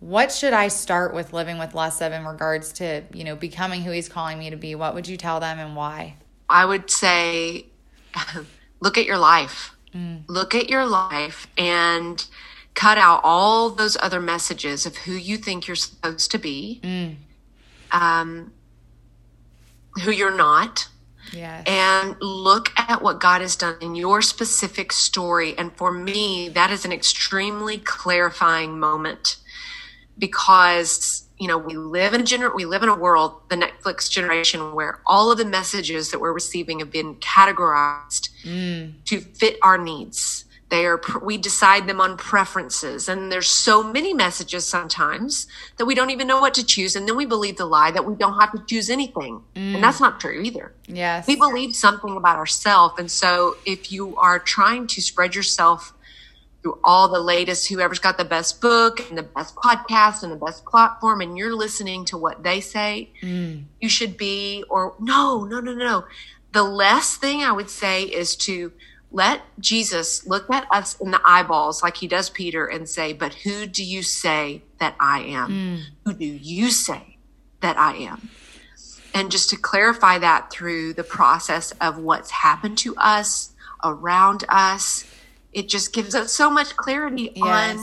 what 0.00 0.32
should 0.32 0.54
I 0.54 0.68
start 0.68 1.12
with 1.12 1.34
living 1.34 1.58
with 1.58 1.74
less 1.74 2.00
of 2.00 2.12
in 2.12 2.24
regards 2.24 2.72
to, 2.74 3.02
you 3.12 3.24
know, 3.24 3.36
becoming 3.36 3.82
who 3.82 3.90
he's 3.90 4.08
calling 4.08 4.38
me 4.38 4.48
to 4.48 4.56
be? 4.56 4.74
What 4.74 4.94
would 4.94 5.08
you 5.08 5.18
tell 5.18 5.40
them 5.40 5.58
and 5.58 5.76
why? 5.76 6.16
I 6.48 6.64
would 6.64 6.90
say, 6.90 7.66
look 8.80 8.96
at 8.98 9.04
your 9.06 9.18
life. 9.18 9.74
Look 10.28 10.54
at 10.54 10.68
your 10.70 10.86
life 10.86 11.48
and 11.58 12.24
cut 12.74 12.98
out 12.98 13.20
all 13.24 13.70
those 13.70 13.96
other 14.00 14.20
messages 14.20 14.86
of 14.86 14.96
who 14.98 15.12
you 15.12 15.36
think 15.36 15.66
you're 15.66 15.74
supposed 15.74 16.30
to 16.30 16.38
be, 16.38 17.16
um, 17.90 18.52
who 20.02 20.12
you're 20.12 20.36
not, 20.36 20.88
Yes. 21.32 21.64
and 21.66 22.16
look 22.22 22.70
at 22.78 23.02
what 23.02 23.18
God 23.20 23.40
has 23.40 23.56
done 23.56 23.76
in 23.80 23.94
your 23.96 24.22
specific 24.22 24.92
story. 24.92 25.58
And 25.58 25.76
for 25.76 25.90
me, 25.90 26.48
that 26.50 26.70
is 26.70 26.84
an 26.84 26.92
extremely 26.92 27.78
clarifying 27.78 28.78
moment 28.78 29.36
because 30.16 31.24
you 31.38 31.48
know 31.48 31.58
we 31.58 31.76
live 31.76 32.14
in 32.14 32.22
a 32.22 32.24
gener- 32.24 32.54
we 32.54 32.64
live 32.64 32.82
in 32.82 32.88
a 32.88 32.94
world, 32.94 33.40
the 33.48 33.56
Netflix 33.56 34.10
generation, 34.10 34.74
where 34.74 35.00
all 35.06 35.30
of 35.30 35.38
the 35.38 35.44
messages 35.44 36.10
that 36.10 36.20
we're 36.20 36.32
receiving 36.32 36.80
have 36.80 36.90
been 36.90 37.16
categorized 37.16 38.30
mm. 38.44 38.92
to 39.04 39.20
fit 39.20 39.58
our 39.62 39.78
needs. 39.78 40.44
They 40.70 40.84
are 40.84 40.98
pr- 40.98 41.24
we 41.24 41.38
decide 41.38 41.86
them 41.86 42.00
on 42.00 42.16
preferences, 42.16 43.08
and 43.08 43.32
there's 43.32 43.48
so 43.48 43.82
many 43.82 44.12
messages 44.12 44.66
sometimes 44.66 45.46
that 45.78 45.86
we 45.86 45.94
don't 45.94 46.10
even 46.10 46.26
know 46.26 46.40
what 46.40 46.54
to 46.54 46.64
choose, 46.64 46.94
and 46.94 47.08
then 47.08 47.16
we 47.16 47.24
believe 47.24 47.56
the 47.56 47.64
lie 47.64 47.90
that 47.90 48.04
we 48.04 48.14
don't 48.14 48.38
have 48.38 48.52
to 48.52 48.62
choose 48.66 48.90
anything, 48.90 49.42
and 49.54 49.82
that's 49.82 49.98
mm. 49.98 50.02
not 50.02 50.20
true 50.20 50.42
either 50.42 50.74
yes. 50.88 51.26
we 51.26 51.36
believe 51.36 51.74
something 51.74 52.16
about 52.16 52.36
ourselves 52.36 52.94
and 52.98 53.10
so 53.10 53.56
if 53.66 53.92
you 53.92 54.16
are 54.16 54.38
trying 54.38 54.86
to 54.86 55.00
spread 55.00 55.34
yourself 55.34 55.92
through 56.62 56.78
all 56.82 57.08
the 57.08 57.20
latest 57.20 57.68
whoever's 57.68 57.98
got 57.98 58.18
the 58.18 58.24
best 58.24 58.60
book 58.60 59.00
and 59.08 59.16
the 59.16 59.22
best 59.22 59.54
podcast 59.56 60.22
and 60.22 60.32
the 60.32 60.36
best 60.36 60.64
platform 60.64 61.20
and 61.20 61.38
you're 61.38 61.54
listening 61.54 62.04
to 62.04 62.18
what 62.18 62.42
they 62.42 62.60
say 62.60 63.10
mm. 63.22 63.62
you 63.80 63.88
should 63.88 64.16
be 64.16 64.64
or 64.68 64.94
no 64.98 65.44
no 65.44 65.60
no 65.60 65.72
no 65.72 66.04
the 66.52 66.62
last 66.62 67.20
thing 67.20 67.42
i 67.42 67.52
would 67.52 67.70
say 67.70 68.02
is 68.02 68.34
to 68.36 68.72
let 69.10 69.42
jesus 69.58 70.26
look 70.26 70.50
at 70.50 70.66
us 70.70 70.98
in 71.00 71.10
the 71.10 71.20
eyeballs 71.24 71.82
like 71.82 71.96
he 71.96 72.08
does 72.08 72.28
peter 72.30 72.66
and 72.66 72.88
say 72.88 73.12
but 73.12 73.32
who 73.34 73.66
do 73.66 73.84
you 73.84 74.02
say 74.02 74.62
that 74.78 74.94
i 75.00 75.20
am? 75.20 75.50
Mm. 75.50 75.82
Who 76.04 76.12
do 76.14 76.24
you 76.24 76.70
say 76.70 77.18
that 77.60 77.76
i 77.76 77.94
am? 77.94 78.30
And 79.14 79.30
just 79.30 79.50
to 79.50 79.56
clarify 79.56 80.18
that 80.18 80.50
through 80.50 80.92
the 80.94 81.04
process 81.04 81.72
of 81.80 81.98
what's 81.98 82.30
happened 82.30 82.78
to 82.78 82.94
us 82.96 83.52
around 83.82 84.44
us 84.48 85.04
it 85.52 85.68
just 85.68 85.92
gives 85.92 86.14
us 86.14 86.32
so 86.32 86.50
much 86.50 86.76
clarity 86.76 87.32
on 87.40 87.78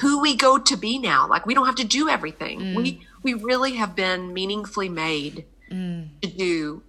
who 0.00 0.20
we 0.20 0.36
go 0.36 0.58
to 0.58 0.76
be 0.76 0.98
now. 0.98 1.26
Like 1.28 1.46
we 1.46 1.54
don't 1.54 1.66
have 1.66 1.76
to 1.76 1.84
do 1.86 2.08
everything. 2.08 2.74
We 2.74 2.92
mm. 2.92 3.00
we 3.22 3.34
really 3.34 3.74
have 3.76 3.96
been 3.96 4.34
meaningfully 4.34 4.88
made 4.88 5.46
mm. 5.70 6.08
to 6.20 6.28
do 6.28 6.82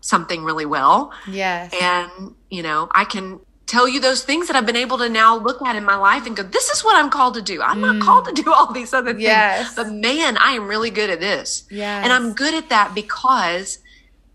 something 0.00 0.44
really 0.44 0.66
well. 0.66 1.12
Yes. 1.28 1.72
and 1.80 2.34
you 2.50 2.62
know 2.62 2.88
i 2.92 3.04
can 3.04 3.40
tell 3.66 3.88
you 3.88 4.00
those 4.00 4.22
things 4.24 4.46
that 4.48 4.56
i've 4.56 4.66
been 4.66 4.76
able 4.76 4.98
to 4.98 5.08
now 5.08 5.36
look 5.36 5.62
at 5.62 5.74
in 5.76 5.84
my 5.84 5.96
life 5.96 6.26
and 6.26 6.36
go 6.36 6.42
this 6.42 6.68
is 6.68 6.84
what 6.84 6.96
i'm 6.96 7.08
called 7.08 7.34
to 7.34 7.42
do. 7.42 7.62
I'm 7.62 7.80
not 7.80 7.96
mm. 7.96 8.02
called 8.02 8.26
to 8.26 8.32
do 8.42 8.52
all 8.52 8.72
these 8.72 8.92
other 8.92 9.12
things 9.12 9.22
Yes. 9.22 9.74
but 9.74 9.90
man 9.90 10.36
i 10.38 10.52
am 10.52 10.68
really 10.68 10.90
good 10.90 11.08
at 11.08 11.20
this. 11.20 11.64
Yes. 11.70 12.04
and 12.04 12.12
i'm 12.12 12.34
good 12.34 12.54
at 12.54 12.68
that 12.68 12.94
because 12.94 13.78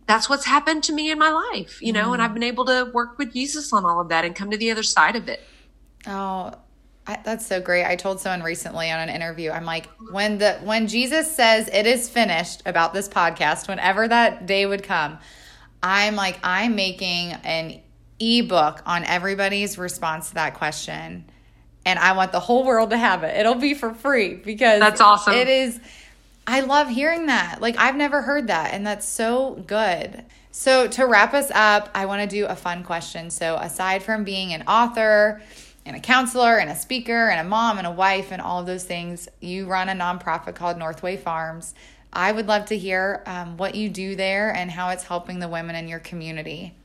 that's 0.08 0.30
what's 0.30 0.45
happened 0.45 0.84
to 0.84 0.93
me 0.93 1.12
in 1.12 1.20
my 1.20 1.30
life 1.30 1.82
you 1.82 1.93
know 1.93 2.14
and 2.14 2.22
mm. 2.22 2.26
i've 2.26 2.34
been 2.34 2.43
able 2.43 2.66
to 2.66 2.89
work 2.93 3.18
with 3.18 3.34
jesus 3.34 3.72
on 3.72 3.86
all 3.86 4.01
of 4.01 4.10
that 4.10 4.26
and 4.26 4.36
come 4.36 4.49
to 4.49 4.58
the 4.58 4.72
other 4.72 4.84
side 4.84 5.16
of 5.16 5.28
it 5.30 5.41
Oh, 6.08 6.53
I, 7.05 7.20
that's 7.24 7.45
so 7.45 7.62
great. 7.62 7.86
I 7.86 7.95
told 7.95 8.20
someone 8.20 8.43
recently 8.43 8.91
on 8.91 8.99
an 8.99 9.10
interview, 9.10 9.51
I'm 9.51 9.66
like, 9.66 9.88
when 10.12 10.38
the 10.38 10.53
when 10.64 10.88
Jesus 10.88 11.34
says 11.34 11.70
it 11.72 11.86
is 11.86 12.10
finished 12.10 12.64
about 12.66 12.93
this 12.93 13.08
podcast, 13.08 13.68
whenever 13.68 14.08
that 14.08 14.45
day 14.45 14.66
would 14.66 14.84
come, 14.84 15.20
I'm 15.84 16.16
like, 16.16 16.39
I'm 16.43 16.76
making 16.76 17.34
an 17.43 17.82
ebook 18.20 18.82
on 18.86 19.03
everybody's 19.03 19.78
response 19.78 20.30
to 20.30 20.36
that 20.36 20.55
question. 20.55 21.30
And 21.86 21.99
I 21.99 22.14
want 22.14 22.34
the 22.34 22.41
whole 22.41 22.66
world 22.66 22.89
to 22.89 22.97
have 22.97 23.24
it. 23.24 23.38
It'll 23.38 23.55
be 23.55 23.74
for 23.74 23.93
free 23.93 24.36
because 24.36 24.80
That's 24.80 24.99
awesome. 24.99 25.34
It 25.34 25.47
is 25.47 25.80
I 26.48 26.62
love 26.62 26.89
hearing 26.89 27.26
that. 27.28 27.62
Like, 27.62 27.78
I've 27.78 27.95
never 27.95 28.22
heard 28.22 28.48
that, 28.48 28.74
and 28.74 28.88
that's 28.88 29.08
so 29.08 29.62
good. 29.68 30.24
So, 30.52 30.88
to 30.88 31.06
wrap 31.06 31.34
us 31.34 31.52
up, 31.54 31.89
I 31.93 32.06
want 32.06 32.28
to 32.28 32.36
do 32.36 32.45
a 32.45 32.56
fun 32.56 32.84
question. 32.84 33.30
So, 33.30 33.58
aside 33.58 34.02
from 34.02 34.24
being 34.24 34.54
an 34.54 34.64
author, 34.64 35.41
and 35.88 35.95
a 35.95 36.00
counselor 36.02 36.58
and 36.58 36.70
a 36.70 36.76
speaker 36.76 37.30
and 37.30 37.39
a 37.39 37.50
mom 37.50 37.78
and 37.78 37.88
a 37.88 37.91
wife 37.91 38.34
and 38.34 38.41
all 38.41 38.60
of 38.60 38.66
those 38.66 38.84
things, 38.84 39.30
you 39.39 39.66
run 39.66 39.88
a 39.88 39.93
nonprofit 39.93 40.54
called 40.54 40.78
Northway 40.78 41.16
Farms. 41.16 41.74
I 42.12 42.32
would 42.32 42.45
love 42.45 42.66
to 42.66 42.78
hear 42.78 43.24
um, 43.26 43.56
what 43.56 43.74
you 43.74 43.89
do 43.89 44.16
there 44.16 44.54
and 44.54 44.70
how 44.70 44.89
it's 44.89 45.04
helping 45.04 45.39
the 45.39 45.48
women 45.48 45.78
in 45.78 45.88
your 45.88 46.00
community. 46.00 46.76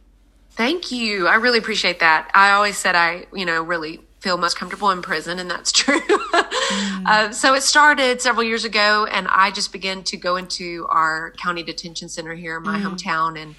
Thank 0.50 0.92
you. 0.92 1.26
I 1.26 1.34
really 1.36 1.58
appreciate 1.58 1.98
that. 1.98 2.30
I 2.32 2.52
always 2.52 2.78
said 2.78 2.94
I, 2.94 3.26
you 3.34 3.44
know, 3.44 3.62
really 3.62 4.00
feel 4.22 4.38
most 4.38 4.56
comfortable 4.56 4.90
in 4.90 5.02
prison, 5.02 5.38
and 5.38 5.50
that's 5.50 5.72
true. 5.82 6.00
mm. 6.00 7.06
uh, 7.06 7.32
so 7.32 7.54
it 7.54 7.62
started 7.62 8.22
several 8.22 8.44
years 8.44 8.64
ago, 8.64 9.06
and 9.10 9.26
I 9.28 9.50
just 9.50 9.72
began 9.72 10.02
to 10.04 10.16
go 10.16 10.36
into 10.36 10.86
our 10.88 11.32
county 11.32 11.62
detention 11.62 12.08
center 12.08 12.34
here 12.34 12.56
in 12.56 12.62
my 12.62 12.78
mm. 12.78 12.84
hometown, 12.84 13.40
and 13.40 13.54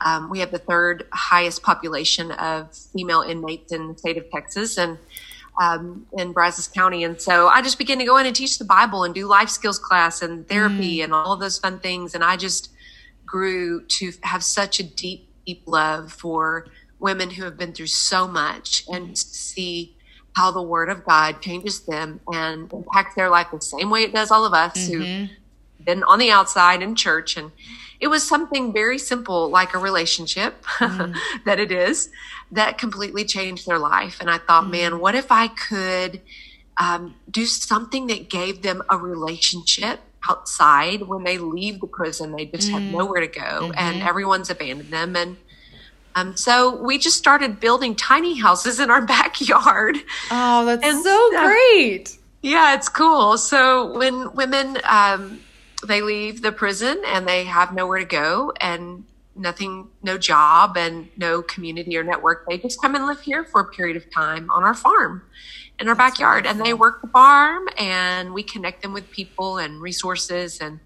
um, 0.00 0.28
we 0.28 0.40
have 0.40 0.50
the 0.50 0.58
third 0.58 1.06
highest 1.12 1.62
population 1.62 2.30
of 2.32 2.74
female 2.74 3.22
inmates 3.22 3.72
in 3.72 3.88
the 3.88 3.98
state 3.98 4.18
of 4.18 4.30
Texas, 4.30 4.76
and 4.76 4.98
um, 5.60 6.06
in 6.18 6.32
Brazos 6.32 6.68
County. 6.68 7.04
And 7.04 7.20
so 7.20 7.48
I 7.48 7.62
just 7.62 7.78
began 7.78 7.98
to 7.98 8.04
go 8.04 8.16
in 8.16 8.26
and 8.26 8.34
teach 8.34 8.58
the 8.58 8.64
Bible 8.64 9.04
and 9.04 9.14
do 9.14 9.26
life 9.26 9.48
skills 9.48 9.78
class 9.78 10.20
and 10.20 10.46
therapy 10.48 10.98
mm. 10.98 11.04
and 11.04 11.14
all 11.14 11.32
of 11.32 11.40
those 11.40 11.58
fun 11.58 11.78
things. 11.78 12.14
And 12.14 12.24
I 12.24 12.36
just 12.36 12.70
grew 13.24 13.84
to 13.84 14.12
have 14.22 14.42
such 14.42 14.80
a 14.80 14.82
deep, 14.82 15.28
deep 15.46 15.62
love 15.66 16.12
for 16.12 16.66
women 16.98 17.30
who 17.30 17.44
have 17.44 17.56
been 17.56 17.72
through 17.72 17.86
so 17.86 18.26
much 18.26 18.84
and 18.88 19.16
see 19.16 19.93
how 20.34 20.50
the 20.50 20.62
word 20.62 20.88
of 20.88 21.04
God 21.04 21.40
changes 21.40 21.80
them 21.80 22.20
and 22.32 22.70
impacts 22.72 23.14
their 23.14 23.30
life 23.30 23.48
the 23.52 23.60
same 23.60 23.88
way 23.88 24.02
it 24.02 24.12
does 24.12 24.30
all 24.30 24.44
of 24.44 24.52
us 24.52 24.76
mm-hmm. 24.76 25.00
who've 25.00 25.30
been 25.84 26.02
on 26.02 26.18
the 26.18 26.30
outside 26.30 26.82
in 26.82 26.96
church. 26.96 27.36
And 27.36 27.52
it 28.00 28.08
was 28.08 28.26
something 28.26 28.72
very 28.72 28.98
simple, 28.98 29.48
like 29.48 29.74
a 29.74 29.78
relationship 29.78 30.62
mm. 30.78 31.16
that 31.44 31.60
it 31.60 31.70
is, 31.70 32.10
that 32.50 32.78
completely 32.78 33.24
changed 33.24 33.66
their 33.66 33.78
life. 33.78 34.18
And 34.20 34.28
I 34.28 34.38
thought, 34.38 34.64
mm. 34.64 34.72
man, 34.72 34.98
what 34.98 35.14
if 35.14 35.30
I 35.30 35.48
could 35.48 36.20
um, 36.78 37.14
do 37.30 37.46
something 37.46 38.08
that 38.08 38.28
gave 38.28 38.62
them 38.62 38.82
a 38.90 38.98
relationship 38.98 40.00
outside 40.28 41.02
when 41.02 41.22
they 41.22 41.38
leave 41.38 41.80
the 41.80 41.86
prison? 41.86 42.32
They 42.32 42.46
just 42.46 42.68
mm. 42.68 42.72
have 42.72 42.82
nowhere 42.82 43.20
to 43.20 43.28
go, 43.28 43.40
mm-hmm. 43.40 43.72
and 43.76 44.02
everyone's 44.02 44.50
abandoned 44.50 44.92
them. 44.92 45.14
And 45.14 45.36
um, 46.14 46.36
so 46.36 46.76
we 46.82 46.98
just 46.98 47.16
started 47.16 47.60
building 47.60 47.94
tiny 47.94 48.38
houses 48.38 48.80
in 48.80 48.90
our 48.90 49.04
backyard. 49.06 49.96
Oh, 50.30 50.64
that's 50.64 50.84
and, 50.84 51.02
so 51.02 51.30
great. 51.30 52.18
Yeah, 52.42 52.74
it's 52.74 52.88
cool. 52.88 53.38
So 53.38 53.96
when 53.96 54.32
women 54.34 54.78
um, 54.88 55.40
they 55.86 56.02
leave 56.02 56.42
the 56.42 56.52
prison 56.52 57.02
and 57.06 57.26
they 57.26 57.44
have 57.44 57.74
nowhere 57.74 57.98
to 57.98 58.04
go 58.04 58.52
and 58.60 59.04
nothing, 59.36 59.88
no 60.02 60.16
job 60.16 60.76
and 60.76 61.08
no 61.16 61.42
community 61.42 61.96
or 61.96 62.04
network. 62.04 62.46
They 62.48 62.58
just 62.58 62.80
come 62.80 62.94
and 62.94 63.06
live 63.06 63.20
here 63.20 63.44
for 63.44 63.60
a 63.60 63.64
period 63.64 63.96
of 63.96 64.10
time 64.12 64.50
on 64.50 64.62
our 64.62 64.74
farm 64.74 65.22
in 65.80 65.88
our 65.88 65.94
That's 65.94 66.12
backyard 66.12 66.44
wonderful. 66.44 66.60
and 66.60 66.66
they 66.66 66.74
work 66.74 67.02
the 67.02 67.08
farm 67.08 67.68
and 67.76 68.32
we 68.32 68.42
connect 68.42 68.82
them 68.82 68.92
with 68.92 69.10
people 69.10 69.58
and 69.58 69.80
resources 69.80 70.60
and 70.60 70.78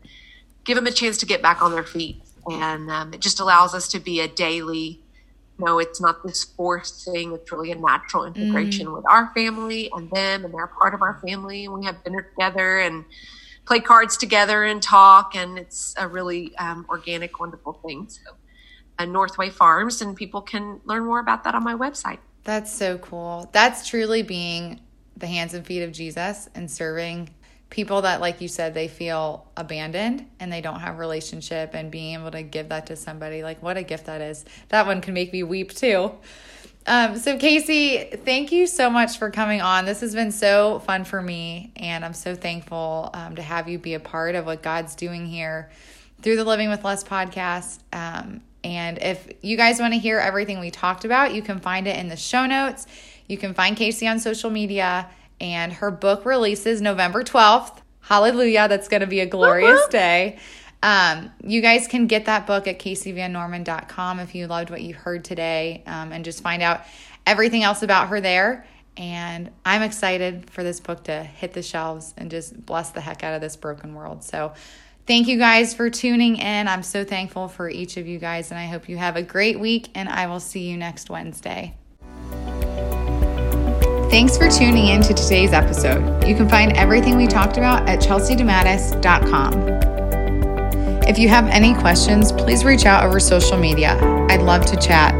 give 0.64 0.76
them 0.76 0.86
a 0.86 0.90
chance 0.90 1.18
to 1.18 1.26
get 1.26 1.42
back 1.42 1.62
on 1.62 1.72
their 1.72 1.84
feet. 1.84 2.22
And 2.50 2.90
um, 2.90 3.12
it 3.12 3.20
just 3.20 3.40
allows 3.40 3.74
us 3.74 3.88
to 3.88 4.00
be 4.00 4.20
a 4.20 4.28
daily, 4.28 5.00
no, 5.58 5.78
it's 5.78 6.00
not 6.00 6.22
this 6.24 6.44
forced 6.44 7.04
thing. 7.04 7.32
It's 7.32 7.50
really 7.50 7.72
a 7.72 7.76
natural 7.76 8.24
integration 8.24 8.86
mm. 8.86 8.94
with 8.94 9.04
our 9.06 9.32
family 9.34 9.90
and 9.92 10.10
them, 10.10 10.44
and 10.44 10.54
they're 10.54 10.68
part 10.68 10.94
of 10.94 11.02
our 11.02 11.20
family. 11.26 11.64
And 11.64 11.74
we 11.74 11.84
have 11.84 12.02
dinner 12.04 12.22
together 12.22 12.78
and 12.78 13.04
play 13.66 13.80
cards 13.80 14.16
together 14.16 14.64
and 14.64 14.82
talk, 14.82 15.34
and 15.34 15.58
it's 15.58 15.94
a 15.98 16.06
really 16.06 16.56
um, 16.56 16.86
organic, 16.88 17.38
wonderful 17.40 17.74
thing. 17.84 18.08
So, 18.08 18.32
uh, 18.98 19.04
Northway 19.04 19.50
Farms, 19.50 20.00
and 20.00 20.16
people 20.16 20.40
can 20.40 20.80
learn 20.84 21.04
more 21.04 21.20
about 21.20 21.44
that 21.44 21.54
on 21.54 21.64
my 21.64 21.74
website. 21.74 22.18
That's 22.44 22.72
so 22.72 22.98
cool. 22.98 23.50
That's 23.52 23.86
truly 23.86 24.22
being 24.22 24.80
the 25.16 25.26
hands 25.26 25.54
and 25.54 25.66
feet 25.66 25.82
of 25.82 25.92
Jesus 25.92 26.48
and 26.54 26.70
serving 26.70 27.30
people 27.70 28.02
that 28.02 28.20
like 28.20 28.40
you 28.40 28.48
said 28.48 28.74
they 28.74 28.88
feel 28.88 29.46
abandoned 29.56 30.26
and 30.40 30.52
they 30.52 30.60
don't 30.60 30.80
have 30.80 30.98
relationship 30.98 31.74
and 31.74 31.90
being 31.90 32.14
able 32.14 32.30
to 32.30 32.42
give 32.42 32.70
that 32.70 32.86
to 32.86 32.96
somebody 32.96 33.42
like 33.42 33.62
what 33.62 33.76
a 33.76 33.82
gift 33.82 34.06
that 34.06 34.20
is 34.20 34.44
that 34.68 34.86
one 34.86 35.00
can 35.00 35.14
make 35.14 35.32
me 35.32 35.42
weep 35.42 35.74
too 35.74 36.10
um, 36.88 37.18
so, 37.18 37.36
Kasey, 37.36 38.18
thank 38.24 38.50
you 38.50 38.66
so 38.66 38.88
much 38.88 39.18
for 39.18 39.30
coming 39.30 39.60
on. 39.60 39.84
This 39.84 40.00
has 40.00 40.14
been 40.14 40.32
so 40.32 40.78
fun 40.78 41.04
for 41.04 41.20
me, 41.20 41.70
and 41.76 42.02
I'm 42.02 42.14
so 42.14 42.34
thankful 42.34 43.10
um, 43.12 43.36
to 43.36 43.42
have 43.42 43.68
you 43.68 43.78
be 43.78 43.92
a 43.92 44.00
part 44.00 44.34
of 44.34 44.46
what 44.46 44.62
God's 44.62 44.94
doing 44.94 45.26
here 45.26 45.70
through 46.22 46.36
the 46.36 46.44
Living 46.44 46.70
with 46.70 46.84
Less 46.84 47.04
podcast. 47.04 47.80
Um, 47.92 48.40
and 48.64 48.96
if 49.02 49.30
you 49.42 49.58
guys 49.58 49.80
want 49.80 49.92
to 49.92 49.98
hear 49.98 50.18
everything 50.18 50.60
we 50.60 50.70
talked 50.70 51.04
about, 51.04 51.34
you 51.34 51.42
can 51.42 51.60
find 51.60 51.86
it 51.86 51.98
in 51.98 52.08
the 52.08 52.16
show 52.16 52.46
notes. 52.46 52.86
You 53.26 53.36
can 53.36 53.52
find 53.52 53.76
Kasey 53.76 54.10
on 54.10 54.18
social 54.18 54.48
media, 54.48 55.10
and 55.40 55.72
her 55.74 55.90
book 55.90 56.24
releases 56.24 56.80
November 56.80 57.22
12th. 57.22 57.78
Hallelujah, 58.00 58.68
that's 58.68 58.88
going 58.88 59.00
to 59.00 59.06
be 59.06 59.20
a 59.20 59.26
glorious 59.26 59.86
day. 59.88 60.38
Um, 60.82 61.32
you 61.42 61.60
guys 61.60 61.88
can 61.88 62.06
get 62.06 62.26
that 62.26 62.46
book 62.46 62.68
at 62.68 62.78
kaseyvannorman.com 62.78 64.20
if 64.20 64.34
you 64.34 64.46
loved 64.46 64.70
what 64.70 64.80
you 64.80 64.94
heard 64.94 65.24
today 65.24 65.82
um, 65.86 66.12
and 66.12 66.24
just 66.24 66.42
find 66.42 66.62
out 66.62 66.82
everything 67.26 67.62
else 67.62 67.82
about 67.82 68.08
her 68.08 68.20
there. 68.20 68.66
And 68.96 69.50
I'm 69.64 69.82
excited 69.82 70.50
for 70.50 70.62
this 70.62 70.80
book 70.80 71.04
to 71.04 71.22
hit 71.22 71.52
the 71.52 71.62
shelves 71.62 72.14
and 72.16 72.30
just 72.30 72.64
bless 72.64 72.90
the 72.90 73.00
heck 73.00 73.22
out 73.22 73.34
of 73.34 73.40
this 73.40 73.56
broken 73.56 73.94
world. 73.94 74.24
So, 74.24 74.54
thank 75.06 75.28
you 75.28 75.38
guys 75.38 75.72
for 75.72 75.88
tuning 75.88 76.36
in. 76.36 76.68
I'm 76.68 76.82
so 76.82 77.04
thankful 77.04 77.48
for 77.48 77.68
each 77.68 77.96
of 77.96 78.06
you 78.06 78.18
guys, 78.18 78.50
and 78.50 78.58
I 78.58 78.66
hope 78.66 78.88
you 78.88 78.96
have 78.96 79.16
a 79.16 79.22
great 79.22 79.60
week. 79.60 79.88
And 79.94 80.08
I 80.08 80.26
will 80.26 80.40
see 80.40 80.68
you 80.68 80.76
next 80.76 81.10
Wednesday. 81.10 81.74
Thanks 84.10 84.38
for 84.38 84.48
tuning 84.48 84.86
in 84.86 85.02
to 85.02 85.12
today's 85.12 85.52
episode. 85.52 86.26
You 86.26 86.34
can 86.34 86.48
find 86.48 86.72
everything 86.72 87.18
we 87.18 87.26
talked 87.26 87.58
about 87.58 87.86
at 87.86 88.00
chelseadematis.com. 88.00 89.52
If 91.06 91.18
you 91.18 91.28
have 91.28 91.46
any 91.48 91.74
questions, 91.74 92.32
please 92.32 92.64
reach 92.64 92.86
out 92.86 93.04
over 93.04 93.20
social 93.20 93.58
media. 93.58 93.98
I'd 94.30 94.40
love 94.40 94.64
to 94.64 94.76
chat. 94.76 95.14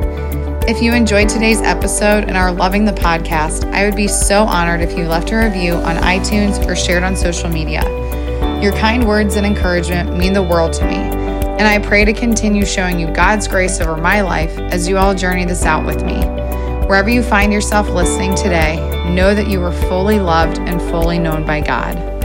If 0.67 0.81
you 0.81 0.95
enjoyed 0.95 1.29
today's 1.29 1.61
episode 1.61 2.25
and 2.25 2.37
are 2.39 2.51
loving 2.51 2.87
the 2.87 2.93
podcast, 2.93 3.71
I 3.75 3.85
would 3.85 3.95
be 3.95 4.09
so 4.09 4.45
honored 4.45 4.81
if 4.81 4.97
you 4.97 5.07
left 5.07 5.33
a 5.33 5.37
review 5.37 5.75
on 5.75 5.97
iTunes 5.97 6.67
or 6.67 6.75
shared 6.75 7.03
on 7.03 7.15
social 7.15 7.51
media. 7.51 7.83
Your 8.63 8.73
kind 8.73 9.07
words 9.07 9.37
and 9.37 9.45
encouragement 9.45 10.17
mean 10.17 10.33
the 10.33 10.43
world 10.43 10.73
to 10.73 10.87
me, 10.87 10.97
and 10.97 11.63
I 11.63 11.79
pray 11.79 12.07
to 12.07 12.15
continue 12.15 12.65
showing 12.65 12.99
you 12.99 13.09
God's 13.13 13.49
grace 13.49 13.81
over 13.81 13.99
my 13.99 14.23
life 14.23 14.57
as 14.59 14.89
you 14.89 14.97
all 14.97 15.15
journey 15.15 15.45
this 15.45 15.65
out 15.65 15.85
with 15.85 16.03
me. 16.05 16.38
Wherever 16.89 17.11
you 17.11 17.23
find 17.23 17.53
yourself 17.53 17.87
listening 17.91 18.35
today, 18.35 18.77
know 19.15 19.35
that 19.35 19.47
you 19.47 19.63
are 19.63 19.73
fully 19.73 20.21
loved 20.21 20.59
and 20.61 20.81
fully 20.81 21.19
known 21.19 21.45
by 21.45 21.61
God. 21.61 22.18